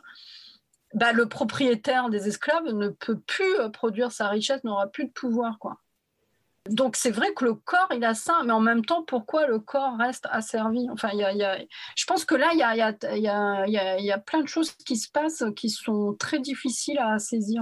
bah, 0.93 1.11
le 1.11 1.27
propriétaire 1.27 2.09
des 2.09 2.27
esclaves 2.27 2.73
ne 2.73 2.89
peut 2.89 3.19
plus 3.19 3.59
euh, 3.59 3.69
produire 3.69 4.11
sa 4.11 4.29
richesse, 4.29 4.63
n'aura 4.63 4.87
plus 4.87 5.05
de 5.05 5.11
pouvoir. 5.11 5.57
quoi. 5.59 5.77
Donc 6.69 6.95
c'est 6.95 7.11
vrai 7.11 7.33
que 7.33 7.43
le 7.43 7.55
corps, 7.55 7.89
il 7.93 8.05
a 8.05 8.13
ça, 8.13 8.41
mais 8.45 8.53
en 8.53 8.61
même 8.61 8.85
temps, 8.85 9.03
pourquoi 9.03 9.47
le 9.47 9.59
corps 9.59 9.97
reste 9.97 10.27
asservi? 10.31 10.87
Enfin, 10.91 11.09
y 11.11 11.17
y 11.17 11.43
a, 11.43 11.59
je 11.95 12.05
pense 12.05 12.23
que 12.23 12.35
là, 12.35 12.51
il 12.53 12.59
y 12.59 12.63
a, 12.63 12.75
y, 12.75 12.81
a, 13.27 13.67
y, 13.99 14.11
a, 14.11 14.17
plein 14.17 14.41
de 14.41 14.47
choses 14.47 14.71
qui 14.71 14.95
se 14.95 15.09
passent 15.09 15.43
qui 15.57 15.69
sont 15.69 16.15
très 16.17 16.39
difficiles 16.39 16.99
à 16.99 17.19
saisir. 17.19 17.61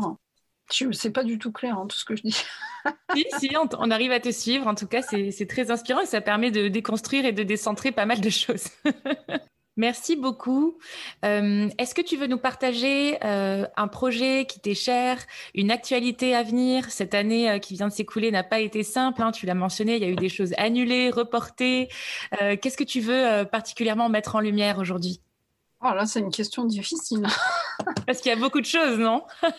C'est 0.91 1.11
pas 1.11 1.23
du 1.23 1.37
tout 1.37 1.51
clair 1.51 1.77
hein, 1.77 1.87
tout 1.87 1.97
ce 1.97 2.05
que 2.05 2.15
je 2.15 2.21
dis. 2.21 2.43
si, 3.15 3.25
si, 3.39 3.49
on, 3.57 3.91
arrive 3.91 4.11
à 4.11 4.19
te 4.19 4.31
suivre. 4.31 4.67
En 4.67 4.75
tout 4.75 4.87
cas, 4.87 5.01
c'est 5.01 5.47
très 5.47 5.71
inspirant 5.71 6.01
et 6.01 6.05
ça 6.05 6.21
permet 6.21 6.51
de 6.51 6.67
déconstruire 6.67 7.25
et 7.25 7.33
de 7.33 7.43
décentrer 7.43 7.91
pas 7.91 8.05
mal 8.05 8.21
de 8.21 8.29
choses. 8.29 8.67
Merci 9.77 10.17
beaucoup. 10.17 10.77
Euh, 11.23 11.69
est-ce 11.77 11.95
que 11.95 12.01
tu 12.01 12.17
veux 12.17 12.27
nous 12.27 12.37
partager 12.37 13.17
euh, 13.23 13.65
un 13.77 13.87
projet 13.87 14.45
qui 14.45 14.59
t'est 14.59 14.75
cher, 14.75 15.17
une 15.55 15.71
actualité 15.71 16.35
à 16.35 16.43
venir? 16.43 16.91
Cette 16.91 17.13
année 17.13 17.49
euh, 17.49 17.57
qui 17.57 17.75
vient 17.75 17.87
de 17.87 17.93
s'écouler 17.93 18.31
n'a 18.31 18.43
pas 18.43 18.59
été 18.59 18.83
simple, 18.83 19.21
hein, 19.21 19.31
tu 19.31 19.45
l'as 19.45 19.53
mentionné, 19.53 19.95
il 19.95 20.01
y 20.01 20.05
a 20.05 20.09
eu 20.09 20.15
des 20.15 20.29
choses 20.29 20.53
annulées, 20.57 21.09
reportées. 21.09 21.87
Qu'est-ce 22.39 22.77
que 22.77 22.83
tu 22.83 22.99
veux 22.99 23.45
particulièrement 23.45 24.09
mettre 24.09 24.35
en 24.35 24.39
lumière 24.39 24.77
aujourd'hui? 24.79 25.21
Oh 25.83 25.93
là, 25.95 26.05
c'est 26.05 26.19
une 26.19 26.31
question 26.31 26.65
difficile. 26.65 27.25
Parce 28.05 28.19
qu'il 28.19 28.31
y 28.31 28.35
a 28.35 28.39
beaucoup 28.39 28.61
de 28.61 28.65
choses, 28.65 28.97
non? 28.99 29.23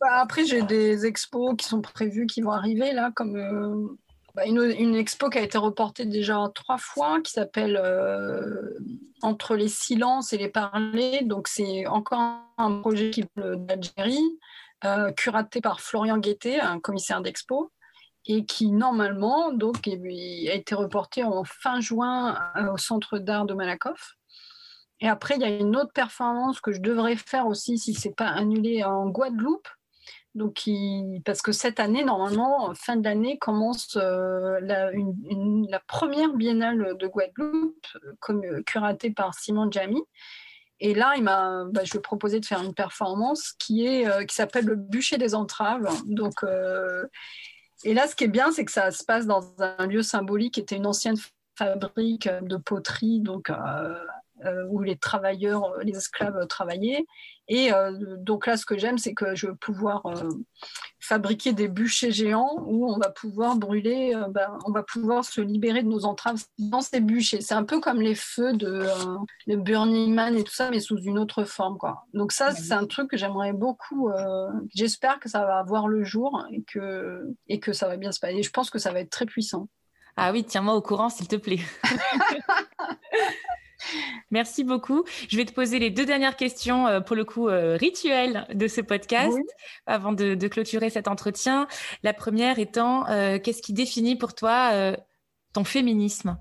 Bah, 0.00 0.20
Après, 0.20 0.46
j'ai 0.46 0.62
des 0.62 1.04
expos 1.04 1.54
qui 1.58 1.66
sont 1.66 1.82
prévus, 1.82 2.26
qui 2.26 2.40
vont 2.40 2.52
arriver 2.52 2.92
là, 2.92 3.10
comme 3.14 3.98
bah, 4.34 4.46
une, 4.46 4.94
expo 4.94 5.28
qui 5.28 5.38
a 5.38 5.42
été 5.42 5.58
reportée 5.58 6.04
déjà 6.04 6.38
trois 6.54 6.78
fois, 6.78 7.20
qui 7.20 7.32
s'appelle 7.32 7.76
euh, 7.82 8.78
Entre 9.22 9.56
les 9.56 9.68
silences 9.68 10.32
et 10.32 10.38
les 10.38 10.48
parlers. 10.48 11.22
Donc, 11.24 11.48
c'est 11.48 11.86
encore 11.86 12.40
un 12.56 12.80
projet 12.80 13.10
d'Algérie, 13.36 14.38
euh, 14.84 15.10
curaté 15.12 15.60
par 15.60 15.80
Florian 15.80 16.18
Guettet, 16.18 16.60
un 16.60 16.80
commissaire 16.80 17.20
d'expo, 17.20 17.72
et 18.26 18.44
qui, 18.44 18.70
normalement, 18.70 19.52
donc, 19.52 19.88
a 19.88 20.54
été 20.54 20.74
reporté 20.74 21.24
en 21.24 21.44
fin 21.44 21.80
juin 21.80 22.38
euh, 22.56 22.72
au 22.72 22.76
Centre 22.76 23.18
d'art 23.18 23.46
de 23.46 23.54
Malakoff. 23.54 24.14
Et 25.00 25.08
après, 25.08 25.36
il 25.36 25.40
y 25.40 25.44
a 25.44 25.48
une 25.48 25.76
autre 25.76 25.92
performance 25.92 26.60
que 26.60 26.72
je 26.72 26.80
devrais 26.80 27.16
faire 27.16 27.46
aussi, 27.46 27.78
si 27.78 27.94
ce 27.94 28.08
n'est 28.08 28.14
pas 28.14 28.28
annulé, 28.28 28.84
en 28.84 29.08
Guadeloupe, 29.08 29.68
donc, 30.34 30.62
parce 31.24 31.42
que 31.42 31.52
cette 31.52 31.80
année, 31.80 32.04
normalement, 32.04 32.72
fin 32.74 32.96
de 32.96 33.04
l'année, 33.04 33.38
commence 33.38 33.96
euh, 33.96 34.60
la, 34.60 35.80
première 35.86 36.32
biennale 36.34 36.96
de 36.98 37.06
Guadeloupe, 37.06 37.86
comme, 38.20 38.44
euh, 38.44 38.62
curatée 38.62 39.10
par 39.10 39.34
Simon 39.34 39.70
Jamy. 39.70 40.00
Et 40.78 40.94
là, 40.94 41.14
il 41.16 41.24
bah, 41.24 41.84
je 41.84 41.90
lui 41.90 41.98
ai 41.98 42.02
proposé 42.02 42.40
de 42.40 42.46
faire 42.46 42.62
une 42.62 42.74
performance 42.74 43.52
qui, 43.58 43.86
est, 43.86 44.08
euh, 44.08 44.24
qui 44.24 44.34
s'appelle 44.34 44.64
le 44.64 44.76
bûcher 44.76 45.18
des 45.18 45.34
entraves. 45.34 45.88
Donc, 46.06 46.44
et 47.84 47.94
là, 47.94 48.06
ce 48.06 48.14
qui 48.14 48.24
est 48.24 48.28
bien, 48.28 48.52
c'est 48.52 48.64
que 48.64 48.72
ça 48.72 48.90
se 48.90 49.04
passe 49.04 49.26
dans 49.26 49.54
un 49.58 49.86
lieu 49.86 50.02
symbolique 50.02 50.54
qui 50.54 50.60
était 50.60 50.76
une 50.76 50.86
ancienne 50.86 51.16
fabrique 51.56 52.28
de 52.42 52.56
poterie, 52.56 53.20
donc 53.20 53.50
euh, 53.50 53.94
où 54.70 54.80
les 54.80 54.96
travailleurs, 54.96 55.64
euh, 55.64 55.82
les 55.82 55.96
esclaves 55.96 56.46
travaillaient. 56.46 57.04
Et 57.48 57.72
euh, 57.72 58.16
donc 58.18 58.46
là, 58.46 58.56
ce 58.56 58.64
que 58.64 58.78
j'aime, 58.78 58.96
c'est 58.98 59.12
que 59.12 59.34
je 59.34 59.48
vais 59.48 59.56
pouvoir 59.56 60.04
fabriquer 61.00 61.52
des 61.52 61.66
bûchers 61.66 62.12
géants 62.12 62.62
où 62.66 62.88
on 62.88 62.96
va 62.98 63.10
pouvoir 63.10 63.56
brûler, 63.56 64.14
ben, 64.28 64.56
on 64.66 64.70
va 64.70 64.84
pouvoir 64.84 65.24
se 65.24 65.40
libérer 65.40 65.82
de 65.82 65.88
nos 65.88 66.04
entraves 66.04 66.44
dans 66.58 66.80
ces 66.80 67.00
bûchers. 67.00 67.40
C'est 67.40 67.54
un 67.54 67.64
peu 67.64 67.80
comme 67.80 68.00
les 68.00 68.14
feux 68.14 68.52
de, 68.52 68.86
Burning 69.48 70.14
Man 70.14 70.36
et 70.36 70.44
tout 70.44 70.52
ça, 70.52 70.70
mais 70.70 70.78
sous 70.78 70.98
une 70.98 71.18
autre 71.18 71.42
forme. 71.42 71.76
Quoi. 71.76 72.04
Donc 72.14 72.30
ça, 72.30 72.54
c'est 72.54 72.74
un 72.74 72.86
truc 72.86 73.10
que 73.10 73.16
j'aimerais 73.16 73.52
beaucoup. 73.52 74.10
J'espère 74.72 75.18
que 75.18 75.28
ça 75.28 75.44
va 75.44 75.58
avoir 75.58 75.88
le 75.88 76.04
jour 76.04 76.46
et 76.52 76.62
que, 76.62 77.34
et 77.48 77.58
que 77.58 77.72
ça 77.72 77.88
va 77.88 77.96
bien 77.96 78.12
se 78.12 78.20
passer. 78.20 78.44
je 78.44 78.50
pense 78.50 78.70
que 78.70 78.78
ça 78.78 78.92
va 78.92 79.00
être 79.00 79.10
très 79.10 79.26
puissant. 79.26 79.66
Ah 80.16 80.32
oui, 80.32 80.44
tiens-moi 80.44 80.74
au 80.74 80.82
courant, 80.82 81.08
s'il 81.08 81.28
te 81.28 81.36
plaît. 81.36 81.60
Merci 84.30 84.64
beaucoup. 84.64 85.04
Je 85.28 85.36
vais 85.36 85.44
te 85.44 85.52
poser 85.52 85.78
les 85.78 85.90
deux 85.90 86.06
dernières 86.06 86.36
questions, 86.36 86.86
euh, 86.86 87.00
pour 87.00 87.16
le 87.16 87.24
coup, 87.24 87.48
euh, 87.48 87.76
rituelles 87.76 88.46
de 88.52 88.68
ce 88.68 88.80
podcast, 88.80 89.38
avant 89.86 90.12
de, 90.12 90.48
clôturer 90.48 90.90
cet 90.90 91.08
entretien. 91.08 91.68
La 92.02 92.12
première 92.12 92.58
étant, 92.58 93.08
euh, 93.08 93.38
qu'est-ce 93.38 93.62
qui 93.62 93.72
définit 93.72 94.16
pour 94.16 94.34
toi 94.34 94.72
ton 95.52 95.64
féminisme? 95.64 96.38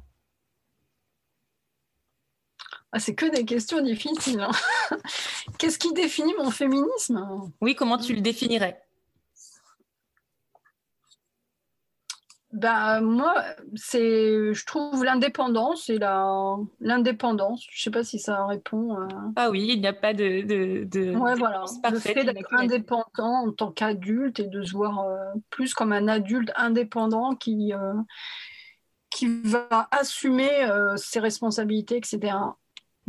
Ah, 2.92 3.00
C'est 3.00 3.14
que 3.14 3.26
des 3.28 3.46
questions 3.46 3.82
difficiles. 3.82 4.40
Hein. 4.40 4.52
qu'est-ce 5.60 5.78
qui 5.78 5.94
définit 5.94 6.34
mon 6.40 6.50
féminisme? 6.50 7.52
Oui, 7.62 7.76
comment 7.76 7.98
tu 7.98 8.16
le 8.16 8.22
définirais? 8.22 8.82
Ben, 12.52 13.02
moi, 13.02 13.44
c'est, 13.76 14.54
je 14.54 14.66
trouve 14.66 15.04
l'indépendance 15.04 15.88
et 15.90 16.00
la, 16.00 16.56
l'indépendance. 16.80 17.68
Je 17.72 17.84
sais 17.84 17.92
pas 17.92 18.04
si 18.04 18.18
ça 18.18 18.46
répond. 18.48 19.08
Ah 19.36 19.52
oui, 19.52 19.68
il 19.70 19.82
n'y 19.82 19.88
a 19.88 19.94
pas 19.94 20.14
de, 20.14 20.42
de, 20.42 20.84
de 20.86 21.16
ouais, 21.16 21.36
voilà. 21.36 21.64
le 21.92 22.00
fait 22.00 22.24
d'être 22.24 22.54
indépendant 22.54 23.46
en 23.46 23.52
tant 23.52 23.72
qu'adulte 23.72 24.40
et 24.40 24.48
de 24.48 24.64
se 24.64 24.74
voir 24.74 25.00
euh, 25.02 25.18
plus 25.52 25.76
comme 25.76 25.92
un 25.92 26.08
adulte 26.08 26.52
indépendant 26.56 27.36
qui, 27.36 27.72
euh, 27.72 27.94
qui 29.12 29.28
va 29.44 29.88
assumer 29.92 30.64
euh, 30.64 30.98
ses 30.98 31.20
responsabilités, 31.20 31.98
etc. 31.98 32.34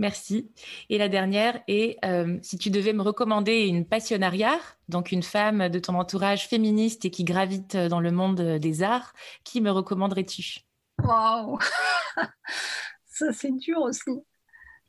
Merci. 0.00 0.50
Et 0.88 0.96
la 0.96 1.10
dernière 1.10 1.60
est, 1.68 1.98
euh, 2.06 2.38
si 2.40 2.56
tu 2.56 2.70
devais 2.70 2.94
me 2.94 3.02
recommander 3.02 3.66
une 3.66 3.84
passionnariat, 3.84 4.58
donc 4.88 5.12
une 5.12 5.22
femme 5.22 5.68
de 5.68 5.78
ton 5.78 5.94
entourage 5.94 6.48
féministe 6.48 7.04
et 7.04 7.10
qui 7.10 7.22
gravite 7.22 7.76
dans 7.76 8.00
le 8.00 8.10
monde 8.10 8.40
des 8.40 8.82
arts, 8.82 9.12
qui 9.44 9.60
me 9.60 9.70
recommanderais-tu? 9.70 10.60
Waouh 11.04 11.58
Ça, 13.04 13.30
c'est 13.34 13.54
dur 13.58 13.82
aussi. 13.82 14.10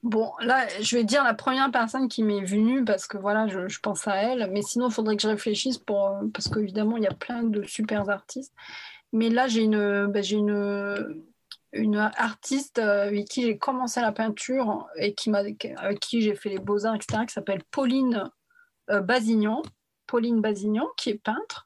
Bon, 0.02 0.32
là, 0.40 0.66
je 0.80 0.96
vais 0.96 1.04
dire 1.04 1.26
la 1.26 1.34
première 1.34 1.70
personne 1.72 2.08
qui 2.08 2.24
m'est 2.24 2.46
venue 2.46 2.86
parce 2.86 3.06
que 3.06 3.18
voilà, 3.18 3.48
je, 3.48 3.80
pense 3.80 4.08
à 4.08 4.16
elle. 4.16 4.50
Mais 4.54 4.62
sinon, 4.62 4.88
il 4.88 4.94
faudrait 4.94 5.18
que 5.18 5.24
je 5.24 5.28
réfléchisse 5.28 5.78
pour, 5.78 6.08
euh, 6.08 6.28
parce 6.34 6.48
qu'évidemment, 6.48 6.96
il 6.96 7.04
y 7.04 7.08
a 7.08 7.14
plein 7.14 7.44
de 7.44 7.64
super 7.64 8.10
artistes. 8.10 8.54
Mais 9.12 9.30
là, 9.30 9.50
j'ai 9.50 9.64
une, 9.64 10.08
ben, 10.08 10.24
j'ai 10.24 10.38
une, 10.38 11.22
une 11.74 11.98
artiste 11.98 12.80
euh, 12.80 13.08
avec 13.08 13.26
qui 13.26 13.44
j'ai 13.44 13.58
commencé 13.58 14.02
la 14.02 14.12
peinture 14.12 14.88
et 14.98 15.14
qui 15.14 15.32
avec 15.34 16.00
qui 16.00 16.22
j'ai 16.22 16.36
fait 16.36 16.50
les 16.50 16.60
beaux-arts, 16.60 16.96
etc., 16.96 17.24
qui 17.28 17.34
s'appelle 17.34 17.64
Pauline 17.72 18.30
euh, 18.90 19.02
Basignan. 19.02 19.62
Pauline 20.08 20.42
Basignan, 20.42 20.88
qui 20.98 21.12
est 21.12 21.18
peintre 21.18 21.66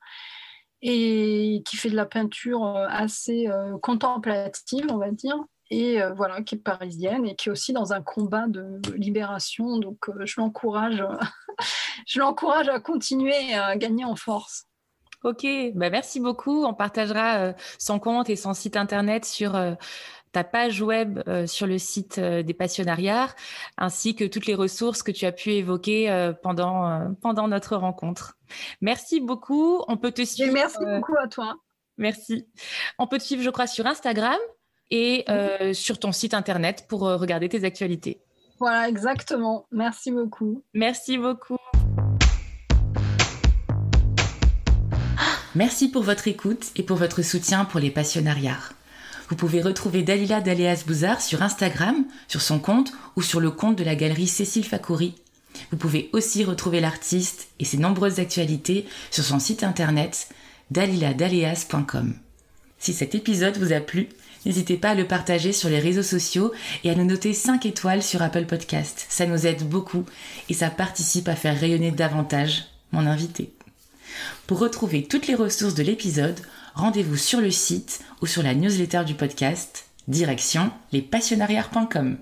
et 0.81 1.63
qui 1.65 1.77
fait 1.77 1.89
de 1.89 1.95
la 1.95 2.05
peinture 2.05 2.63
euh, 2.65 2.85
assez 2.89 3.47
contemplative, 3.81 4.85
on 4.89 4.97
va 4.97 5.09
dire, 5.09 5.37
et 5.71 5.99
voilà, 6.15 6.43
qui 6.43 6.55
est 6.55 6.59
parisienne 6.59 7.25
et 7.25 7.35
qui 7.35 7.49
est 7.49 7.51
aussi 7.51 7.73
dans 7.73 7.91
un 7.91 8.03
combat 8.03 8.45
de 8.47 8.79
libération. 8.95 9.79
Donc, 9.79 9.97
je 10.23 10.39
l'encourage, 10.39 11.03
je 12.07 12.19
l'encourage 12.19 12.69
à 12.69 12.79
continuer 12.79 13.55
à 13.55 13.75
gagner 13.75 14.05
en 14.05 14.15
force. 14.15 14.67
Ok, 15.25 15.43
bah 15.73 15.89
merci 15.89 16.19
beaucoup. 16.19 16.65
On 16.65 16.75
partagera 16.75 17.37
euh, 17.37 17.53
son 17.79 17.97
compte 17.97 18.29
et 18.29 18.35
son 18.35 18.53
site 18.53 18.77
internet 18.77 19.25
sur 19.25 19.55
euh, 19.55 19.73
ta 20.31 20.43
page 20.43 20.83
web 20.83 21.19
euh, 21.27 21.47
sur 21.47 21.65
le 21.65 21.79
site 21.79 22.19
des 22.19 22.53
passionnariats, 22.53 23.29
ainsi 23.79 24.15
que 24.15 24.23
toutes 24.23 24.45
les 24.45 24.53
ressources 24.53 25.01
que 25.01 25.11
tu 25.11 25.25
as 25.25 25.31
pu 25.31 25.53
évoquer 25.53 26.31
pendant, 26.43 27.15
pendant 27.21 27.47
notre 27.47 27.75
rencontre. 27.75 28.37
Merci 28.81 29.19
beaucoup. 29.19 29.83
On 29.87 29.97
peut 29.97 30.11
te 30.11 30.23
suivre. 30.23 30.53
merci 30.53 30.85
beaucoup 30.85 31.15
à 31.17 31.27
toi. 31.27 31.55
Merci. 31.97 32.47
On 32.99 33.07
peut 33.07 33.17
te 33.17 33.23
suivre, 33.23 33.41
je 33.41 33.49
crois, 33.49 33.65
sur 33.65 33.87
Instagram 33.87 34.37
et 34.91 35.25
sur 35.73 35.97
ton 35.97 36.11
site 36.11 36.35
internet 36.35 36.85
pour 36.87 36.99
regarder 36.99 37.49
tes 37.49 37.63
actualités. 37.63 38.21
Voilà, 38.59 38.87
exactement. 38.89 39.65
Merci 39.71 40.11
beaucoup. 40.11 40.63
Merci 40.73 41.17
beaucoup. 41.17 41.57
Merci 45.55 45.87
pour 45.87 46.03
votre 46.03 46.27
écoute 46.27 46.71
et 46.75 46.83
pour 46.83 46.97
votre 46.97 47.21
soutien 47.21 47.63
pour 47.63 47.79
les 47.79 47.89
passionnariats. 47.89 48.59
Vous 49.29 49.37
pouvez 49.37 49.61
retrouver 49.61 50.03
Dalila 50.03 50.41
d'Aléas 50.41 50.83
Bouzard 50.85 51.21
sur 51.21 51.41
Instagram, 51.41 51.95
sur 52.27 52.41
son 52.41 52.59
compte 52.59 52.91
ou 53.15 53.21
sur 53.21 53.39
le 53.39 53.51
compte 53.51 53.77
de 53.77 53.83
la 53.85 53.95
galerie 53.95 54.27
Cécile 54.27 54.65
Fakouri. 54.65 55.15
Vous 55.71 55.77
pouvez 55.77 56.09
aussi 56.11 56.43
retrouver 56.43 56.81
l'artiste 56.81 57.47
et 57.59 57.65
ses 57.65 57.77
nombreuses 57.77 58.19
actualités 58.19 58.85
sur 59.11 59.23
son 59.23 59.39
site 59.39 59.63
internet 59.63 60.27
daliladaleas.com. 60.71 62.15
Si 62.77 62.91
cet 62.91 63.15
épisode 63.15 63.57
vous 63.57 63.71
a 63.71 63.79
plu, 63.79 64.09
n'hésitez 64.45 64.75
pas 64.75 64.89
à 64.89 64.95
le 64.95 65.07
partager 65.07 65.53
sur 65.53 65.69
les 65.69 65.79
réseaux 65.79 66.03
sociaux 66.03 66.51
et 66.83 66.89
à 66.89 66.95
nous 66.95 67.05
noter 67.05 67.33
5 67.33 67.65
étoiles 67.65 68.03
sur 68.03 68.21
Apple 68.21 68.45
Podcast. 68.45 69.05
Ça 69.07 69.25
nous 69.25 69.47
aide 69.47 69.63
beaucoup 69.63 70.03
et 70.49 70.53
ça 70.53 70.69
participe 70.69 71.29
à 71.29 71.35
faire 71.35 71.57
rayonner 71.57 71.91
davantage 71.91 72.65
mon 72.91 73.07
invité. 73.07 73.53
Pour 74.47 74.59
retrouver 74.59 75.03
toutes 75.03 75.27
les 75.27 75.35
ressources 75.35 75.75
de 75.75 75.83
l'épisode, 75.83 76.39
rendez-vous 76.73 77.17
sur 77.17 77.41
le 77.41 77.51
site 77.51 78.01
ou 78.21 78.27
sur 78.27 78.43
la 78.43 78.53
newsletter 78.53 79.03
du 79.05 79.15
podcast, 79.15 79.85
direction 80.07 80.71
lespassionnariats.com. 80.91 82.17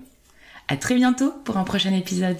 À 0.68 0.76
très 0.76 0.94
bientôt 0.94 1.32
pour 1.44 1.56
un 1.56 1.64
prochain 1.64 1.92
épisode. 1.92 2.38